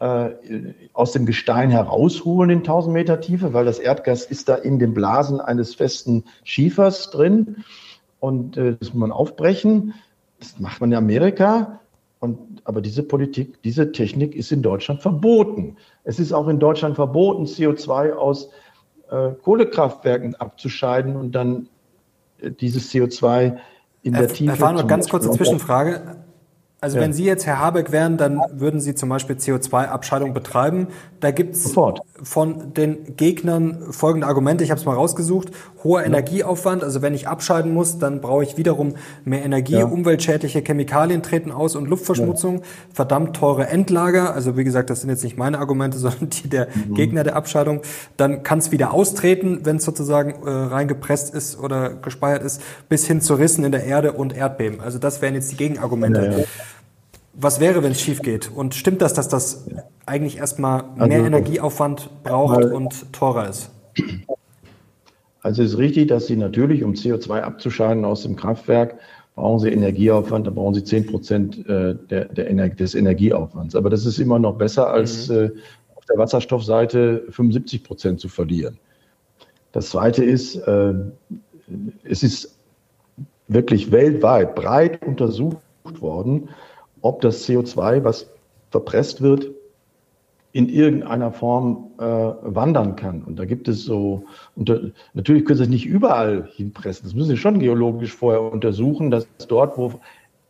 aus 0.00 1.12
dem 1.12 1.26
Gestein 1.26 1.70
herausholen 1.70 2.50
in 2.50 2.58
1000 2.58 2.94
Meter 2.94 3.20
Tiefe, 3.20 3.52
weil 3.52 3.66
das 3.66 3.78
Erdgas 3.78 4.24
ist 4.24 4.48
da 4.48 4.54
in 4.54 4.78
den 4.78 4.94
Blasen 4.94 5.40
eines 5.40 5.74
festen 5.74 6.24
Schiefers 6.42 7.10
drin 7.10 7.64
und 8.20 8.56
äh, 8.56 8.76
das 8.78 8.92
muss 8.94 9.00
man 9.00 9.12
aufbrechen. 9.12 9.94
Das 10.38 10.58
macht 10.60 10.80
man 10.80 10.92
in 10.92 10.98
Amerika. 10.98 11.80
Und, 12.20 12.38
aber 12.64 12.82
diese 12.82 13.02
Politik, 13.02 13.62
diese 13.62 13.92
Technik 13.92 14.36
ist 14.36 14.52
in 14.52 14.62
Deutschland 14.62 15.00
verboten. 15.00 15.76
Es 16.04 16.18
ist 16.18 16.32
auch 16.32 16.48
in 16.48 16.60
Deutschland 16.60 16.96
verboten, 16.96 17.46
CO2 17.46 18.12
aus 18.12 18.50
äh, 19.10 19.30
Kohlekraftwerken 19.42 20.34
abzuscheiden 20.34 21.16
und 21.16 21.32
dann 21.32 21.68
äh, 22.40 22.50
dieses 22.50 22.92
CO2 22.92 23.56
in 24.02 24.12
der 24.12 24.28
Tiefe. 24.28 24.52
Herr 24.52 24.58
Fahner, 24.58 24.84
ganz 24.84 25.08
kurze 25.08 25.30
Zwischenfrage. 25.30 26.16
Also 26.82 26.96
ja. 26.96 27.02
wenn 27.02 27.12
Sie 27.12 27.24
jetzt 27.24 27.44
Herr 27.44 27.58
Habeck 27.58 27.92
wären, 27.92 28.16
dann 28.16 28.40
würden 28.52 28.80
Sie 28.80 28.94
zum 28.94 29.10
Beispiel 29.10 29.36
CO2-Abscheidung 29.36 30.32
betreiben. 30.32 30.86
Da 31.20 31.30
gibt 31.30 31.54
es 31.54 31.74
von 32.22 32.72
den 32.72 33.16
Gegnern 33.16 33.92
folgende 33.92 34.26
Argumente, 34.26 34.64
ich 34.64 34.70
habe 34.70 34.80
es 34.80 34.86
mal 34.86 34.94
rausgesucht. 34.94 35.50
Hoher 35.84 36.00
ja. 36.00 36.06
Energieaufwand, 36.06 36.82
also 36.82 37.02
wenn 37.02 37.12
ich 37.12 37.28
abscheiden 37.28 37.74
muss, 37.74 37.98
dann 37.98 38.22
brauche 38.22 38.44
ich 38.44 38.56
wiederum 38.56 38.94
mehr 39.26 39.44
Energie, 39.44 39.74
ja. 39.74 39.84
umweltschädliche 39.84 40.60
Chemikalien 40.60 41.22
treten 41.22 41.52
aus 41.52 41.76
und 41.76 41.86
Luftverschmutzung, 41.86 42.62
verdammt 42.94 43.36
teure 43.36 43.66
Endlager, 43.66 44.34
also 44.34 44.56
wie 44.56 44.64
gesagt, 44.64 44.88
das 44.88 45.02
sind 45.02 45.10
jetzt 45.10 45.22
nicht 45.22 45.36
meine 45.36 45.58
Argumente, 45.58 45.98
sondern 45.98 46.30
die 46.30 46.48
der 46.48 46.68
mhm. 46.74 46.94
Gegner 46.94 47.24
der 47.24 47.36
Abscheidung. 47.36 47.82
Dann 48.16 48.42
kann 48.42 48.58
es 48.58 48.72
wieder 48.72 48.94
austreten, 48.94 49.60
wenn 49.64 49.76
es 49.76 49.84
sozusagen 49.84 50.46
äh, 50.46 50.50
reingepresst 50.50 51.34
ist 51.34 51.58
oder 51.58 51.90
gespeichert 51.90 52.42
ist, 52.42 52.62
bis 52.88 53.06
hin 53.06 53.20
zu 53.20 53.34
Rissen 53.34 53.64
in 53.64 53.72
der 53.72 53.84
Erde 53.84 54.12
und 54.12 54.34
Erdbeben. 54.34 54.80
Also 54.80 54.98
das 54.98 55.20
wären 55.20 55.34
jetzt 55.34 55.52
die 55.52 55.56
Gegenargumente. 55.56 56.46
Was 57.32 57.60
wäre, 57.60 57.82
wenn 57.82 57.92
es 57.92 58.00
schief 58.00 58.22
geht? 58.22 58.50
Und 58.50 58.74
stimmt 58.74 59.02
das, 59.02 59.14
dass 59.14 59.28
das 59.28 59.66
eigentlich 60.04 60.38
erstmal 60.38 60.82
mehr 60.96 61.18
also, 61.18 61.26
Energieaufwand 61.26 62.10
braucht 62.22 62.64
und 62.64 63.12
teurer 63.12 63.48
ist? 63.48 63.70
Also 65.42 65.62
es 65.62 65.72
ist 65.72 65.78
richtig, 65.78 66.08
dass 66.08 66.26
Sie 66.26 66.36
natürlich, 66.36 66.82
um 66.82 66.92
CO2 66.92 67.40
abzuscheiden 67.40 68.04
aus 68.04 68.22
dem 68.22 68.36
Kraftwerk, 68.36 68.98
brauchen 69.36 69.60
Sie 69.60 69.70
Energieaufwand, 69.70 70.46
da 70.46 70.50
brauchen 70.50 70.74
Sie 70.74 70.84
10 70.84 71.06
Prozent 71.06 71.68
äh, 71.68 71.94
der, 72.10 72.26
der 72.26 72.68
des 72.70 72.94
Energieaufwands. 72.94 73.74
Aber 73.74 73.88
das 73.88 74.04
ist 74.04 74.18
immer 74.18 74.38
noch 74.38 74.56
besser, 74.56 74.90
als 74.90 75.28
mhm. 75.28 75.36
äh, 75.36 75.50
auf 75.94 76.04
der 76.06 76.18
Wasserstoffseite 76.18 77.24
75 77.30 77.84
Prozent 77.84 78.20
zu 78.20 78.28
verlieren. 78.28 78.78
Das 79.72 79.90
Zweite 79.90 80.24
ist, 80.24 80.56
äh, 80.56 80.94
es 82.02 82.22
ist 82.22 82.56
wirklich 83.48 83.90
weltweit 83.92 84.54
breit 84.54 85.04
untersucht 85.06 85.58
worden, 86.00 86.48
ob 87.02 87.20
das 87.20 87.46
CO2, 87.48 88.04
was 88.04 88.30
verpresst 88.70 89.20
wird, 89.20 89.50
in 90.52 90.68
irgendeiner 90.68 91.30
Form 91.30 91.90
äh, 91.98 92.02
wandern 92.02 92.96
kann. 92.96 93.22
Und 93.22 93.38
da 93.38 93.44
gibt 93.44 93.68
es 93.68 93.84
so, 93.84 94.24
unter, 94.56 94.80
natürlich 95.14 95.44
können 95.44 95.58
Sie 95.58 95.64
es 95.64 95.68
nicht 95.68 95.86
überall 95.86 96.48
hinpressen. 96.52 97.04
Das 97.04 97.14
müssen 97.14 97.28
Sie 97.28 97.36
schon 97.36 97.60
geologisch 97.60 98.12
vorher 98.12 98.42
untersuchen, 98.42 99.10
dass 99.12 99.28
dort, 99.46 99.78
wo 99.78 100.00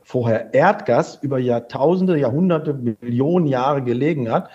vorher 0.03 0.55
Erdgas 0.55 1.19
über 1.21 1.39
Jahrtausende, 1.39 2.19
Jahrhunderte, 2.19 2.73
Millionen 2.73 3.47
Jahre 3.47 3.83
gelegen 3.83 4.31
hat 4.31 4.49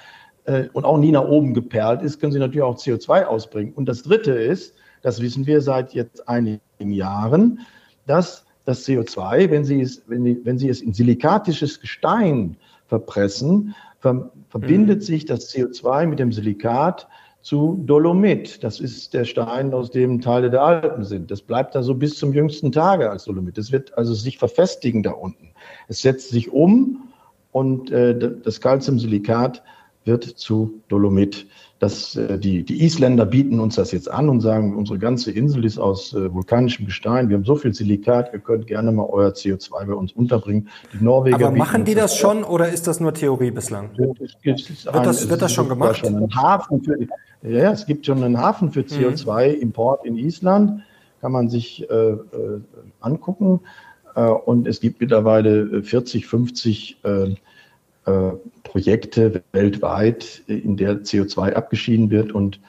äh, 0.45 0.65
und 0.73 0.83
auch 0.83 0.97
nie 0.97 1.11
nach 1.11 1.27
oben 1.27 1.53
geperlt 1.53 2.01
ist, 2.01 2.19
können 2.19 2.31
Sie 2.31 2.39
natürlich 2.39 2.63
auch 2.63 2.77
CO2 2.77 3.25
ausbringen. 3.25 3.73
Und 3.73 3.87
das 3.87 4.01
Dritte 4.01 4.31
ist, 4.31 4.73
das 5.03 5.21
wissen 5.21 5.45
wir 5.45 5.61
seit 5.61 5.93
jetzt 5.93 6.27
einigen 6.27 6.59
Jahren, 6.79 7.59
dass 8.07 8.44
das 8.65 8.85
CO2, 8.85 9.49
wenn 9.49 9.63
Sie 9.63 9.81
es, 9.81 10.03
wenn, 10.07 10.45
wenn 10.45 10.57
Sie 10.57 10.69
es 10.69 10.81
in 10.81 10.93
silikatisches 10.93 11.79
Gestein 11.79 12.57
verpressen, 12.87 13.75
ver, 13.99 14.31
verbindet 14.49 14.99
mhm. 14.99 15.03
sich 15.03 15.25
das 15.25 15.53
CO2 15.53 16.07
mit 16.07 16.19
dem 16.19 16.31
Silikat 16.31 17.07
zu 17.41 17.83
Dolomit. 17.85 18.63
Das 18.63 18.79
ist 18.79 19.13
der 19.13 19.23
Stein, 19.23 19.71
aus 19.71 19.91
dem 19.91 20.19
Teile 20.19 20.49
der 20.49 20.63
Alpen 20.63 21.03
sind. 21.03 21.29
Das 21.29 21.43
bleibt 21.43 21.75
da 21.75 21.83
so 21.83 21.93
bis 21.93 22.17
zum 22.17 22.33
jüngsten 22.33 22.71
Tage 22.71 23.09
als 23.09 23.25
Dolomit. 23.25 23.57
Das 23.59 23.71
wird 23.71 23.95
also 23.97 24.15
sich 24.15 24.39
verfestigen 24.39 25.03
da 25.03 25.11
unten. 25.11 25.51
Es 25.87 26.01
setzt 26.01 26.29
sich 26.29 26.51
um 26.51 27.09
und 27.51 27.91
äh, 27.91 28.17
das 28.17 28.61
Calciumsilikat 28.61 29.61
wird 30.05 30.23
zu 30.23 30.81
Dolomit. 30.87 31.45
Das, 31.85 32.15
äh, 32.15 32.39
die, 32.39 32.63
die 32.63 32.83
Isländer 32.83 33.27
bieten 33.27 33.59
uns 33.59 33.75
das 33.75 33.91
jetzt 33.91 34.09
an 34.09 34.27
und 34.27 34.41
sagen, 34.41 34.75
unsere 34.75 34.97
ganze 34.97 35.29
Insel 35.29 35.63
ist 35.65 35.77
aus 35.77 36.15
äh, 36.15 36.33
vulkanischem 36.33 36.87
Gestein. 36.87 37.29
Wir 37.29 37.37
haben 37.37 37.45
so 37.45 37.55
viel 37.55 37.75
Silikat, 37.75 38.33
ihr 38.33 38.39
könnt 38.39 38.65
gerne 38.65 38.91
mal 38.91 39.05
euer 39.07 39.29
CO2 39.29 39.85
bei 39.85 39.93
uns 39.93 40.11
unterbringen. 40.11 40.67
Die 40.93 41.03
Norweger 41.03 41.35
Aber 41.45 41.51
machen 41.51 41.85
die 41.85 41.93
das, 41.93 42.09
das 42.09 42.17
schon 42.17 42.43
oder 42.43 42.69
ist 42.69 42.87
das 42.87 42.99
nur 42.99 43.13
Theorie 43.13 43.51
bislang? 43.51 43.91
Es, 44.17 44.33
es 44.41 44.85
wird, 44.87 45.05
das, 45.05 45.29
wird 45.29 45.43
das 45.43 45.53
schon 45.53 45.69
gemacht? 45.69 45.97
Schon 45.97 46.15
einen 46.15 46.35
Hafen 46.35 46.81
für, 46.81 46.97
ja, 47.43 47.71
es 47.71 47.85
gibt 47.85 48.07
schon 48.07 48.23
einen 48.23 48.39
Hafen 48.39 48.71
für 48.71 48.81
CO2-Import 48.81 50.07
in 50.07 50.17
Island. 50.17 50.81
Kann 51.21 51.33
man 51.33 51.49
sich 51.49 51.87
äh, 51.87 51.93
äh, 51.93 52.17
angucken. 52.99 53.59
Äh, 54.15 54.21
und 54.21 54.65
es 54.65 54.79
gibt 54.79 55.01
mittlerweile 55.01 55.83
40, 55.83 56.25
50 56.25 56.97
äh, 57.03 57.35
äh, 58.05 58.31
Projekte 58.63 59.43
weltweit, 59.51 60.43
in 60.47 60.77
der 60.77 61.01
CO2 61.03 61.53
abgeschieden 61.53 62.09
wird 62.09 62.31
und 62.31 62.59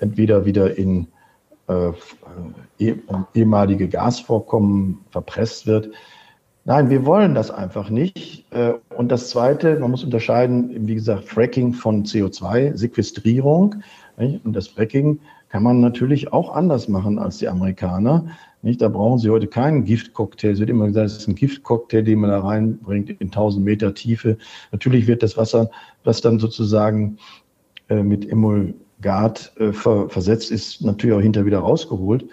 entweder 0.00 0.44
wieder 0.44 0.76
in 0.76 1.08
äh, 1.68 1.92
eh, 2.78 2.94
ehemalige 3.34 3.88
Gasvorkommen 3.88 5.04
verpresst 5.10 5.66
wird. 5.66 5.90
Nein, 6.66 6.88
wir 6.88 7.04
wollen 7.04 7.34
das 7.34 7.50
einfach 7.50 7.90
nicht. 7.90 8.46
Äh, 8.52 8.74
und 8.96 9.10
das 9.10 9.30
Zweite, 9.30 9.78
man 9.78 9.90
muss 9.90 10.04
unterscheiden, 10.04 10.86
wie 10.86 10.94
gesagt, 10.94 11.24
Fracking 11.24 11.74
von 11.74 12.04
CO2, 12.04 12.76
Sequestrierung. 12.76 13.76
Und 14.16 14.52
das 14.52 14.68
Fracking 14.68 15.20
kann 15.48 15.62
man 15.62 15.80
natürlich 15.80 16.32
auch 16.32 16.54
anders 16.54 16.88
machen 16.88 17.18
als 17.18 17.38
die 17.38 17.48
Amerikaner. 17.48 18.26
Nicht? 18.64 18.80
Da 18.80 18.88
brauchen 18.88 19.18
Sie 19.18 19.28
heute 19.28 19.46
keinen 19.46 19.84
Giftcocktail. 19.84 20.52
Es 20.52 20.58
wird 20.58 20.70
immer 20.70 20.86
gesagt, 20.86 21.06
es 21.06 21.18
ist 21.18 21.28
ein 21.28 21.34
Giftcocktail, 21.34 22.02
den 22.02 22.20
man 22.20 22.30
da 22.30 22.40
reinbringt 22.40 23.10
in 23.10 23.26
1000 23.26 23.62
Meter 23.62 23.92
Tiefe. 23.92 24.38
Natürlich 24.72 25.06
wird 25.06 25.22
das 25.22 25.36
Wasser, 25.36 25.70
was 26.02 26.22
dann 26.22 26.38
sozusagen 26.38 27.18
äh, 27.90 28.02
mit 28.02 28.26
Emulgat 28.26 29.52
äh, 29.58 29.70
ver 29.72 30.08
versetzt 30.08 30.50
ist, 30.50 30.80
natürlich 30.80 31.14
auch 31.14 31.20
hinterher 31.20 31.44
wieder 31.44 31.58
rausgeholt. 31.58 32.24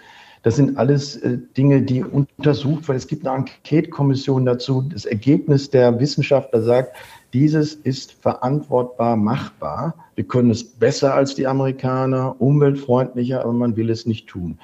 Das 0.42 0.56
sind 0.56 0.78
alles 0.78 1.16
äh, 1.16 1.36
Dinge, 1.54 1.82
die 1.82 2.02
untersucht 2.02 2.88
werden. 2.88 2.96
Es 2.96 3.06
gibt 3.06 3.26
eine 3.26 3.36
Enquete-Kommission 3.40 4.46
dazu. 4.46 4.80
Das 4.80 5.04
Ergebnis 5.04 5.68
der 5.68 6.00
Wissenschaftler 6.00 6.62
sagt, 6.62 6.96
dieses 7.34 7.74
ist 7.74 8.12
verantwortbar 8.12 9.16
machbar. 9.16 9.94
Wir 10.14 10.24
können 10.24 10.50
es 10.50 10.64
besser 10.64 11.12
als 11.12 11.34
die 11.34 11.46
Amerikaner, 11.46 12.40
umweltfreundlicher, 12.40 13.42
aber 13.42 13.52
man 13.52 13.76
will 13.76 13.90
es 13.90 14.06
nicht 14.06 14.28
tun. 14.28 14.58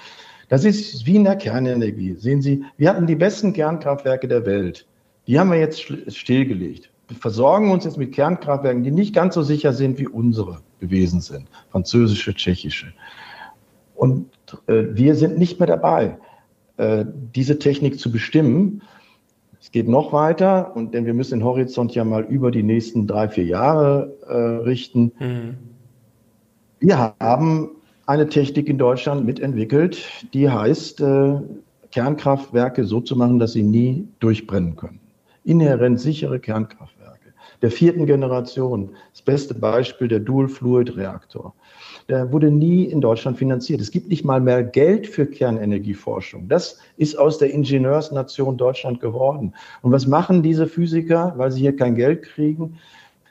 Das 0.49 0.65
ist 0.65 1.07
wie 1.07 1.17
in 1.17 1.25
der 1.25 1.37
Kernenergie. 1.37 2.15
Sehen 2.15 2.43
Sie, 2.43 2.65
wir 2.77 2.91
hatten 2.91 3.07
die 3.07 3.17
besten 3.17 3.53
Kernkraftwerke 3.53 4.29
der 4.29 4.47
Welt. 4.47 4.87
Die 5.27 5.39
haben 5.39 5.51
wir 5.51 5.59
jetzt 5.59 5.83
stillgelegt. 6.09 6.91
Wir 7.09 7.17
versorgen 7.17 7.71
uns 7.71 7.85
jetzt 7.85 7.99
mit 7.99 8.13
Kernkraftwerken, 8.13 8.83
die 8.83 8.91
nicht 8.91 9.15
ganz 9.15 9.35
so 9.35 9.43
sicher 9.43 9.73
sind, 9.73 9.99
wie 9.99 10.09
unsere 10.09 10.61
gewesen 10.81 11.21
sind. 11.21 11.49
Französische, 11.71 12.35
tschechische. 12.35 12.93
Und 13.95 14.31
äh, 14.67 14.85
wir 14.93 15.15
sind 15.15 15.39
nicht 15.39 15.59
mehr 15.59 15.67
dabei, 15.67 16.17
äh, 16.77 17.05
diese 17.35 17.59
Technik 17.59 17.99
zu 17.99 18.13
bestimmen. 18.13 18.83
Es 19.61 19.73
geht 19.73 19.89
noch 19.89 20.13
weiter, 20.13 20.77
und 20.77 20.95
denn 20.95 21.05
wir 21.05 21.15
müssen 21.15 21.41
den 21.41 21.45
Horizont 21.45 21.95
ja 21.95 22.05
mal 22.05 22.25
über 22.25 22.51
die 22.51 22.63
nächsten 22.63 23.07
drei, 23.07 23.29
vier 23.29 23.45
Jahre 23.45 24.17
äh, 24.27 24.63
richten. 24.65 25.13
Mhm. 25.19 25.57
Wir 26.81 27.15
haben 27.21 27.71
eine 28.09 28.27
Technik 28.27 28.71
in 28.71 28.79
Deutschland 28.79 29.27
mitentwickelt, 29.27 30.03
die 30.33 30.49
heißt, 30.49 31.03
äh, 31.03 31.35
Kernkraftwerke 31.93 32.85
so 32.85 33.03
zu 33.03 33.17
machen, 33.17 33.39
dass 33.39 33.53
sie 33.53 33.63
nie 33.63 34.09
durchbrennen 34.19 34.77
können. 34.77 34.99
Inhärent 35.45 36.01
sichere 36.01 36.41
Kernkraftwerke. 36.41 37.35
Der 37.61 37.71
vierten 37.71 38.07
Generation, 38.07 38.91
das 39.13 39.21
beste 39.21 39.55
Beispiel, 39.55 40.09
der 40.09 40.21
Dual-Fluid-Reaktor. 40.21 41.53
Der 42.09 42.33
wurde 42.33 42.51
nie 42.51 42.85
in 42.85 43.03
Deutschland 43.03 43.37
finanziert. 43.37 43.83
Es 43.83 43.91
gibt 43.91 44.09
nicht 44.09 44.25
mal 44.25 44.41
mehr 44.41 44.63
Geld 44.63 45.07
für 45.07 45.27
Kernenergieforschung. 45.27 46.49
Das 46.49 46.79
ist 46.97 47.19
aus 47.19 47.37
der 47.37 47.53
Ingenieursnation 47.53 48.57
Deutschland 48.57 49.01
geworden. 49.01 49.53
Und 49.83 49.93
was 49.93 50.07
machen 50.07 50.43
diese 50.43 50.67
Physiker, 50.67 51.35
weil 51.37 51.51
sie 51.51 51.61
hier 51.61 51.77
kein 51.77 51.95
Geld 51.95 52.23
kriegen? 52.23 52.79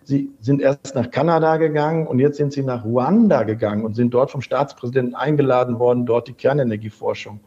Sie 0.08 0.32
sind 0.40 0.62
erst 0.62 0.96
nach 0.96 1.12
Kanada 1.12 1.58
gegangen 1.58 2.08
und 2.08 2.20
jetzt 2.20 2.38
sind 2.38 2.54
sie 2.54 2.64
nach 2.64 2.86
Ruanda 2.86 3.44
gegangen 3.44 3.84
und 3.84 3.94
sind 3.94 4.14
dort 4.14 4.32
vom 4.32 4.42
Staatspräsidenten 4.42 5.16
eingeladen 5.16 5.80
worden, 5.80 6.06
dort 6.06 6.30
die 6.30 6.34
Kernenergieforschung 6.34 7.42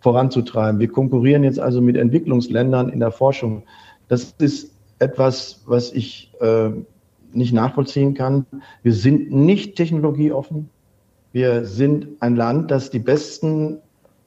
voranzutreiben. 0.00 0.80
Wir 0.80 0.88
konkurrieren 0.88 1.44
jetzt 1.44 1.60
also 1.60 1.82
mit 1.82 1.98
Entwicklungsländern 1.98 2.88
in 2.88 3.00
der 3.00 3.10
Forschung. 3.10 3.64
Das 4.08 4.34
ist 4.38 4.72
etwas, 4.98 5.60
was 5.66 5.92
ich 5.92 6.32
äh, 6.40 6.70
nicht 7.34 7.52
nachvollziehen 7.52 8.14
kann. 8.14 8.46
Wir 8.82 8.94
sind 8.94 9.30
nicht 9.30 9.76
technologieoffen. 9.76 10.70
Wir 11.32 11.66
sind 11.66 12.08
ein 12.20 12.36
Land, 12.36 12.70
das 12.70 12.88
die 12.88 13.00
besten 13.00 13.80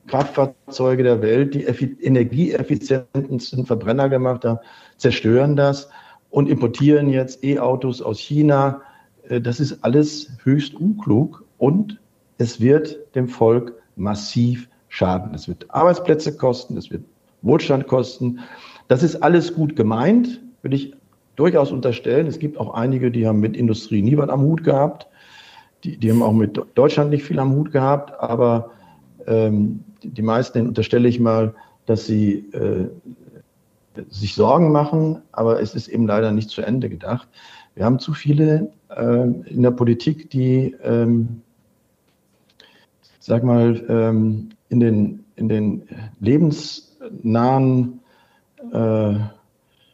Kraftfahrzeuge 0.05 1.01
der 1.01 1.23
Welt, 1.23 1.55
die 1.55 1.63
energieeffizientesten 1.63 3.65
Verbrenner 3.65 4.07
gemacht 4.07 4.45
haben, 4.45 4.59
zerstören 4.97 5.55
das 5.55 5.89
und 6.31 6.49
importieren 6.49 7.09
jetzt 7.09 7.43
E-Autos 7.43 8.01
aus 8.01 8.19
China. 8.19 8.81
Äh, 9.29 9.41
das 9.41 9.59
ist 9.59 9.83
alles 9.83 10.31
höchst 10.43 10.73
unklug 10.73 11.45
und 11.57 11.99
es 12.37 12.59
wird 12.59 12.97
dem 13.13 13.27
Volk 13.27 13.73
massiv 13.95 14.67
schaden. 14.89 15.35
Es 15.35 15.47
wird 15.47 15.65
Arbeitsplätze 15.69 16.35
kosten, 16.35 16.77
es 16.77 16.89
wird 16.89 17.03
Wohlstand 17.43 17.87
kosten. 17.87 18.39
Das 18.87 19.03
ist 19.03 19.17
alles 19.17 19.53
gut 19.53 19.75
gemeint, 19.75 20.41
würde 20.61 20.75
ich 20.75 20.93
durchaus 21.35 21.71
unterstellen. 21.71 22.27
Es 22.27 22.39
gibt 22.39 22.57
auch 22.57 22.73
einige, 22.73 23.11
die 23.11 23.27
haben 23.27 23.39
mit 23.39 23.55
Industrie 23.55 24.01
nie 24.01 24.17
was 24.17 24.29
am 24.29 24.41
Hut 24.41 24.63
gehabt. 24.63 25.07
Die, 25.83 25.97
die 25.97 26.11
haben 26.11 26.21
auch 26.21 26.33
mit 26.33 26.59
Deutschland 26.75 27.09
nicht 27.09 27.23
viel 27.23 27.39
am 27.39 27.53
Hut 27.53 27.71
gehabt, 27.71 28.19
aber 28.19 28.71
ähm, 29.27 29.83
die 30.03 30.21
meisten 30.21 30.67
unterstelle 30.67 31.07
ich 31.07 31.19
mal, 31.19 31.55
dass 31.85 32.05
sie 32.05 32.49
äh, 32.53 32.87
sich 34.09 34.35
Sorgen 34.35 34.71
machen, 34.71 35.21
aber 35.31 35.61
es 35.61 35.75
ist 35.75 35.87
eben 35.87 36.07
leider 36.07 36.31
nicht 36.31 36.49
zu 36.49 36.61
Ende 36.61 36.89
gedacht. 36.89 37.27
Wir 37.75 37.85
haben 37.85 37.99
zu 37.99 38.13
viele 38.13 38.71
äh, 38.89 39.23
in 39.23 39.61
der 39.61 39.71
Politik, 39.71 40.29
die, 40.29 40.75
ähm, 40.83 41.41
sag 43.19 43.43
mal, 43.43 43.83
ähm, 43.89 44.49
in, 44.69 44.79
den, 44.79 45.25
in 45.35 45.49
den 45.49 45.83
lebensnahen 46.19 47.99
äh, 48.71 49.13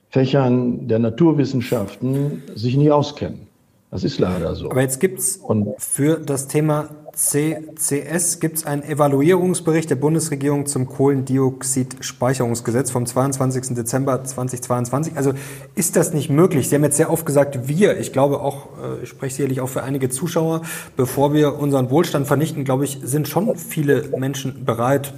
Fächern 0.09 0.87
der 0.87 0.99
Naturwissenschaften 0.99 2.43
sich 2.55 2.77
nie 2.77 2.91
auskennen. 2.91 3.46
Das 3.89 4.03
ist 4.03 4.19
leider 4.19 4.53
so. 4.55 4.69
Aber 4.69 4.81
jetzt 4.81 4.99
gibt 4.99 5.19
es 5.19 5.39
für 5.77 6.19
das 6.19 6.47
Thema 6.47 6.89
CCS 7.17 8.39
gibt 8.39 8.57
es 8.57 8.65
einen 8.65 8.83
Evaluierungsbericht 8.83 9.89
der 9.89 9.95
Bundesregierung 9.95 10.67
zum 10.67 10.87
Kohlendioxidspeicherungsgesetz 10.87 12.91
vom 12.91 13.07
22. 13.07 13.75
Dezember 13.75 14.23
2022. 14.23 15.17
Also 15.17 15.33
ist 15.73 15.95
das 15.95 16.13
nicht 16.13 16.29
möglich? 16.29 16.69
Sie 16.69 16.75
haben 16.75 16.83
jetzt 16.83 16.97
sehr 16.97 17.09
oft 17.09 17.25
gesagt, 17.25 17.67
wir, 17.67 17.99
ich 17.99 18.13
glaube 18.13 18.41
auch, 18.41 18.67
äh, 18.77 19.01
ich 19.01 19.09
spreche 19.09 19.33
sicherlich 19.35 19.61
auch 19.61 19.69
für 19.69 19.81
einige 19.81 20.09
Zuschauer, 20.09 20.61
bevor 20.95 21.33
wir 21.33 21.57
unseren 21.57 21.89
Wohlstand 21.89 22.27
vernichten, 22.27 22.65
glaube 22.65 22.85
ich, 22.85 22.99
sind 23.01 23.27
schon 23.27 23.55
viele 23.55 24.09
Menschen 24.15 24.63
bereit, 24.63 25.15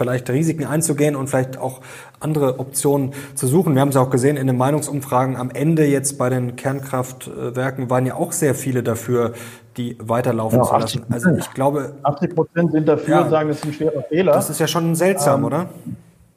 vielleicht 0.00 0.30
Risiken 0.30 0.64
einzugehen 0.64 1.14
und 1.14 1.28
vielleicht 1.28 1.58
auch 1.58 1.82
andere 2.20 2.58
Optionen 2.58 3.12
zu 3.34 3.46
suchen. 3.46 3.74
Wir 3.74 3.82
haben 3.82 3.90
es 3.90 3.96
auch 3.96 4.08
gesehen 4.08 4.38
in 4.38 4.46
den 4.46 4.56
Meinungsumfragen 4.56 5.36
am 5.36 5.50
Ende 5.50 5.84
jetzt 5.84 6.16
bei 6.16 6.30
den 6.30 6.56
Kernkraftwerken 6.56 7.90
waren 7.90 8.06
ja 8.06 8.14
auch 8.14 8.32
sehr 8.32 8.54
viele 8.54 8.82
dafür, 8.82 9.34
die 9.76 9.98
weiterlaufen 10.00 10.60
ja, 10.60 10.64
zu 10.64 10.74
lassen. 10.74 11.04
Also 11.10 11.30
ich 11.36 11.50
glaube. 11.50 11.92
80 12.02 12.34
Prozent 12.34 12.72
sind 12.72 12.88
dafür 12.88 13.14
ja, 13.14 13.28
sagen, 13.28 13.50
es 13.50 13.58
ist 13.58 13.66
ein 13.66 13.72
schwerer 13.74 14.02
Fehler. 14.04 14.32
Das 14.32 14.48
ist 14.48 14.58
ja 14.58 14.66
schon 14.66 14.94
seltsam, 14.94 15.40
ähm, 15.40 15.44
oder? 15.44 15.68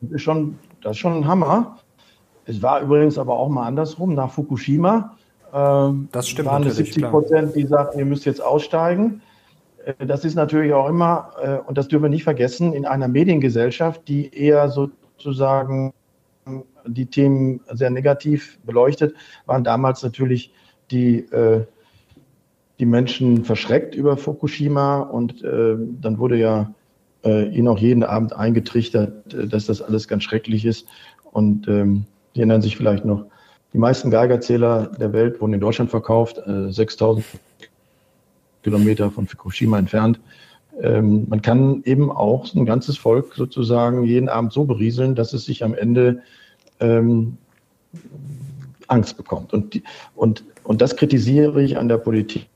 Das 0.01 0.11
ist, 0.11 0.22
schon, 0.22 0.59
das 0.82 0.91
ist 0.91 0.97
schon 0.97 1.14
ein 1.14 1.26
Hammer. 1.26 1.78
Es 2.45 2.61
war 2.61 2.82
übrigens 2.82 3.18
aber 3.18 3.39
auch 3.39 3.47
mal 3.47 3.66
andersrum. 3.66 4.14
Nach 4.14 4.30
Fukushima 4.30 5.14
ähm, 5.53 6.09
das 6.11 6.28
stimmt 6.28 6.49
waren 6.49 6.64
es 6.64 6.76
70 6.76 7.03
Prozent, 7.03 7.55
die 7.55 7.66
sagten, 7.66 7.99
ihr 7.99 8.05
müsst 8.05 8.26
jetzt 8.26 8.43
aussteigen. 8.43 9.22
Äh, 9.86 10.05
das 10.05 10.25
ist 10.25 10.36
natürlich 10.36 10.73
auch 10.73 10.89
immer, 10.89 11.31
äh, 11.41 11.57
und 11.57 11.77
das 11.77 11.88
dürfen 11.88 12.03
wir 12.03 12.09
nicht 12.09 12.23
vergessen, 12.23 12.73
in 12.73 12.86
einer 12.86 13.07
Mediengesellschaft, 13.07 14.07
die 14.07 14.34
eher 14.34 14.69
sozusagen 14.69 15.93
die 16.86 17.05
Themen 17.05 17.61
sehr 17.71 17.89
negativ 17.89 18.59
beleuchtet, 18.65 19.15
waren 19.45 19.63
damals 19.63 20.03
natürlich 20.03 20.53
die, 20.91 21.19
äh, 21.31 21.65
die 22.79 22.86
Menschen 22.86 23.45
verschreckt 23.45 23.95
über 23.95 24.17
Fukushima 24.17 24.99
und 24.99 25.43
dann 25.43 26.17
wurde 26.17 26.38
ja 26.38 26.73
ihnen 27.23 27.67
auch 27.69 27.77
jeden 27.77 28.03
Abend 28.03 28.36
eingetrichtert, 28.36 29.13
dass 29.49 29.67
das 29.67 29.81
alles 29.81 30.09
ganz 30.09 30.23
schrecklich 30.23 30.65
ist. 30.65 30.88
Und 31.31 31.67
ähm, 31.69 32.05
die 32.36 32.39
erinnern 32.39 32.61
sich 32.61 32.75
vielleicht 32.75 33.05
noch, 33.05 33.25
die 33.71 33.77
meisten 33.77 34.11
Geigerzähler 34.11 34.91
der 34.99 35.13
Welt 35.13 35.39
wurden 35.39 35.53
in 35.53 35.61
Deutschland 35.61 35.91
verkauft, 35.91 36.41
6000 36.45 37.23
Kilometer 38.64 39.11
von 39.11 39.28
Fukushima 39.28 39.78
entfernt. 39.78 40.20
Ähm, 40.82 41.28
man 41.30 41.41
kann 41.41 41.84
eben 41.86 42.11
auch 42.11 42.51
ein 42.55 42.66
ganzes 42.66 42.97
Volk 42.97 43.36
sozusagen 43.36 44.03
jeden 44.03 44.30
Abend 44.30 44.53
so 44.53 44.66
berieseln, 44.66 45.16
dass 45.16 45.34
es 45.34 45.45
sich 45.45 45.64
am 45.64 45.76
Ende 45.76 46.22
ähm, 46.80 47.38
Angst 48.88 49.18
bekommt. 49.18 49.53
Und, 49.53 49.82
und, 50.16 50.43
und 50.64 50.82
das 50.82 50.95
kritisiere 50.95 51.61
ich 51.61 51.78
an 51.78 51.89
der 51.89 51.97
Politik, 51.97 52.47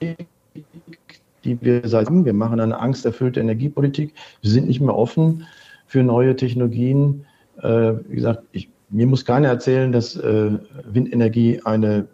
die 0.00 1.58
wir 1.60 1.86
sagen, 1.88 2.24
wir 2.24 2.32
machen 2.32 2.60
eine 2.60 2.78
angsterfüllte 2.78 3.40
Energiepolitik. 3.40 4.14
Wir 4.40 4.50
sind 4.50 4.66
nicht 4.66 4.80
mehr 4.80 4.96
offen 4.96 5.46
für 5.86 6.02
neue 6.02 6.36
Technologien. 6.36 7.26
Äh, 7.60 7.94
wie 8.08 8.16
gesagt, 8.16 8.44
ich, 8.52 8.70
mir 8.88 9.06
muss 9.06 9.24
keiner 9.24 9.48
erzählen, 9.48 9.92
dass 9.92 10.16
äh, 10.16 10.52
Windenergie 10.84 11.60
eine 11.64 12.06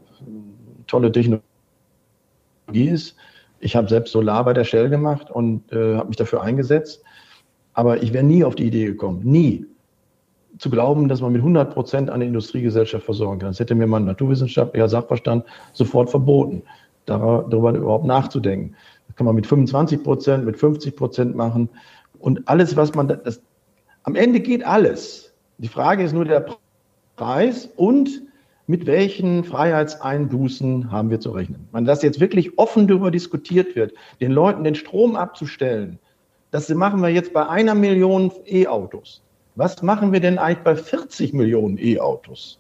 tolle 0.87 1.13
Technologie 1.13 1.45
ist. 2.75 3.17
Ich 3.61 3.77
habe 3.77 3.89
selbst 3.89 4.13
Solar 4.13 4.45
bei 4.45 4.53
der 4.53 4.65
Shell 4.65 4.89
gemacht 4.89 5.31
und 5.31 5.71
äh, 5.73 5.97
habe 5.97 6.09
mich 6.09 6.17
dafür 6.17 6.43
eingesetzt. 6.43 7.03
Aber 7.75 8.03
ich 8.03 8.13
wäre 8.13 8.25
nie 8.25 8.45
auf 8.45 8.55
die 8.55 8.67
Idee 8.67 8.87
gekommen, 8.87 9.21
nie 9.23 9.67
zu 10.59 10.71
glauben, 10.71 11.09
dass 11.09 11.21
man 11.21 11.33
mit 11.33 11.41
100 11.41 11.73
Prozent 11.73 12.11
eine 12.11 12.25
Industriegesellschaft 12.25 13.05
versorgen 13.05 13.39
kann. 13.39 13.51
Das 13.51 13.61
hätte 13.61 13.75
mir 13.75 13.87
mein 13.87 14.05
naturwissenschaftlicher 14.05 14.89
Sachverstand 14.89 15.45
sofort 15.73 16.11
verboten, 16.11 16.63
darüber 17.07 17.73
überhaupt 17.73 18.05
nachzudenken. 18.05 18.75
Das 19.07 19.17
kann 19.17 19.27
man 19.27 19.35
mit 19.35 19.47
25 19.47 20.03
Prozent, 20.03 20.45
mit 20.45 20.59
50 20.59 20.97
Prozent 20.97 21.37
machen. 21.37 21.69
Und 22.19 22.47
alles, 22.49 22.77
was 22.77 22.95
man, 22.95 23.09
das, 23.09 23.41
am 24.03 24.17
Ende 24.17 24.41
geht 24.41 24.65
alles. 24.65 25.33
Die 25.59 25.69
Frage 25.69 26.03
ist 26.03 26.13
nur 26.13 26.25
der 26.25 26.47
Preis 27.17 27.69
und 27.77 28.23
mit 28.71 28.87
welchen 28.87 29.43
Freiheitseinbußen 29.43 30.93
haben 30.93 31.11
wir 31.11 31.19
zu 31.19 31.33
rechnen? 31.33 31.67
Wenn 31.73 31.87
das 31.87 32.03
jetzt 32.03 32.21
wirklich 32.21 32.57
offen 32.57 32.87
darüber 32.87 33.11
diskutiert 33.11 33.75
wird, 33.75 33.95
den 34.21 34.31
Leuten 34.31 34.63
den 34.63 34.77
Strom 34.77 35.17
abzustellen, 35.17 35.99
das 36.53 36.69
machen 36.69 37.03
wir 37.03 37.09
jetzt 37.09 37.33
bei 37.33 37.49
einer 37.49 37.75
Million 37.75 38.31
E-Autos. 38.47 39.23
Was 39.57 39.83
machen 39.83 40.13
wir 40.13 40.21
denn 40.21 40.39
eigentlich 40.39 40.63
bei 40.63 40.77
40 40.77 41.33
Millionen 41.33 41.79
E-Autos? 41.79 42.60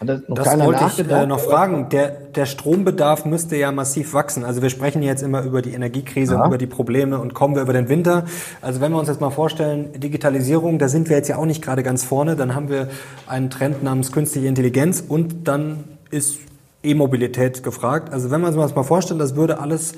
Das, 0.00 0.20
das 0.28 0.58
wollte 0.58 0.84
ich 0.86 1.10
äh, 1.10 1.26
noch 1.26 1.40
fragen. 1.40 1.88
Der, 1.90 2.08
der 2.08 2.46
Strombedarf 2.46 3.24
müsste 3.24 3.56
ja 3.56 3.72
massiv 3.72 4.14
wachsen. 4.14 4.44
Also 4.44 4.62
wir 4.62 4.70
sprechen 4.70 5.02
jetzt 5.02 5.22
immer 5.22 5.42
über 5.42 5.62
die 5.62 5.72
Energiekrise 5.72 6.34
ja. 6.34 6.40
und 6.40 6.46
über 6.48 6.58
die 6.58 6.66
Probleme 6.66 7.18
und 7.18 7.34
kommen 7.34 7.54
wir 7.54 7.62
über 7.62 7.72
den 7.72 7.88
Winter. 7.88 8.24
Also 8.60 8.80
wenn 8.80 8.92
wir 8.92 8.98
uns 8.98 9.08
jetzt 9.08 9.20
mal 9.20 9.30
vorstellen, 9.30 10.00
Digitalisierung, 10.00 10.78
da 10.78 10.88
sind 10.88 11.08
wir 11.08 11.16
jetzt 11.16 11.28
ja 11.28 11.36
auch 11.36 11.46
nicht 11.46 11.62
gerade 11.62 11.82
ganz 11.82 12.04
vorne. 12.04 12.36
Dann 12.36 12.54
haben 12.54 12.68
wir 12.68 12.88
einen 13.26 13.50
Trend 13.50 13.82
namens 13.82 14.12
künstliche 14.12 14.46
Intelligenz 14.46 15.02
und 15.06 15.48
dann 15.48 15.84
ist 16.10 16.38
E-Mobilität 16.82 17.62
gefragt. 17.62 18.12
Also 18.12 18.30
wenn 18.30 18.40
wir 18.40 18.48
uns 18.48 18.74
mal 18.74 18.82
vorstellen, 18.82 19.18
das 19.18 19.36
würde 19.36 19.60
alles 19.60 19.94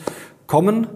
kommen, 0.46 0.86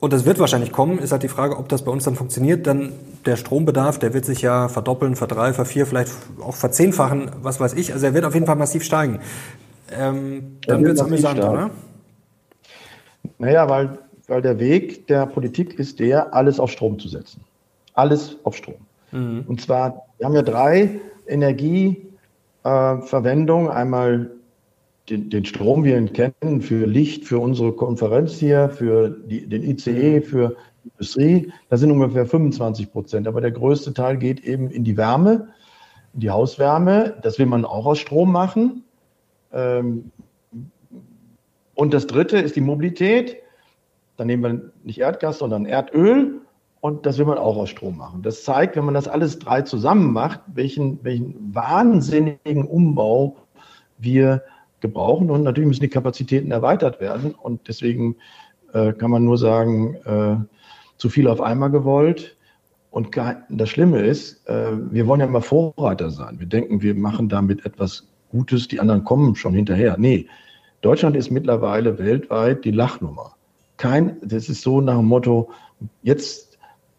und 0.00 0.14
das 0.14 0.24
wird 0.24 0.38
wahrscheinlich 0.38 0.72
kommen, 0.72 0.98
ist 0.98 1.12
halt 1.12 1.22
die 1.22 1.28
Frage, 1.28 1.58
ob 1.58 1.68
das 1.68 1.84
bei 1.84 1.92
uns 1.92 2.04
dann 2.04 2.14
funktioniert. 2.14 2.66
Dann 2.66 2.92
der 3.26 3.36
Strombedarf, 3.36 3.98
der 3.98 4.14
wird 4.14 4.24
sich 4.24 4.40
ja 4.40 4.68
verdoppeln, 4.68 5.14
verdrei, 5.14 5.52
vervier, 5.52 5.86
vielleicht 5.86 6.10
auch 6.40 6.54
verzehnfachen, 6.54 7.30
was 7.42 7.60
weiß 7.60 7.74
ich. 7.74 7.92
Also 7.92 8.06
er 8.06 8.14
wird 8.14 8.24
auf 8.24 8.32
jeden 8.32 8.46
Fall 8.46 8.56
massiv 8.56 8.82
steigen. 8.82 9.20
Ähm, 9.92 10.56
dann 10.66 10.82
wird 10.84 10.94
es 10.94 11.02
amüsant, 11.02 11.38
oder? 11.38 11.70
Naja, 13.38 13.68
weil, 13.68 13.98
weil 14.26 14.40
der 14.40 14.58
Weg 14.58 15.06
der 15.06 15.26
Politik 15.26 15.78
ist 15.78 16.00
der, 16.00 16.32
alles 16.32 16.58
auf 16.58 16.70
Strom 16.70 16.98
zu 16.98 17.08
setzen. 17.08 17.44
Alles 17.92 18.36
auf 18.44 18.56
Strom. 18.56 18.76
Mhm. 19.12 19.44
Und 19.46 19.60
zwar, 19.60 20.06
wir 20.16 20.26
haben 20.26 20.34
ja 20.34 20.42
drei 20.42 20.98
Energieverwendungen. 21.26 23.68
Äh, 23.68 23.74
Einmal 23.74 24.30
den, 25.10 25.30
den 25.30 25.44
Strom, 25.44 25.84
wir 25.84 25.98
ihn 25.98 26.12
kennen, 26.12 26.60
für 26.62 26.86
Licht, 26.86 27.24
für 27.24 27.38
unsere 27.38 27.72
Konferenz 27.72 28.34
hier, 28.34 28.70
für 28.70 29.10
die, 29.10 29.46
den 29.46 29.62
ICE, 29.62 30.20
für 30.20 30.56
Industrie, 30.84 31.52
das 31.68 31.80
sind 31.80 31.90
ungefähr 31.90 32.26
25 32.26 32.90
Prozent. 32.92 33.28
Aber 33.28 33.40
der 33.40 33.50
größte 33.50 33.92
Teil 33.92 34.16
geht 34.16 34.40
eben 34.40 34.70
in 34.70 34.84
die 34.84 34.96
Wärme, 34.96 35.48
in 36.14 36.20
die 36.20 36.30
Hauswärme. 36.30 37.16
Das 37.22 37.38
will 37.38 37.46
man 37.46 37.64
auch 37.64 37.86
aus 37.86 37.98
Strom 37.98 38.32
machen. 38.32 38.84
Ähm, 39.52 40.10
und 41.74 41.94
das 41.94 42.06
dritte 42.06 42.38
ist 42.38 42.56
die 42.56 42.60
Mobilität. 42.60 43.36
Dann 44.16 44.26
nehmen 44.26 44.42
wir 44.42 44.70
nicht 44.84 45.00
Erdgas, 45.00 45.38
sondern 45.38 45.66
Erdöl. 45.66 46.40
Und 46.80 47.04
das 47.04 47.18
will 47.18 47.26
man 47.26 47.36
auch 47.36 47.56
aus 47.56 47.68
Strom 47.68 47.98
machen. 47.98 48.22
Das 48.22 48.42
zeigt, 48.42 48.76
wenn 48.76 48.86
man 48.86 48.94
das 48.94 49.06
alles 49.06 49.38
drei 49.38 49.62
zusammen 49.62 50.12
macht, 50.12 50.40
welchen, 50.46 51.04
welchen 51.04 51.54
wahnsinnigen 51.54 52.64
Umbau 52.66 53.36
wir 53.98 54.42
gebrauchen. 54.80 55.30
Und 55.30 55.42
natürlich 55.42 55.68
müssen 55.68 55.82
die 55.82 55.88
Kapazitäten 55.88 56.50
erweitert 56.50 57.00
werden. 57.00 57.34
Und 57.34 57.68
deswegen 57.68 58.16
äh, 58.72 58.92
kann 58.92 59.10
man 59.10 59.24
nur 59.24 59.38
sagen, 59.38 59.94
äh, 60.04 60.36
zu 60.96 61.08
viel 61.08 61.28
auf 61.28 61.40
einmal 61.40 61.70
gewollt. 61.70 62.36
Und 62.90 63.16
das 63.48 63.68
Schlimme 63.68 64.00
ist, 64.00 64.46
äh, 64.48 64.72
wir 64.90 65.06
wollen 65.06 65.20
ja 65.20 65.26
immer 65.26 65.42
Vorreiter 65.42 66.10
sein. 66.10 66.40
Wir 66.40 66.46
denken, 66.46 66.82
wir 66.82 66.94
machen 66.94 67.28
damit 67.28 67.64
etwas 67.64 68.08
Gutes, 68.30 68.68
die 68.68 68.80
anderen 68.80 69.04
kommen 69.04 69.36
schon 69.36 69.54
hinterher. 69.54 69.96
Nee, 69.98 70.26
Deutschland 70.80 71.16
ist 71.16 71.30
mittlerweile 71.30 71.98
weltweit 71.98 72.64
die 72.64 72.70
Lachnummer. 72.70 73.36
Kein, 73.76 74.16
das 74.22 74.48
ist 74.48 74.62
so 74.62 74.80
nach 74.80 74.96
dem 74.96 75.06
Motto, 75.06 75.50
jetzt, 76.02 76.58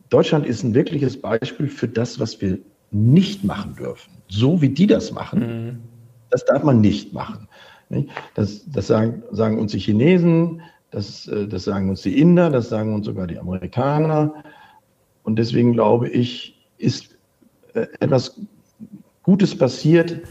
Deutschland 0.10 0.46
ist 0.46 0.64
ein 0.64 0.74
wirkliches 0.74 1.20
Beispiel 1.20 1.68
für 1.68 1.88
das, 1.88 2.20
was 2.20 2.42
wir 2.42 2.60
nicht 2.92 3.44
machen 3.44 3.76
dürfen. 3.76 4.12
So 4.28 4.62
wie 4.62 4.70
die 4.70 4.88
das 4.88 5.12
machen, 5.12 5.40
mhm. 5.40 5.80
das 6.30 6.46
darf 6.46 6.64
man 6.64 6.82
nicht 6.82 7.14
machen. 7.14 7.48
Das, 8.36 8.70
das 8.72 8.88
sagen, 8.88 9.24
sagen 9.32 9.60
uns 9.60 9.72
die 9.72 9.80
Chinesen, 9.80 10.62
das, 10.92 11.28
äh, 11.28 11.48
das 11.48 11.64
sagen 11.64 11.90
uns 11.90 12.02
die 12.02 12.20
Inder, 12.20 12.50
das 12.50 12.70
sagen 12.70 12.94
uns 12.94 13.06
sogar 13.06 13.28
die 13.28 13.40
Amerikaner. 13.40 14.34
Und 15.24 15.38
deswegen 15.38 15.74
glaube 15.74 16.10
ich, 16.10 16.68
ist 16.78 17.18
äh, 17.74 17.88
etwas 18.00 18.40
Gutes 19.24 19.58
passiert 19.58 20.22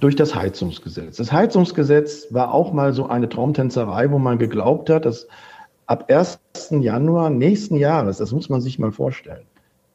durch 0.00 0.16
das 0.16 0.34
Heizungsgesetz. 0.34 1.18
Das 1.18 1.30
Heizungsgesetz 1.30 2.26
war 2.30 2.52
auch 2.52 2.72
mal 2.72 2.92
so 2.92 3.06
eine 3.06 3.28
Traumtänzerei, 3.28 4.10
wo 4.10 4.18
man 4.18 4.38
geglaubt 4.38 4.90
hat, 4.90 5.04
dass 5.04 5.28
ab 5.86 6.10
1. 6.10 6.40
Januar 6.80 7.30
nächsten 7.30 7.76
Jahres, 7.76 8.18
das 8.18 8.32
muss 8.32 8.48
man 8.48 8.60
sich 8.60 8.78
mal 8.78 8.90
vorstellen, 8.90 9.44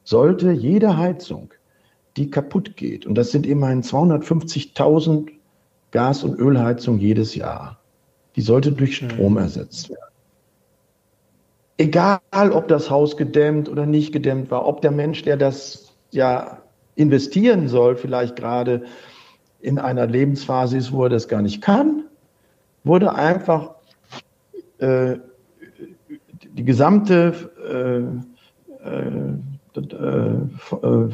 sollte 0.04 0.52
jede 0.52 0.98
Heizung, 0.98 1.54
die 2.16 2.30
kaputt 2.30 2.78
geht, 2.78 3.06
und 3.06 3.16
das 3.16 3.32
sind 3.32 3.46
immerhin 3.46 3.82
250.000 3.82 5.30
Gas- 5.92 6.24
und 6.24 6.40
Ölheizung 6.40 7.00
jedes 7.00 7.36
Jahr. 7.36 7.78
Die 8.36 8.42
sollte 8.42 8.72
durch 8.72 9.00
hm. 9.00 9.10
Strom 9.10 9.38
ersetzt 9.38 9.90
werden. 9.90 10.02
Egal, 11.80 12.52
ob 12.52 12.68
das 12.68 12.90
Haus 12.90 13.18
gedämmt 13.18 13.70
oder 13.70 13.86
nicht 13.86 14.12
gedämmt 14.12 14.50
war, 14.50 14.66
ob 14.66 14.82
der 14.82 14.92
Mensch, 14.92 15.22
der 15.24 15.38
das 15.38 15.94
ja 16.12 16.64
investieren 16.96 17.68
soll, 17.68 17.96
vielleicht 17.96 18.36
gerade 18.36 18.86
in 19.60 19.78
einer 19.78 20.08
Lebensphase 20.08 20.78
ist, 20.78 20.92
wo 20.92 21.04
er 21.04 21.10
das 21.10 21.28
gar 21.28 21.42
nicht 21.42 21.62
kann, 21.62 22.06
wurde 22.84 23.14
einfach 23.14 23.76
äh, 24.80 25.18
die 26.54 26.66
gesamte 26.66 27.52
äh, 27.64 28.88
äh, 28.88 29.38
äh, 29.76 30.38
äh, 30.76 31.10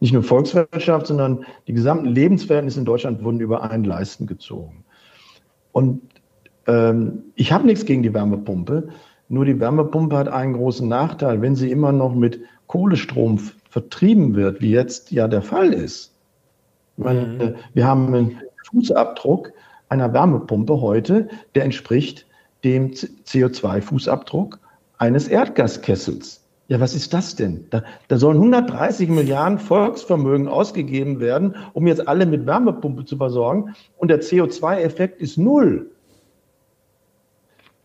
nicht 0.00 0.12
nur 0.12 0.22
Volkswirtschaft, 0.22 1.06
sondern 1.06 1.44
die 1.66 1.72
gesamten 1.72 2.06
Lebensverhältnisse 2.06 2.80
in 2.80 2.84
Deutschland 2.84 3.24
wurden 3.24 3.40
über 3.40 3.62
einen 3.62 3.84
Leisten 3.84 4.26
gezogen. 4.26 4.84
Und 5.72 6.02
ähm, 6.66 7.24
ich 7.34 7.52
habe 7.52 7.66
nichts 7.66 7.84
gegen 7.84 8.02
die 8.02 8.14
Wärmepumpe. 8.14 8.88
Nur 9.28 9.44
die 9.44 9.58
Wärmepumpe 9.58 10.16
hat 10.16 10.28
einen 10.28 10.54
großen 10.54 10.88
Nachteil. 10.88 11.42
Wenn 11.42 11.56
sie 11.56 11.70
immer 11.70 11.92
noch 11.92 12.14
mit 12.14 12.40
Kohlestrom 12.66 13.38
vertrieben 13.70 14.34
wird, 14.34 14.60
wie 14.60 14.70
jetzt 14.70 15.10
ja 15.10 15.28
der 15.28 15.42
Fall 15.42 15.72
ist. 15.72 16.14
Meine, 16.96 17.26
mhm. 17.26 17.54
wir 17.74 17.86
haben 17.86 18.14
einen 18.14 18.38
Fußabdruck 18.70 19.52
einer 19.88 20.12
Wärmepumpe 20.12 20.80
heute, 20.80 21.28
der 21.54 21.64
entspricht 21.64 22.26
dem 22.64 22.90
CO2-Fußabdruck 22.90 24.58
eines 24.98 25.28
Erdgaskessels. 25.28 26.44
Ja, 26.68 26.80
was 26.80 26.94
ist 26.94 27.14
das 27.14 27.34
denn? 27.34 27.64
Da, 27.70 27.82
da 28.08 28.18
sollen 28.18 28.36
130 28.36 29.08
Milliarden 29.08 29.58
Volksvermögen 29.58 30.48
ausgegeben 30.48 31.18
werden, 31.18 31.56
um 31.72 31.86
jetzt 31.86 32.06
alle 32.06 32.26
mit 32.26 32.46
Wärmepumpe 32.46 33.06
zu 33.06 33.16
versorgen. 33.16 33.74
Und 33.96 34.08
der 34.08 34.20
CO2-Effekt 34.20 35.22
ist 35.22 35.38
null. 35.38 35.90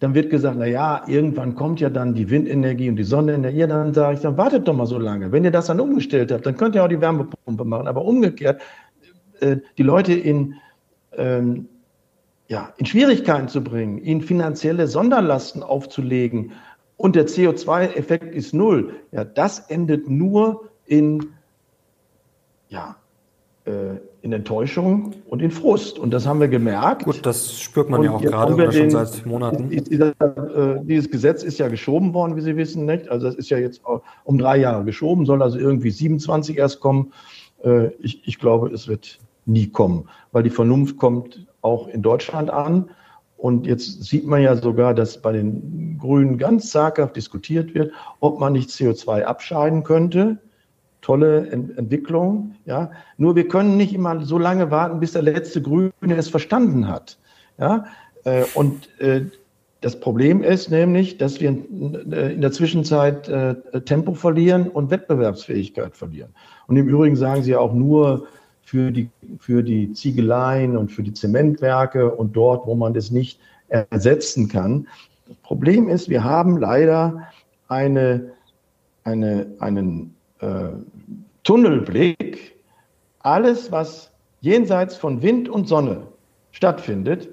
Dann 0.01 0.13
wird 0.13 0.29
gesagt, 0.29 0.57
na 0.59 0.65
ja, 0.65 1.01
irgendwann 1.07 1.55
kommt 1.55 1.79
ja 1.79 1.89
dann 1.89 2.13
die 2.13 2.29
Windenergie 2.29 2.89
und 2.89 2.97
die 2.97 3.05
Sonnenenergie. 3.05 3.59
Ja, 3.59 3.67
dann 3.67 3.93
sage 3.93 4.15
ich, 4.15 4.19
dann 4.19 4.35
wartet 4.35 4.67
doch 4.67 4.75
mal 4.75 4.85
so 4.85 4.99
lange. 4.99 5.31
Wenn 5.31 5.45
ihr 5.45 5.51
das 5.51 5.67
dann 5.67 5.79
umgestellt 5.79 6.29
habt, 6.33 6.45
dann 6.45 6.57
könnt 6.57 6.75
ihr 6.75 6.83
auch 6.83 6.89
die 6.89 6.99
Wärmepumpe 6.99 7.63
machen. 7.63 7.87
Aber 7.87 8.03
umgekehrt, 8.03 8.61
äh, 9.39 9.57
die 9.77 9.83
Leute 9.83 10.11
in, 10.11 10.55
ähm, 11.15 11.69
ja, 12.49 12.73
in 12.75 12.85
Schwierigkeiten 12.85 13.47
zu 13.47 13.63
bringen, 13.63 13.97
ihnen 13.97 14.19
finanzielle 14.19 14.87
Sonderlasten 14.87 15.63
aufzulegen 15.63 16.51
und 17.03 17.17
der 17.17 17.27
CO2-Effekt 17.27 18.33
ist 18.33 18.53
null, 18.53 18.93
ja, 19.11 19.25
das 19.25 19.59
endet 19.59 20.09
nur 20.09 20.69
in, 20.85 21.33
ja, 22.69 22.95
äh, 23.65 23.97
in 24.21 24.31
Enttäuschung 24.31 25.11
und 25.27 25.41
in 25.41 25.51
Frust. 25.51 25.99
Und 25.99 26.11
das 26.11 26.25
haben 26.25 26.39
wir 26.39 26.47
gemerkt. 26.47 27.03
Gut, 27.03 27.25
das 27.25 27.59
spürt 27.59 27.89
man 27.89 27.99
und 27.99 28.05
ja 28.05 28.11
auch 28.13 28.21
gerade 28.21 28.53
oder 28.53 28.71
schon 28.71 28.89
seit 28.89 29.25
Monaten. 29.25 29.69
Dieser, 29.69 30.11
äh, 30.21 30.79
dieses 30.85 31.11
Gesetz 31.11 31.43
ist 31.43 31.57
ja 31.57 31.67
geschoben 31.67 32.13
worden, 32.13 32.37
wie 32.37 32.41
Sie 32.41 32.55
wissen, 32.55 32.85
nicht? 32.85 33.09
Also 33.09 33.27
es 33.27 33.35
ist 33.35 33.49
ja 33.49 33.57
jetzt 33.57 33.81
um 34.23 34.37
drei 34.37 34.55
Jahre 34.55 34.85
geschoben, 34.85 35.25
soll 35.25 35.43
also 35.43 35.59
irgendwie 35.59 35.91
27 35.91 36.57
erst 36.57 36.79
kommen. 36.79 37.11
Äh, 37.65 37.87
ich, 37.99 38.25
ich 38.25 38.39
glaube, 38.39 38.69
es 38.69 38.87
wird 38.87 39.19
nie 39.45 39.67
kommen, 39.67 40.07
weil 40.31 40.43
die 40.43 40.49
Vernunft 40.49 40.97
kommt 40.99 41.47
auch 41.61 41.89
in 41.89 42.01
Deutschland 42.01 42.49
an. 42.49 42.91
Und 43.43 43.67
jetzt 43.67 44.05
sieht 44.05 44.25
man 44.25 44.41
ja 44.41 44.55
sogar, 44.55 44.93
dass 44.93 45.21
bei 45.21 45.33
den 45.33 45.97
Grünen 45.99 46.37
ganz 46.37 46.69
zaghaft 46.69 47.17
diskutiert 47.17 47.75
wird, 47.75 47.91
ob 48.21 48.39
man 48.39 48.53
nicht 48.53 48.69
CO2 48.69 49.23
abscheiden 49.23 49.83
könnte. 49.83 50.37
Tolle 51.01 51.49
Ent 51.49 51.77
Entwicklung, 51.77 52.55
ja. 52.63 52.91
Nur 53.17 53.35
wir 53.35 53.49
können 53.49 53.75
nicht 53.75 53.93
immer 53.93 54.23
so 54.23 54.37
lange 54.37 54.71
warten, 54.71 55.01
bis 55.01 55.11
der 55.11 55.23
letzte 55.23 55.61
Grüne 55.61 55.91
es 56.15 56.29
verstanden 56.29 56.87
hat, 56.87 57.17
ja. 57.59 57.83
Äh, 58.23 58.45
und 58.53 58.87
äh, 59.01 59.25
das 59.81 59.99
Problem 59.99 60.41
ist 60.41 60.71
nämlich, 60.71 61.17
dass 61.17 61.41
wir 61.41 61.49
in 61.49 62.39
der 62.39 62.51
Zwischenzeit 62.53 63.27
äh, 63.27 63.55
Tempo 63.81 64.13
verlieren 64.13 64.69
und 64.69 64.89
Wettbewerbsfähigkeit 64.89 65.97
verlieren. 65.97 66.33
Und 66.67 66.77
im 66.77 66.87
Übrigen 66.87 67.17
sagen 67.17 67.43
Sie 67.43 67.57
auch 67.57 67.73
nur, 67.73 68.25
für 68.63 68.91
die, 68.91 69.09
für 69.39 69.63
die 69.63 69.93
Ziegeleien 69.93 70.77
und 70.77 70.91
für 70.91 71.03
die 71.03 71.13
Zementwerke 71.13 72.11
und 72.11 72.35
dort, 72.35 72.65
wo 72.65 72.75
man 72.75 72.93
das 72.93 73.11
nicht 73.11 73.39
ersetzen 73.67 74.47
kann. 74.47 74.87
Das 75.27 75.37
Problem 75.37 75.89
ist, 75.89 76.09
wir 76.09 76.23
haben 76.23 76.57
leider 76.57 77.27
eine, 77.67 78.31
eine, 79.03 79.47
einen 79.59 80.15
äh, 80.39 80.69
Tunnelblick. 81.43 82.57
Alles, 83.19 83.71
was 83.71 84.11
jenseits 84.41 84.95
von 84.95 85.21
Wind 85.21 85.49
und 85.49 85.67
Sonne 85.67 86.07
stattfindet, 86.51 87.29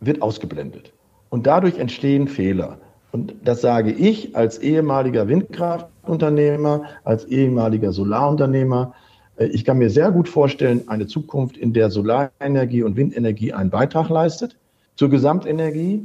wird 0.00 0.22
ausgeblendet. 0.22 0.92
Und 1.28 1.46
dadurch 1.46 1.78
entstehen 1.78 2.26
Fehler. 2.26 2.78
Und 3.12 3.34
das 3.44 3.60
sage 3.60 3.92
ich 3.92 4.36
als 4.36 4.58
ehemaliger 4.58 5.28
Windkraftunternehmer, 5.28 6.84
als 7.04 7.24
ehemaliger 7.26 7.92
Solarunternehmer. 7.92 8.94
Äh, 9.40 9.46
ich 9.46 9.64
kann 9.64 9.78
mir 9.78 9.90
sehr 9.90 10.12
gut 10.12 10.28
vorstellen, 10.28 10.84
eine 10.86 11.06
Zukunft, 11.06 11.56
in 11.56 11.72
der 11.72 11.90
Solarenergie 11.90 12.82
und 12.82 12.96
Windenergie 12.96 13.52
einen 13.52 13.70
Beitrag 13.70 14.08
leistet 14.08 14.56
zur 14.96 15.08
Gesamtenergie, 15.08 16.04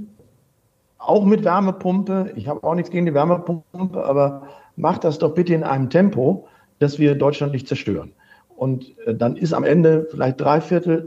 auch 0.97 1.25
mit 1.25 1.43
Wärmepumpe. 1.43 2.31
Ich 2.35 2.47
habe 2.47 2.63
auch 2.63 2.73
nichts 2.73 2.89
gegen 2.89 3.05
die 3.05 3.13
Wärmepumpe, 3.13 4.03
aber 4.03 4.47
macht 4.75 5.03
das 5.03 5.19
doch 5.19 5.33
bitte 5.33 5.53
in 5.53 5.63
einem 5.63 5.89
Tempo, 5.89 6.47
dass 6.79 6.97
wir 6.97 7.15
Deutschland 7.15 7.53
nicht 7.53 7.67
zerstören. 7.67 8.11
Und 8.55 8.97
äh, 9.05 9.13
dann 9.13 9.35
ist 9.35 9.53
am 9.53 9.63
Ende 9.63 10.07
vielleicht 10.09 10.39
drei 10.39 10.61
Viertel, 10.61 11.05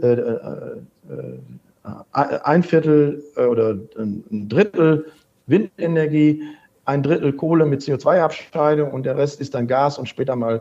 äh, 1.08 1.12
äh, 1.12 1.18
äh 1.18 1.38
ein 2.12 2.62
Viertel 2.62 3.22
oder 3.34 3.78
ein 3.96 4.46
Drittel 4.46 5.06
Windenergie, 5.46 6.42
ein 6.84 7.02
Drittel 7.02 7.32
Kohle 7.32 7.64
mit 7.64 7.80
CO2-Abscheidung 7.80 8.90
und 8.90 9.06
der 9.06 9.16
Rest 9.16 9.40
ist 9.40 9.54
dann 9.54 9.66
Gas 9.66 9.96
und 9.96 10.06
später 10.06 10.36
mal 10.36 10.60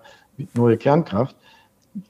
neue 0.54 0.78
Kernkraft. 0.78 1.36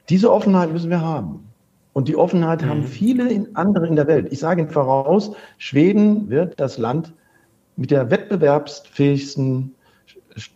Diese 0.10 0.32
Offenheit 0.32 0.72
müssen 0.72 0.90
wir 0.90 1.02
haben. 1.02 1.48
Und 1.94 2.08
die 2.08 2.16
Offenheit 2.16 2.62
mhm. 2.62 2.70
haben 2.70 2.84
viele 2.84 3.30
in, 3.30 3.56
andere 3.56 3.88
in 3.88 3.96
der 3.96 4.08
Welt. 4.08 4.28
Ich 4.32 4.40
sage 4.40 4.62
Ihnen 4.62 4.70
voraus, 4.70 5.32
Schweden 5.58 6.30
wird 6.30 6.60
das 6.60 6.78
Land 6.78 7.14
mit 7.76 7.92
der 7.92 8.12
wettbewerbsfähigsten 8.12 9.74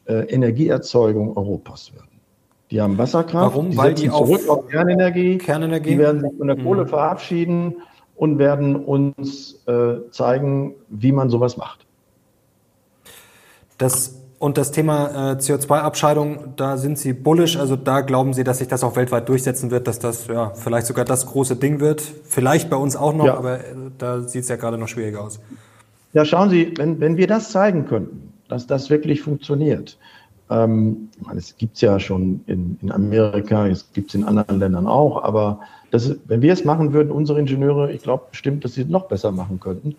äh, 0.06 0.14
Energieerzeugung 0.26 1.36
Europas 1.36 1.94
werden. 1.94 2.08
Die 2.70 2.80
haben 2.80 2.98
Wasserkraft, 2.98 3.56
Warum? 3.56 3.72
Die 3.72 3.78
Weil 3.78 3.94
die 3.94 4.10
zurück 4.10 4.48
auf 4.48 4.68
Kernenergie, 4.68 5.38
Kernenergie, 5.38 5.92
die 5.92 5.98
werden 5.98 6.22
sich 6.22 6.38
von 6.38 6.48
der 6.48 6.58
Kohle 6.58 6.84
mhm. 6.84 6.88
verabschieden 6.88 7.76
und 8.16 8.38
werden 8.38 8.76
uns 8.76 9.66
äh, 9.68 10.10
zeigen, 10.12 10.76
wie 10.90 11.12
man 11.12 11.30
sowas 11.30 11.58
macht. 11.58 11.86
Das 13.78 14.21
und 14.42 14.58
das 14.58 14.72
Thema 14.72 15.34
äh, 15.34 15.36
CO2-Abscheidung, 15.36 16.56
da 16.56 16.76
sind 16.76 16.98
Sie 16.98 17.14
bullish, 17.14 17.58
also 17.58 17.76
da 17.76 18.02
glauben 18.02 18.34
Sie, 18.34 18.44
dass 18.44 18.58
sich 18.58 18.68
das 18.68 18.84
auch 18.84 18.96
weltweit 18.96 19.30
durchsetzen 19.30 19.70
wird, 19.70 19.88
dass 19.88 20.00
das 20.00 20.26
ja 20.26 20.50
vielleicht 20.56 20.88
sogar 20.88 21.06
das 21.06 21.28
große 21.28 21.58
Ding 21.58 21.80
wird. 21.80 22.02
Vielleicht 22.02 22.68
bei 22.68 22.76
uns 22.76 22.96
auch 22.96 23.14
noch, 23.14 23.26
ja. 23.26 23.38
aber 23.38 23.60
äh, 23.60 23.76
da 24.00 24.22
sieht 24.22 24.42
es 24.42 24.50
ja 24.50 24.56
gerade 24.56 24.80
noch 24.80 24.88
schwieriger 24.88 25.22
aus. 25.22 25.40
Ja, 26.14 26.26
schauen 26.26 26.50
Sie, 26.50 26.74
wenn, 26.76 27.00
wenn 27.00 27.18
wir 27.18 27.28
das 27.28 27.52
zeigen 27.52 27.86
könnten, 27.86 28.34
dass 28.48 28.66
das 28.66 28.90
wirklich 28.90 29.22
funktioniert, 29.22 30.00
ähm, 30.50 31.10
es 31.38 31.56
gibt 31.56 31.76
es 31.76 31.82
ja 31.82 32.00
schon 32.00 32.42
in, 32.48 32.80
in 32.82 32.92
Amerika, 32.92 33.68
es 33.68 33.94
gibt 33.94 34.10
es 34.10 34.16
in 34.16 34.24
anderen 34.24 34.58
Ländern 34.58 34.88
auch, 34.88 35.24
aber 35.24 35.60
das, 35.92 36.16
wenn 36.26 36.42
wir 36.42 36.52
es 36.52 36.66
machen 36.66 36.94
würden, 36.94 37.12
unsere 37.12 37.40
Ingenieure, 37.40 37.92
ich 37.92 38.02
glaube 38.02 38.24
bestimmt, 38.32 38.66
dass 38.66 38.74
sie 38.74 38.82
es 38.82 38.90
noch 38.90 39.08
besser 39.08 39.32
machen 39.32 39.60
könnten, 39.60 39.98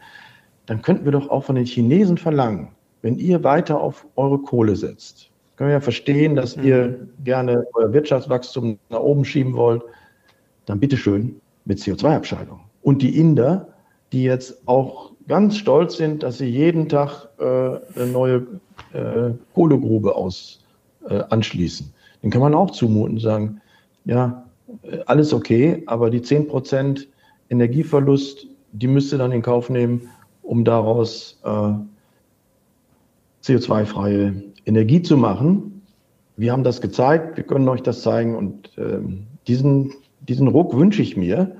dann 0.66 0.82
könnten 0.82 1.04
wir 1.04 1.12
doch 1.12 1.30
auch 1.30 1.44
von 1.44 1.54
den 1.54 1.64
Chinesen 1.64 2.18
verlangen, 2.18 2.70
wenn 3.02 3.18
ihr 3.18 3.44
weiter 3.44 3.80
auf 3.80 4.06
eure 4.16 4.38
Kohle 4.38 4.76
setzt, 4.76 5.30
können 5.56 5.68
wir 5.68 5.74
ja 5.74 5.80
verstehen, 5.80 6.34
dass 6.34 6.56
mhm. 6.56 6.64
ihr 6.64 7.08
gerne 7.24 7.66
euer 7.74 7.92
Wirtschaftswachstum 7.92 8.78
nach 8.88 9.00
oben 9.00 9.24
schieben 9.24 9.54
wollt, 9.54 9.82
dann 10.66 10.80
bitteschön 10.80 11.40
mit 11.64 11.78
CO2-Abscheidung. 11.78 12.60
Und 12.82 13.02
die 13.02 13.18
Inder, 13.18 13.68
die 14.12 14.24
jetzt 14.24 14.66
auch 14.66 15.12
ganz 15.28 15.56
stolz 15.56 15.96
sind, 15.96 16.22
dass 16.22 16.38
sie 16.38 16.46
jeden 16.46 16.88
Tag 16.88 17.28
äh, 17.38 17.44
eine 17.44 18.10
neue 18.10 18.46
äh, 18.92 19.30
Kohlegrube 19.54 20.14
aus, 20.14 20.64
äh, 21.08 21.22
anschließen. 21.30 21.92
Den 22.22 22.30
kann 22.30 22.40
man 22.40 22.54
auch 22.54 22.70
zumuten 22.70 23.14
und 23.14 23.20
sagen, 23.20 23.60
ja, 24.04 24.44
alles 25.06 25.32
okay, 25.32 25.82
aber 25.86 26.10
die 26.10 26.20
10% 26.20 27.06
Energieverlust, 27.50 28.46
die 28.72 28.86
müsst 28.86 29.12
ihr 29.12 29.18
dann 29.18 29.32
in 29.32 29.42
Kauf 29.42 29.68
nehmen, 29.68 30.08
um 30.42 30.64
daraus 30.64 31.38
äh, 31.44 31.72
CO2-freie 33.42 34.34
Energie 34.64 35.02
zu 35.02 35.16
machen. 35.16 35.82
Wir 36.36 36.52
haben 36.52 36.64
das 36.64 36.80
gezeigt, 36.80 37.36
wir 37.36 37.44
können 37.44 37.68
euch 37.68 37.82
das 37.82 38.02
zeigen 38.02 38.36
und 38.36 38.76
äh, 38.78 38.98
diesen, 39.46 39.92
diesen 40.20 40.48
Ruck 40.48 40.76
wünsche 40.76 41.02
ich 41.02 41.16
mir 41.16 41.56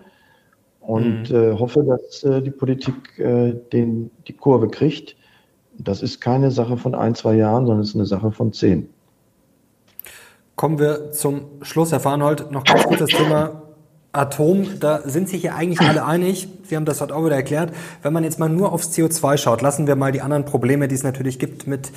und 0.80 1.30
mhm. 1.30 1.36
äh, 1.36 1.52
hoffe, 1.58 1.84
dass 1.84 2.22
äh, 2.24 2.42
die 2.42 2.50
Politik 2.50 3.18
äh, 3.18 3.54
den, 3.72 4.10
die 4.26 4.32
Kurve 4.32 4.68
kriegt. 4.68 5.16
Das 5.78 6.02
ist 6.02 6.20
keine 6.20 6.50
Sache 6.50 6.76
von 6.76 6.94
ein, 6.94 7.14
zwei 7.14 7.34
Jahren, 7.34 7.66
sondern 7.66 7.82
es 7.82 7.90
ist 7.90 7.94
eine 7.94 8.06
Sache 8.06 8.30
von 8.30 8.52
zehn. 8.52 8.88
Kommen 10.56 10.78
wir 10.78 11.10
zum 11.12 11.42
Schluss, 11.62 11.92
Herr 11.92 12.00
Farnhold, 12.00 12.50
noch 12.50 12.64
ganz 12.64 12.84
kurz 12.84 13.00
das 13.00 13.10
Thema 13.10 13.61
Atom, 14.14 14.78
da 14.78 15.00
sind 15.06 15.30
sich 15.30 15.42
ja 15.42 15.54
eigentlich 15.54 15.80
alle 15.80 16.04
einig. 16.04 16.46
Sie 16.64 16.76
haben 16.76 16.84
das 16.84 17.00
heute 17.00 17.16
auch 17.16 17.24
wieder 17.24 17.36
erklärt. 17.36 17.72
Wenn 18.02 18.12
man 18.12 18.24
jetzt 18.24 18.38
mal 18.38 18.50
nur 18.50 18.70
aufs 18.70 18.90
CO2 18.90 19.38
schaut, 19.38 19.62
lassen 19.62 19.86
wir 19.86 19.96
mal 19.96 20.12
die 20.12 20.20
anderen 20.20 20.44
Probleme, 20.44 20.86
die 20.86 20.94
es 20.94 21.02
natürlich 21.02 21.38
gibt 21.38 21.66
mit 21.66 21.90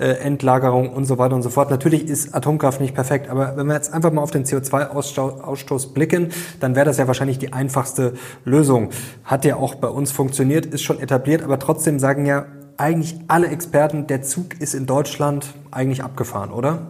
äh, 0.00 0.14
Endlagerung 0.14 0.92
und 0.92 1.04
so 1.04 1.16
weiter 1.16 1.36
und 1.36 1.42
so 1.42 1.48
fort. 1.48 1.70
Natürlich 1.70 2.08
ist 2.08 2.34
Atomkraft 2.34 2.80
nicht 2.80 2.92
perfekt, 2.92 3.30
aber 3.30 3.56
wenn 3.56 3.68
wir 3.68 3.74
jetzt 3.74 3.94
einfach 3.94 4.10
mal 4.10 4.20
auf 4.20 4.32
den 4.32 4.44
CO2-Ausstoß 4.44 5.92
blicken, 5.94 6.30
dann 6.58 6.74
wäre 6.74 6.86
das 6.86 6.98
ja 6.98 7.06
wahrscheinlich 7.06 7.38
die 7.38 7.52
einfachste 7.52 8.14
Lösung. 8.44 8.90
Hat 9.22 9.44
ja 9.44 9.54
auch 9.54 9.76
bei 9.76 9.88
uns 9.88 10.10
funktioniert, 10.10 10.66
ist 10.66 10.82
schon 10.82 10.98
etabliert, 10.98 11.44
aber 11.44 11.60
trotzdem 11.60 12.00
sagen 12.00 12.26
ja 12.26 12.46
eigentlich 12.78 13.14
alle 13.28 13.46
Experten, 13.46 14.08
der 14.08 14.22
Zug 14.22 14.60
ist 14.60 14.74
in 14.74 14.86
Deutschland 14.86 15.54
eigentlich 15.70 16.02
abgefahren, 16.02 16.50
oder? 16.50 16.88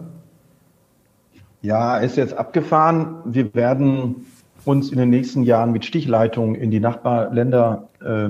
Ja, 1.61 1.99
ist 1.99 2.17
jetzt 2.17 2.33
abgefahren. 2.33 3.17
Wir 3.25 3.53
werden 3.53 4.25
uns 4.65 4.91
in 4.91 4.97
den 4.97 5.09
nächsten 5.09 5.43
Jahren 5.43 5.71
mit 5.71 5.85
Stichleitungen 5.85 6.55
in 6.55 6.71
die 6.71 6.79
Nachbarländer 6.79 7.89
äh, 8.01 8.29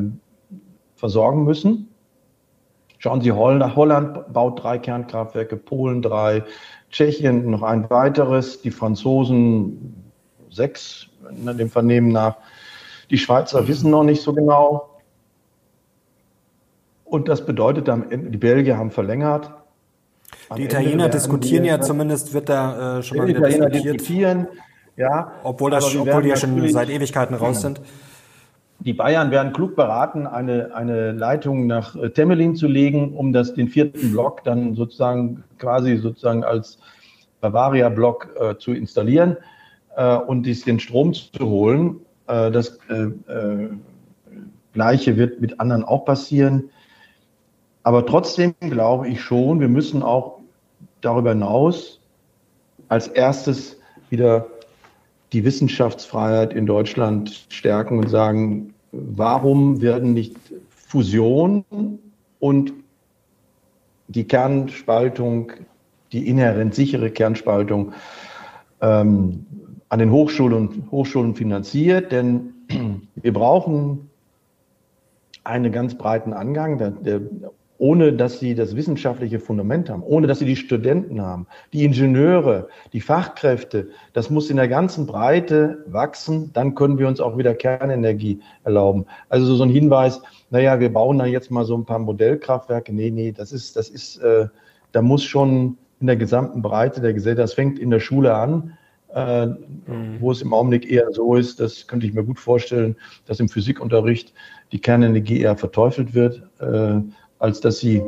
versorgen 0.95 1.43
müssen. 1.43 1.87
Schauen 2.99 3.21
Sie, 3.21 3.31
Holland 3.31 4.31
baut 4.31 4.63
drei 4.63 4.77
Kernkraftwerke, 4.77 5.57
Polen 5.57 6.01
drei, 6.01 6.43
Tschechien 6.91 7.49
noch 7.49 7.63
ein 7.63 7.89
weiteres, 7.89 8.61
die 8.61 8.69
Franzosen 8.69 9.95
sechs, 10.51 11.07
dem 11.31 11.69
Vernehmen 11.69 12.09
nach. 12.09 12.35
Die 13.09 13.17
Schweizer 13.17 13.67
wissen 13.67 13.89
noch 13.89 14.03
nicht 14.03 14.21
so 14.21 14.33
genau. 14.33 14.89
Und 17.05 17.27
das 17.27 17.45
bedeutet 17.45 17.89
die 18.11 18.37
Belgier 18.37 18.77
haben 18.77 18.91
verlängert. 18.91 19.51
Am 20.49 20.57
die 20.57 20.65
Italiener 20.65 21.09
diskutieren 21.09 21.65
ja 21.65 21.81
zumindest, 21.81 22.33
wird 22.33 22.49
da 22.49 22.99
äh, 22.99 23.03
schon 23.03 23.17
mal 23.17 23.27
wieder 23.27 23.39
Italiener 23.39 23.69
diskutiert. 23.69 23.99
diskutieren, 23.99 24.47
ja. 24.97 25.31
Obwohl, 25.43 25.71
das, 25.71 25.95
obwohl 25.95 26.23
die 26.23 26.29
ja 26.29 26.35
schon 26.35 26.69
seit 26.69 26.89
Ewigkeiten 26.89 27.35
raus 27.35 27.61
sind. 27.61 27.81
Die 28.79 28.93
Bayern 28.93 29.29
werden 29.29 29.53
klug 29.53 29.75
beraten, 29.75 30.25
eine, 30.25 30.73
eine 30.73 31.11
Leitung 31.11 31.67
nach 31.67 31.95
äh, 31.95 32.09
Temelin 32.09 32.55
zu 32.55 32.67
legen, 32.67 33.15
um 33.15 33.31
das, 33.31 33.53
den 33.53 33.67
vierten 33.67 34.11
Block 34.11 34.43
dann 34.43 34.73
sozusagen 34.73 35.43
quasi 35.59 35.97
sozusagen 35.97 36.43
als 36.43 36.79
Bavaria-Block 37.41 38.29
äh, 38.39 38.57
zu 38.57 38.73
installieren 38.73 39.37
äh, 39.95 40.15
und 40.15 40.43
dies, 40.43 40.63
den 40.63 40.79
Strom 40.79 41.13
zu 41.13 41.29
holen. 41.39 41.97
Äh, 42.27 42.49
das 42.49 42.79
äh, 42.89 43.03
äh, 43.31 43.69
Gleiche 44.73 45.15
wird 45.15 45.41
mit 45.41 45.59
anderen 45.59 45.83
auch 45.83 46.05
passieren. 46.05 46.71
Aber 47.83 48.05
trotzdem 48.05 48.55
glaube 48.59 49.09
ich 49.09 49.21
schon, 49.21 49.59
wir 49.59 49.69
müssen 49.69 50.01
auch 50.01 50.39
darüber 51.01 51.31
hinaus 51.31 51.99
als 52.87 53.07
erstes 53.07 53.77
wieder 54.09 54.47
die 55.33 55.45
Wissenschaftsfreiheit 55.45 56.53
in 56.53 56.65
Deutschland 56.65 57.45
stärken 57.49 57.99
und 57.99 58.09
sagen, 58.09 58.73
warum 58.91 59.81
werden 59.81 60.13
nicht 60.13 60.35
Fusion 60.69 61.63
und 62.39 62.73
die 64.09 64.25
Kernspaltung, 64.25 65.53
die 66.11 66.27
inhärent 66.27 66.75
sichere 66.75 67.11
Kernspaltung 67.11 67.93
ähm, 68.81 69.45
an 69.87 69.99
den 69.99 70.11
Hochschulen, 70.11 70.87
Hochschulen 70.91 71.35
finanziert? 71.35 72.11
Denn 72.11 72.53
wir 73.15 73.31
brauchen 73.31 74.09
einen 75.45 75.71
ganz 75.71 75.95
breiten 75.95 76.33
Angang. 76.33 76.77
Der, 76.77 76.91
der 76.91 77.21
ohne 77.81 78.13
dass 78.13 78.39
sie 78.39 78.53
das 78.53 78.75
wissenschaftliche 78.75 79.39
Fundament 79.39 79.89
haben, 79.89 80.03
ohne 80.03 80.27
dass 80.27 80.37
sie 80.37 80.45
die 80.45 80.55
Studenten 80.55 81.19
haben, 81.19 81.47
die 81.73 81.83
Ingenieure, 81.83 82.67
die 82.93 83.01
Fachkräfte. 83.01 83.87
Das 84.13 84.29
muss 84.29 84.51
in 84.51 84.57
der 84.57 84.67
ganzen 84.67 85.07
Breite 85.07 85.83
wachsen. 85.87 86.51
Dann 86.53 86.75
können 86.75 86.99
wir 86.99 87.07
uns 87.07 87.19
auch 87.19 87.39
wieder 87.39 87.55
Kernenergie 87.55 88.39
erlauben. 88.63 89.07
Also 89.29 89.55
so 89.55 89.63
ein 89.63 89.71
Hinweis, 89.71 90.21
naja, 90.51 90.79
wir 90.79 90.93
bauen 90.93 91.17
da 91.17 91.25
jetzt 91.25 91.49
mal 91.49 91.65
so 91.65 91.75
ein 91.75 91.85
paar 91.85 91.97
Modellkraftwerke. 91.97 92.93
Nee, 92.93 93.09
nee, 93.09 93.31
das 93.31 93.51
ist, 93.51 93.75
das 93.75 93.89
ist, 93.89 94.17
äh, 94.17 94.45
da 94.91 95.01
muss 95.01 95.23
schon 95.23 95.75
in 95.99 96.05
der 96.05 96.17
gesamten 96.17 96.61
Breite 96.61 97.01
der 97.01 97.13
Gesellschaft, 97.13 97.45
das 97.45 97.53
fängt 97.55 97.79
in 97.79 97.89
der 97.89 97.99
Schule 97.99 98.35
an, 98.35 98.77
äh, 99.15 99.47
mhm. 99.47 100.17
wo 100.19 100.31
es 100.31 100.43
im 100.43 100.53
Augenblick 100.53 100.87
eher 100.87 101.11
so 101.11 101.35
ist, 101.35 101.59
das 101.59 101.87
könnte 101.87 102.05
ich 102.05 102.13
mir 102.13 102.23
gut 102.23 102.39
vorstellen, 102.39 102.95
dass 103.25 103.39
im 103.39 103.49
Physikunterricht 103.49 104.35
die 104.71 104.79
Kernenergie 104.79 105.41
eher 105.41 105.57
verteufelt 105.57 106.13
wird. 106.13 106.43
Äh, 106.59 107.01
als 107.41 107.59
dass 107.59 107.79
sie 107.79 108.03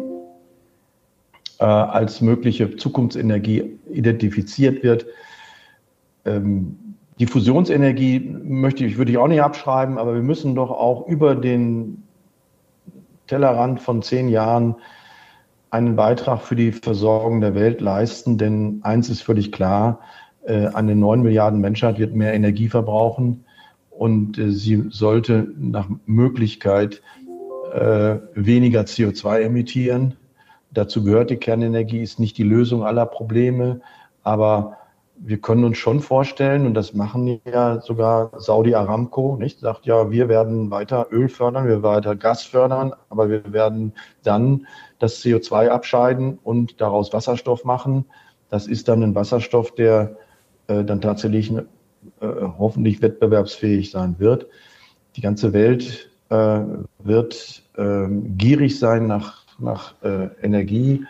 äh, 1.60 1.66
als 1.66 2.22
mögliche 2.22 2.76
Zukunftsenergie 2.78 3.80
identifiziert 3.92 4.84
wird. 4.84 5.08
Ähm, 6.24 6.78
die 7.20 7.26
Fusionsenergie 7.26 8.20
möchte 8.44 8.86
ich, 8.86 8.98
würde 8.98 9.12
ich 9.12 9.18
auch 9.18 9.28
nicht 9.28 9.42
abschreiben, 9.42 9.98
aber 9.98 10.14
wir 10.14 10.22
müssen 10.22 10.56
doch 10.56 10.70
auch 10.70 11.08
über 11.08 11.36
den 11.36 12.04
Tellerrand 13.28 13.82
von 13.82 14.04
zehn 14.04 14.30
Jahren 14.30 14.76
einen 15.72 15.96
Beitrag 15.96 16.42
für 16.42 16.56
die 16.56 16.72
Versorgung 16.72 17.42
der 17.42 17.56
Welt 17.56 17.82
leisten, 17.82 18.38
denn 18.38 18.82
eins 18.84 19.10
ist 19.10 19.24
völlig 19.24 19.52
klar, 19.52 20.00
äh, 20.46 20.68
eine 20.68 20.96
neun 20.96 21.24
Milliarden 21.24 21.60
Menschheit 21.60 21.98
wird 21.98 22.14
mehr 22.14 22.34
Energie 22.36 22.70
verbrauchen 22.70 23.46
und 23.90 24.38
äh, 24.38 24.52
sie 24.52 24.86
sollte 24.90 25.52
nach 25.58 25.88
Möglichkeit 26.06 27.02
äh, 27.74 28.20
weniger 28.36 28.82
CO2 28.82 29.42
emittieren. 29.42 30.16
Dazu 30.72 31.04
gehört 31.04 31.30
die 31.30 31.38
Kernenergie, 31.38 32.02
ist 32.02 32.20
nicht 32.20 32.38
die 32.38 32.44
Lösung 32.44 32.84
aller 32.84 33.06
Probleme, 33.06 33.82
aber 34.24 34.78
wir 35.16 35.40
können 35.40 35.64
uns 35.64 35.78
schon 35.78 36.00
vorstellen, 36.00 36.66
und 36.66 36.74
das 36.74 36.94
machen 36.94 37.40
ja 37.46 37.80
sogar 37.82 38.32
Saudi 38.40 38.76
Aramco, 38.76 39.38
nicht? 39.38 39.60
Sagt 39.60 39.86
ja, 39.86 40.12
wir 40.12 40.28
werden 40.28 40.72
weiter 40.72 41.08
Öl 41.12 41.30
fördern, 41.30 41.66
wir 41.66 41.82
werden 41.82 41.84
weiter 41.84 42.16
Gas 42.16 42.44
fördern, 42.44 42.94
aber 43.10 43.30
wir 43.30 43.54
werden 43.54 43.94
dann 44.24 44.68
das 45.00 45.22
CO2 45.24 45.70
abscheiden 45.70 46.40
und 46.44 46.82
daraus 46.82 47.14
Wasserstoff 47.14 47.64
machen. 47.64 48.06
Das 48.50 48.68
ist 48.68 48.88
dann 48.88 49.04
ein 49.04 49.16
Wasserstoff, 49.16 49.74
der 49.76 50.18
äh, 50.68 50.84
dann 50.84 51.02
tatsächlich 51.02 51.52
äh, 51.52 51.62
hoffentlich 52.20 53.02
wettbewerbsfähig 53.02 53.92
sein 53.92 54.16
wird. 54.20 54.48
Die 55.16 55.22
ganze 55.22 55.54
Welt 55.54 56.10
äh, 56.30 56.60
wird 57.04 57.64
ähm, 57.78 58.38
gierig 58.38 58.80
sein 58.80 59.08
nach, 59.08 59.44
nach 59.60 59.94
äh, 60.04 60.30
Energie. 60.42 61.06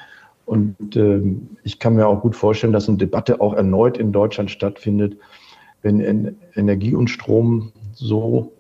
Und 0.46 0.96
ähm, 0.96 1.58
ich 1.64 1.80
kann 1.80 1.96
mir 1.96 2.08
auch 2.08 2.22
gut 2.22 2.36
vorstellen, 2.36 2.74
dass 2.74 2.90
eine 2.90 2.98
Debatte 2.98 3.40
auch 3.40 3.54
erneut 3.54 3.98
in 3.98 4.12
Deutschland 4.12 4.52
stattfindet, 4.52 5.18
wenn 5.82 6.02
en 6.02 6.38
Energie 6.56 6.96
und 6.96 7.10
Strom 7.10 7.72
so 7.94 8.52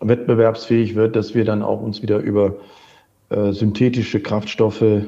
wettbewerbsfähig 0.00 0.94
wird, 0.94 1.14
dass 1.14 1.34
wir 1.34 1.44
dann 1.44 1.62
auch 1.62 1.80
uns 1.80 2.02
wieder 2.02 2.18
über 2.18 2.56
äh, 3.28 3.52
synthetische 3.52 4.20
Kraftstoffe 4.20 5.02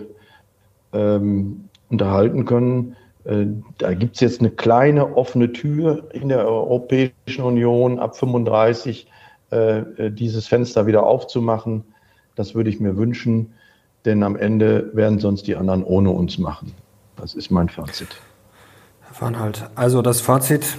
ähm, 0.92 1.68
unterhalten 1.88 2.44
können. 2.44 2.96
Äh, 3.24 3.46
da 3.78 3.94
gibt 3.94 4.16
es 4.16 4.20
jetzt 4.20 4.40
eine 4.40 4.50
kleine 4.50 5.16
offene 5.16 5.52
Tür 5.52 6.08
in 6.12 6.28
der 6.28 6.46
Europäischen 6.46 7.42
Union 7.42 7.98
ab 7.98 8.16
35 8.16 9.06
äh, 9.06 9.21
dieses 9.98 10.46
Fenster 10.46 10.86
wieder 10.86 11.02
aufzumachen. 11.04 11.84
Das 12.34 12.54
würde 12.54 12.70
ich 12.70 12.80
mir 12.80 12.96
wünschen, 12.96 13.52
denn 14.04 14.22
am 14.22 14.36
Ende 14.36 14.90
werden 14.94 15.18
sonst 15.18 15.46
die 15.46 15.56
anderen 15.56 15.84
ohne 15.84 16.10
uns 16.10 16.38
machen. 16.38 16.72
Das 17.16 17.34
ist 17.34 17.50
mein 17.50 17.68
Fazit. 17.68 18.08
Herr 19.02 19.14
Farnhalt, 19.14 19.68
also 19.74 20.00
das 20.00 20.22
Fazit, 20.22 20.78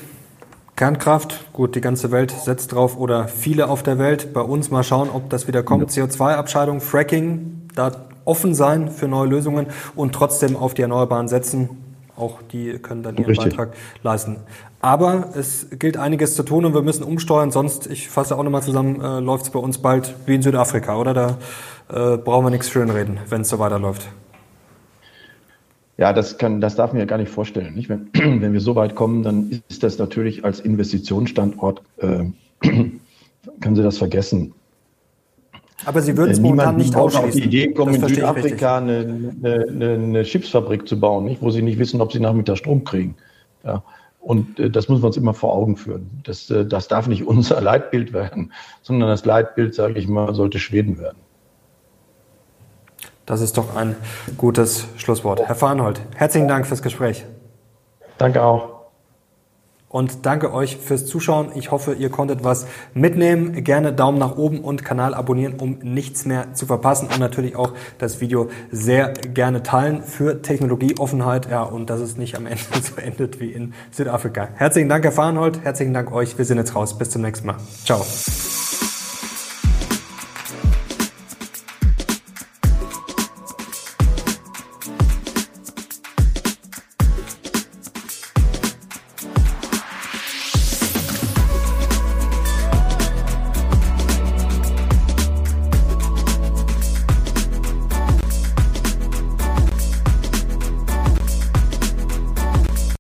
Kernkraft, 0.76 1.54
gut, 1.54 1.76
die 1.76 1.82
ganze 1.82 2.10
Welt 2.12 2.32
setzt 2.32 2.72
drauf 2.72 2.98
oder 2.98 3.28
viele 3.28 3.70
auf 3.70 3.84
der 3.84 4.00
Welt. 4.00 4.34
Bei 4.34 4.42
uns 4.42 4.72
mal 4.72 4.84
schauen, 4.84 5.10
ob 5.12 5.30
das 5.30 5.48
wieder 5.48 5.62
kommt. 5.62 5.96
Ja. 5.96 6.06
CO2-Abscheidung, 6.06 6.82
Fracking, 6.82 7.68
da 7.76 7.92
offen 8.26 8.56
sein 8.56 8.90
für 8.90 9.08
neue 9.08 9.30
Lösungen 9.30 9.68
und 9.96 10.16
trotzdem 10.16 10.56
auf 10.56 10.74
die 10.74 10.82
Erneuerbaren 10.82 11.28
setzen. 11.28 11.70
Auch 12.16 12.42
die 12.52 12.74
können 12.80 13.02
dann 13.04 13.16
ihren 13.18 13.26
Richtig. 13.26 13.50
Beitrag 13.50 13.74
leisten. 14.04 14.38
Aber 14.82 15.30
es 15.36 15.68
gilt 15.80 15.98
einiges 15.98 16.36
zu 16.36 16.44
tun 16.44 16.66
und 16.66 16.74
wir 16.74 16.82
müssen 16.82 17.04
umsteuern, 17.04 17.52
sonst, 17.52 17.88
ich 17.88 18.10
fasse 18.10 18.38
auch 18.38 18.44
nochmal 18.44 18.62
zusammen, 18.62 19.02
äh, 19.02 19.20
läuft 19.20 19.46
es 19.46 19.50
bei 19.50 19.60
uns 19.60 19.80
bald 19.80 20.14
wie 20.26 20.36
in 20.36 20.42
Südafrika, 20.42 20.98
oder? 20.98 21.14
Da 21.14 21.38
äh, 21.90 22.18
brauchen 22.18 22.46
wir 22.46 22.52
nichts 22.52 22.70
schönreden, 22.70 23.18
wenn 23.30 23.42
es 23.42 23.50
so 23.50 23.60
weiterläuft. 23.60 24.08
Ja, 25.98 26.12
das, 26.12 26.38
kann, 26.38 26.60
das 26.60 26.76
darf 26.76 26.92
man 26.92 27.00
ja 27.00 27.06
gar 27.06 27.18
nicht 27.18 27.32
vorstellen. 27.32 27.76
Nicht? 27.76 27.90
Wenn, 27.90 28.10
wenn 28.14 28.54
wir 28.54 28.62
so 28.62 28.76
weit 28.76 28.96
kommen, 28.96 29.24
dann 29.24 29.62
ist 29.70 29.84
das 29.84 29.98
natürlich 29.98 30.44
als 30.44 30.60
Investitionsstandort, 30.60 31.82
äh, 31.98 32.26
können 32.62 33.76
Sie 33.76 33.84
das 33.84 33.98
vergessen. 33.98 34.54
Aber 35.86 36.02
Sie 36.02 36.16
würden 36.18 36.32
es 36.32 36.40
äh, 36.40 36.42
momentan 36.42 36.78
nicht 36.78 36.96
ausschließen. 36.96 37.30
auf 37.30 37.36
die 37.36 37.44
Idee 37.44 37.74
kommen, 37.74 37.96
in 37.96 38.08
Südafrika 38.08 38.78
eine, 38.78 39.34
eine, 39.44 39.94
eine, 39.94 40.24
Chipsfabrik 40.24 40.88
zu 40.88 41.00
bauen, 41.00 41.26
nicht? 41.26 41.42
wo 41.42 41.50
sie 41.52 41.62
nicht 41.62 41.80
wissen, 41.80 42.02
ob 42.02 42.12
sie 42.12 42.20
Nachmittag 42.20 42.58
Strom 42.58 42.84
kriegen. 42.84 43.16
Ja. 43.64 43.84
Und 44.20 44.60
äh, 44.60 44.70
das 44.70 44.88
müssen 44.88 45.04
wir 45.04 45.08
uns 45.08 45.18
immer 45.18 45.34
vor 45.34 45.54
Augen 45.54 45.76
führen. 45.76 46.22
Das, 46.24 46.50
äh, 46.50 46.66
das 46.66 46.88
darf 46.88 47.08
nicht 47.08 47.24
unser 47.28 47.62
Leitbild 47.62 48.14
werden, 48.14 48.54
sondern 48.82 49.10
das 49.10 49.26
Leitbild, 49.26 49.76
sage 49.76 50.00
ich 50.00 50.08
mal, 50.08 50.34
sollte 50.34 50.60
Schweden 50.60 50.98
werden. 51.00 51.18
Das 53.26 53.40
ist 53.40 53.58
doch 53.58 53.76
ein 53.76 53.96
gutes 54.38 54.88
Schlusswort. 54.98 55.42
Herr 55.42 55.56
Farnhold, 55.56 56.02
herzlichen 56.16 56.48
Dank 56.48 56.68
fürs 56.68 56.82
Gespräch. 56.82 57.26
Danke 58.18 58.44
auch. 58.44 58.83
Und 59.94 60.26
danke 60.26 60.52
euch 60.52 60.78
fürs 60.78 61.06
Zuschauen. 61.06 61.52
Ich 61.54 61.70
hoffe, 61.70 61.94
ihr 61.94 62.10
konntet 62.10 62.44
was 62.44 62.66
mitnehmen. 62.96 63.64
Gerne 63.64 63.94
Daumen 63.94 64.18
nach 64.18 64.38
oben 64.38 64.62
und 64.62 64.84
Kanal 64.84 65.14
abonnieren, 65.14 65.54
um 65.60 65.78
nichts 65.84 66.26
mehr 66.26 66.56
zu 66.56 66.66
verpassen. 66.66 67.10
Und 67.14 67.20
natürlich 67.20 67.56
auch 67.56 67.74
das 68.00 68.20
Video 68.20 68.50
sehr 68.72 69.14
gerne 69.14 69.62
teilen 69.62 70.02
für 70.02 70.42
Technologieoffenheit. 70.42 71.48
Ja, 71.52 71.62
und 71.62 71.92
dass 71.92 72.00
es 72.00 72.18
nicht 72.18 72.36
am 72.36 72.48
Ende 72.48 72.64
so 72.82 73.00
endet 73.00 73.40
wie 73.40 73.52
in 73.52 73.76
Südafrika. 73.92 74.50
Herzlichen 74.56 74.90
Dank, 74.90 75.04
Herr 75.04 75.12
Fahrenhold. 75.12 75.64
Herzlichen 75.64 75.94
Dank 75.94 76.12
euch. 76.12 76.40
Wir 76.40 76.46
sind 76.46 76.58
jetzt 76.58 76.76
raus. 76.76 76.98
Bis 76.98 77.12
zum 77.12 77.22
nächsten 77.22 77.46
Mal. 77.46 77.58
Ciao. 77.86 78.04